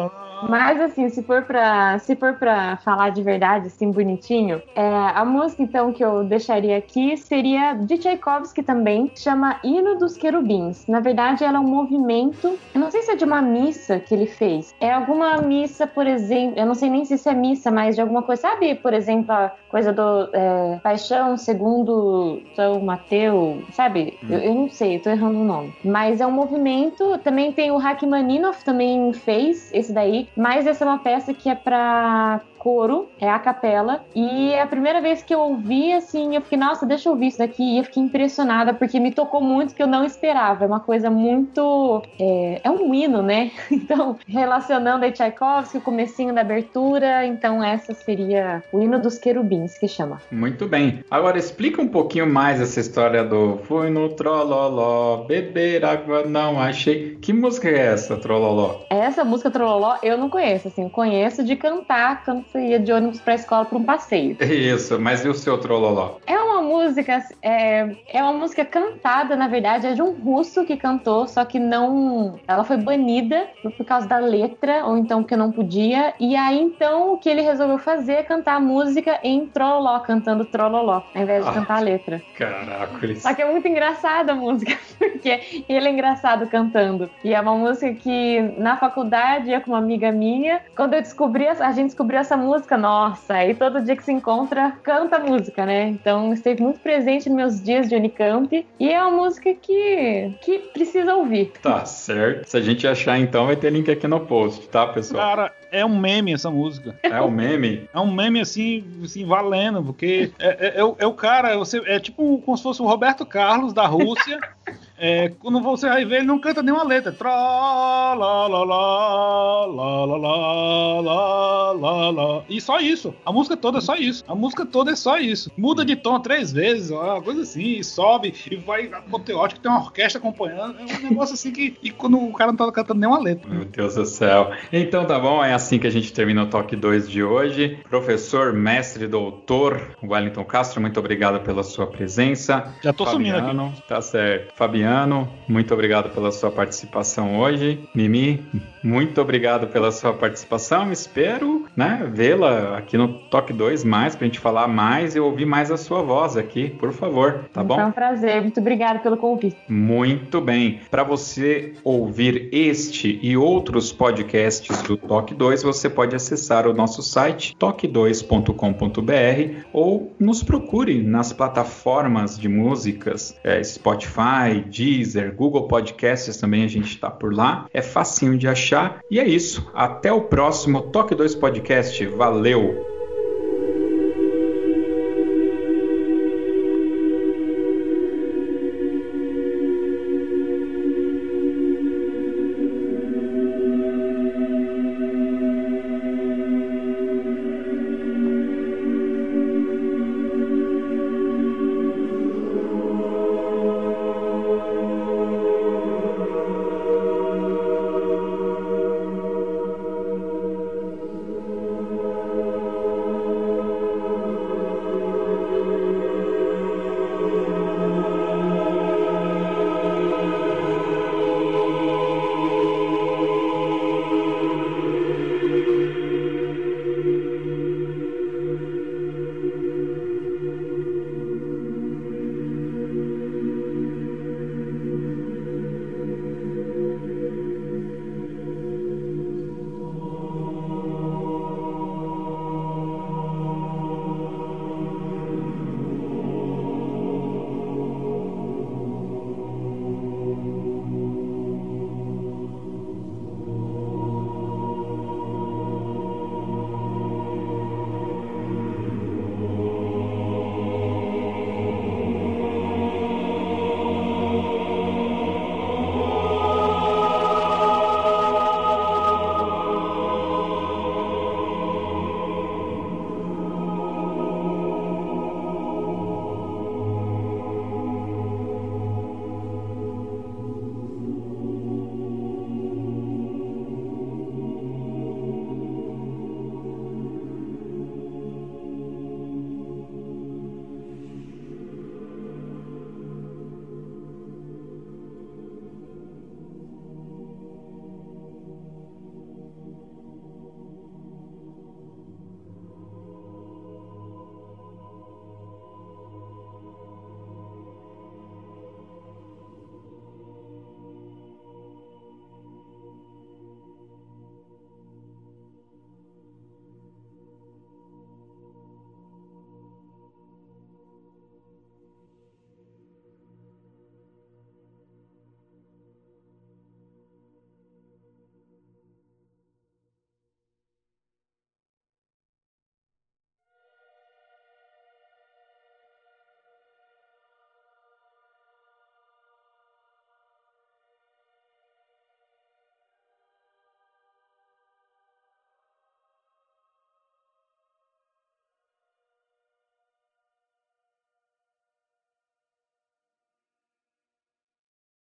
Mas 0.48 0.80
assim, 0.80 1.08
se 1.08 1.22
for 1.22 1.42
para 1.42 1.98
se 1.98 2.16
for 2.16 2.34
para 2.34 2.76
falar 2.78 3.10
de 3.10 3.22
verdade, 3.22 3.66
assim 3.66 3.90
bonitinho, 3.90 4.62
é, 4.74 4.82
a 5.14 5.24
música 5.24 5.62
então 5.62 5.92
que 5.92 6.04
eu 6.04 6.24
deixaria 6.24 6.76
aqui 6.76 7.16
seria 7.16 7.74
de 7.74 7.98
Tchaikovsky 7.98 8.62
também, 8.62 9.10
chama 9.14 9.60
Hino 9.62 9.98
dos 9.98 10.16
Querubins. 10.16 10.86
Na 10.86 11.00
verdade, 11.00 11.44
ela 11.44 11.58
é 11.58 11.60
um 11.60 11.68
movimento. 11.68 12.58
Eu 12.74 12.80
não 12.80 12.90
sei 12.90 13.02
se 13.02 13.12
é 13.12 13.16
de 13.16 13.24
uma 13.24 13.42
missa 13.42 13.98
que 13.98 14.14
ele 14.14 14.26
fez. 14.26 14.74
É 14.80 14.92
alguma 14.92 15.38
missa, 15.38 15.86
por 15.86 16.06
exemplo. 16.06 16.58
Eu 16.58 16.66
não 16.66 16.74
sei 16.74 16.90
nem 16.90 17.04
se 17.04 17.14
isso 17.14 17.28
é 17.28 17.34
missa, 17.34 17.70
mas 17.70 17.94
de 17.94 18.00
alguma 18.00 18.22
coisa. 18.22 18.42
Sabe, 18.42 18.74
por 18.74 18.94
exemplo, 18.94 19.32
a 19.32 19.52
coisa 19.68 19.92
do 19.92 20.30
é, 20.32 20.78
Paixão 20.82 21.36
segundo 21.36 22.40
São 22.54 22.80
Mateus, 22.80 23.62
sabe? 23.72 24.18
Hum. 24.24 24.28
Eu, 24.30 24.38
eu, 24.38 24.54
não 24.54 24.68
sei, 24.68 24.96
eu 24.96 25.02
tô 25.02 25.10
errando 25.10 25.38
o 25.38 25.44
nome. 25.44 25.74
Mas 25.84 26.20
é 26.20 26.26
um 26.26 26.30
movimento. 26.30 27.18
Também 27.18 27.52
tem 27.52 27.70
o 27.70 27.76
Rachmaninoff 27.76 28.64
também 28.64 29.12
fez 29.12 29.70
esse 29.72 29.92
daí. 29.92 30.28
Mas 30.36 30.66
essa 30.66 30.84
é 30.84 30.86
uma 30.86 30.98
peça 30.98 31.34
que 31.34 31.48
é 31.48 31.54
para 31.54 32.40
coro, 32.60 33.08
é 33.18 33.28
a 33.28 33.38
capela. 33.38 34.04
E 34.14 34.52
é 34.52 34.60
a 34.60 34.66
primeira 34.66 35.00
vez 35.00 35.22
que 35.22 35.34
eu 35.34 35.40
ouvi, 35.40 35.92
assim, 35.92 36.36
eu 36.36 36.42
fiquei, 36.42 36.58
nossa, 36.58 36.84
deixa 36.84 37.08
eu 37.08 37.14
ouvir 37.14 37.28
isso 37.28 37.38
daqui. 37.38 37.62
E 37.62 37.78
eu 37.78 37.84
fiquei 37.84 38.02
impressionada, 38.02 38.74
porque 38.74 39.00
me 39.00 39.10
tocou 39.10 39.40
muito 39.40 39.74
que 39.74 39.82
eu 39.82 39.86
não 39.86 40.04
esperava. 40.04 40.64
É 40.64 40.66
uma 40.68 40.80
coisa 40.80 41.10
muito. 41.10 42.02
É, 42.20 42.60
é 42.62 42.70
um 42.70 42.94
hino, 42.94 43.22
né? 43.22 43.50
Então, 43.80 44.16
relacionando 44.28 45.04
a 45.04 45.10
Tchaikovsky, 45.10 45.78
o 45.78 45.80
comecinho 45.80 46.34
da 46.34 46.42
abertura. 46.42 47.24
Então, 47.24 47.64
essa 47.64 47.94
seria 47.94 48.62
o 48.72 48.80
hino 48.80 49.00
dos 49.00 49.18
querubins, 49.18 49.78
que 49.78 49.88
chama. 49.88 50.20
Muito 50.30 50.68
bem. 50.68 51.02
Agora, 51.10 51.38
explica 51.38 51.80
um 51.80 51.88
pouquinho 51.88 52.26
mais 52.26 52.60
essa 52.60 52.78
história 52.78 53.24
do 53.24 53.58
Fui 53.64 53.88
no 53.88 54.10
Trololó, 54.10 55.24
beber 55.24 55.84
água 55.84 56.24
não 56.24 56.60
achei. 56.60 57.16
Que 57.16 57.32
música 57.32 57.68
é 57.68 57.78
essa, 57.78 58.16
Trololó? 58.16 58.82
Essa 58.90 59.24
música 59.24 59.50
Trololó 59.50 59.96
eu 60.02 60.18
não 60.18 60.28
conheço, 60.28 60.68
assim, 60.68 60.88
conheço 60.88 61.42
de 61.42 61.56
cantar, 61.56 62.22
cantar 62.50 62.52
você 62.52 62.60
ia 62.60 62.78
de 62.78 62.92
ônibus 62.92 63.20
para 63.20 63.34
a 63.34 63.36
escola 63.36 63.64
para 63.64 63.78
um 63.78 63.84
passeio. 63.84 64.36
Isso, 64.42 64.98
mas 65.00 65.24
e 65.24 65.28
o 65.28 65.34
seu 65.34 65.58
trololó? 65.58 66.16
É 66.26 66.36
uma 66.36 66.49
música, 66.70 67.22
é, 67.42 67.96
é 68.08 68.22
uma 68.22 68.32
música 68.32 68.64
cantada, 68.64 69.34
na 69.34 69.48
verdade, 69.48 69.86
é 69.88 69.92
de 69.92 70.02
um 70.02 70.12
russo 70.12 70.64
que 70.64 70.76
cantou, 70.76 71.26
só 71.26 71.44
que 71.44 71.58
não. 71.58 72.38
Ela 72.46 72.64
foi 72.64 72.76
banida 72.76 73.48
por 73.76 73.84
causa 73.84 74.06
da 74.06 74.18
letra, 74.18 74.86
ou 74.86 74.96
então 74.96 75.22
porque 75.22 75.36
não 75.36 75.50
podia. 75.50 76.14
E 76.20 76.36
aí 76.36 76.60
então 76.60 77.12
o 77.14 77.18
que 77.18 77.28
ele 77.28 77.42
resolveu 77.42 77.78
fazer 77.78 78.12
é 78.12 78.22
cantar 78.22 78.56
a 78.56 78.60
música 78.60 79.18
em 79.22 79.46
trololó, 79.46 79.98
cantando 80.00 80.44
trololó, 80.44 81.02
ao 81.14 81.22
invés 81.22 81.44
de 81.44 81.50
ah, 81.50 81.54
cantar 81.54 81.78
a 81.78 81.80
letra. 81.80 82.22
Caraca, 82.36 83.14
Só 83.16 83.34
que 83.34 83.42
é 83.42 83.50
muito 83.50 83.66
engraçada 83.66 84.32
a 84.32 84.34
música, 84.34 84.76
porque 84.98 85.64
ele 85.68 85.88
é 85.88 85.90
engraçado 85.90 86.46
cantando. 86.46 87.10
E 87.24 87.34
é 87.34 87.40
uma 87.40 87.54
música 87.54 87.92
que 87.94 88.40
na 88.58 88.76
faculdade, 88.76 89.50
eu 89.50 89.60
com 89.60 89.72
uma 89.72 89.78
amiga 89.78 90.12
minha, 90.12 90.60
quando 90.76 90.94
eu 90.94 91.02
descobri, 91.02 91.46
a 91.46 91.72
gente 91.72 91.86
descobriu 91.86 92.18
essa 92.18 92.36
música, 92.36 92.76
nossa, 92.76 93.34
aí 93.34 93.54
todo 93.54 93.82
dia 93.82 93.96
que 93.96 94.04
se 94.04 94.12
encontra, 94.12 94.72
canta 94.82 95.16
a 95.16 95.18
música, 95.20 95.66
né? 95.66 95.88
Então 95.88 96.32
esteve 96.32 96.59
muito 96.60 96.80
presente 96.80 97.28
nos 97.28 97.36
meus 97.36 97.62
dias 97.62 97.88
de 97.88 97.94
Unicamp 97.94 98.66
e 98.78 98.88
é 98.88 99.02
uma 99.02 99.24
música 99.24 99.54
que, 99.54 100.34
que 100.42 100.58
precisa 100.72 101.14
ouvir. 101.14 101.52
Tá 101.62 101.84
certo. 101.84 102.46
Se 102.48 102.56
a 102.56 102.60
gente 102.60 102.86
achar 102.86 103.18
então, 103.18 103.46
vai 103.46 103.56
ter 103.56 103.72
link 103.72 103.90
aqui 103.90 104.06
no 104.06 104.20
post, 104.20 104.68
tá, 104.68 104.86
pessoal? 104.86 105.36
Cara, 105.36 105.52
é 105.70 105.84
um 105.84 105.98
meme 105.98 106.32
essa 106.32 106.50
música. 106.50 106.98
É 107.02 107.20
um 107.20 107.30
meme? 107.30 107.88
É 107.92 108.00
um 108.00 108.12
meme 108.12 108.40
assim, 108.40 108.84
assim 109.04 109.24
valendo, 109.24 109.82
porque 109.82 110.32
é, 110.38 110.48
é, 110.48 110.80
é, 110.80 110.84
o, 110.84 110.96
é 110.98 111.06
o 111.06 111.12
cara, 111.12 111.56
você, 111.56 111.78
é 111.86 111.98
tipo 111.98 112.38
como 112.38 112.56
se 112.56 112.62
fosse 112.62 112.82
o 112.82 112.86
Roberto 112.86 113.24
Carlos 113.26 113.72
da 113.72 113.86
Rússia. 113.86 114.38
É, 115.02 115.30
quando 115.40 115.62
você 115.62 115.88
vai 115.88 116.04
ver, 116.04 116.16
ele 116.16 116.26
não 116.26 116.38
canta 116.38 116.62
nenhuma 116.62 116.84
letra. 116.84 117.10
Tra, 117.10 117.32
lá, 117.32 118.14
lá, 118.14 118.46
lá, 118.46 119.64
lá, 119.64 120.04
lá, 120.04 121.00
lá, 121.00 121.72
lá, 121.72 122.10
lá. 122.10 122.44
E 122.50 122.60
só 122.60 122.78
isso. 122.78 123.14
A 123.24 123.32
música 123.32 123.56
toda 123.56 123.78
é 123.78 123.80
só 123.80 123.94
isso. 123.94 124.22
A 124.28 124.34
música 124.34 124.66
toda 124.66 124.90
é 124.90 124.94
só 124.94 125.16
isso. 125.16 125.50
Muda 125.56 125.86
de 125.86 125.96
tom 125.96 126.20
três 126.20 126.52
vezes, 126.52 126.90
uma 126.90 127.22
coisa 127.22 127.40
assim, 127.40 127.78
e 127.78 127.82
sobe, 127.82 128.34
e 128.50 128.56
vai 128.56 128.92
apoteótico, 128.92 129.62
tem 129.62 129.72
uma 129.72 129.80
orquestra 129.80 130.18
acompanhando. 130.18 130.76
É 130.78 130.96
um 130.98 131.08
negócio 131.08 131.32
assim 131.32 131.50
que. 131.50 131.78
E 131.82 131.90
quando 131.90 132.22
o 132.22 132.34
cara 132.34 132.52
não 132.52 132.58
tá 132.58 132.70
cantando 132.70 133.00
nenhuma 133.00 133.18
letra. 133.18 133.48
Meu 133.48 133.64
Deus 133.64 133.94
do 133.94 134.04
céu. 134.04 134.52
Então 134.70 135.06
tá 135.06 135.18
bom, 135.18 135.42
é 135.42 135.54
assim 135.60 135.78
que 135.78 135.86
a 135.86 135.90
gente 135.90 136.12
termina 136.12 136.42
o 136.42 136.46
Toque 136.46 136.74
2 136.74 137.08
de 137.08 137.22
hoje. 137.22 137.78
Professor, 137.88 138.52
mestre, 138.52 139.06
doutor 139.06 139.96
Wellington 140.02 140.44
Castro, 140.44 140.80
muito 140.80 140.98
obrigado 140.98 141.40
pela 141.40 141.62
sua 141.62 141.86
presença. 141.86 142.74
Já 142.82 142.92
tô 142.92 143.04
Fabiano, 143.04 143.38
sumindo 143.38 143.62
aqui. 143.62 143.82
Tá 143.86 144.00
certo. 144.00 144.54
Fabiano. 144.54 144.80
Fabiano, 144.80 145.28
muito 145.48 145.74
obrigado 145.74 146.10
pela 146.10 146.32
sua 146.32 146.50
participação 146.50 147.38
hoje. 147.38 147.78
Mimi, 147.94 148.42
muito 148.82 149.20
obrigado 149.20 149.68
pela 149.68 149.92
sua 149.92 150.12
participação. 150.12 150.92
Espero 150.92 151.66
né, 151.76 152.08
vê-la 152.12 152.78
aqui 152.78 152.96
no 152.96 153.08
Toque 153.30 153.52
2 153.52 153.84
mais, 153.84 154.14
para 154.14 154.24
a 154.24 154.28
gente 154.28 154.38
falar 154.38 154.68
mais 154.68 155.14
e 155.14 155.20
ouvir 155.20 155.46
mais 155.46 155.70
a 155.70 155.76
sua 155.76 156.02
voz 156.02 156.36
aqui, 156.36 156.70
por 156.70 156.92
favor, 156.92 157.44
tá 157.52 157.62
bom? 157.62 157.76
Foi 157.76 157.84
um 157.84 157.92
prazer, 157.92 158.42
muito 158.42 158.60
obrigado 158.60 159.02
pelo 159.02 159.16
convite. 159.16 159.56
Muito 159.68 160.40
bem. 160.40 160.80
Para 160.90 161.02
você 161.02 161.74
ouvir 161.84 162.48
este 162.52 163.18
e 163.22 163.36
outros 163.36 163.92
podcasts 163.92 164.82
do 164.82 164.96
Toque 164.96 165.34
2, 165.34 165.62
você 165.62 165.88
pode 165.88 166.16
acessar 166.16 166.66
o 166.66 166.72
nosso 166.72 167.02
site 167.02 167.56
toque2.com.br 167.58 169.64
ou 169.72 170.14
nos 170.18 170.42
procure 170.42 171.02
nas 171.02 171.32
plataformas 171.32 172.38
de 172.38 172.48
músicas, 172.48 173.36
é, 173.44 173.62
Spotify, 173.62 174.64
Deezer, 174.66 175.34
Google 175.34 175.68
Podcasts 175.68 176.36
também 176.36 176.64
a 176.64 176.68
gente 176.68 176.90
está 176.90 177.10
por 177.10 177.34
lá. 177.34 177.66
É 177.72 177.82
facinho 177.82 178.36
de 178.36 178.48
achar. 178.48 178.69
E 179.10 179.18
é 179.18 179.26
isso. 179.26 179.70
Até 179.74 180.12
o 180.12 180.22
próximo 180.22 180.82
Toque 180.82 181.14
2 181.14 181.34
Podcast. 181.34 182.04
Valeu! 182.06 182.89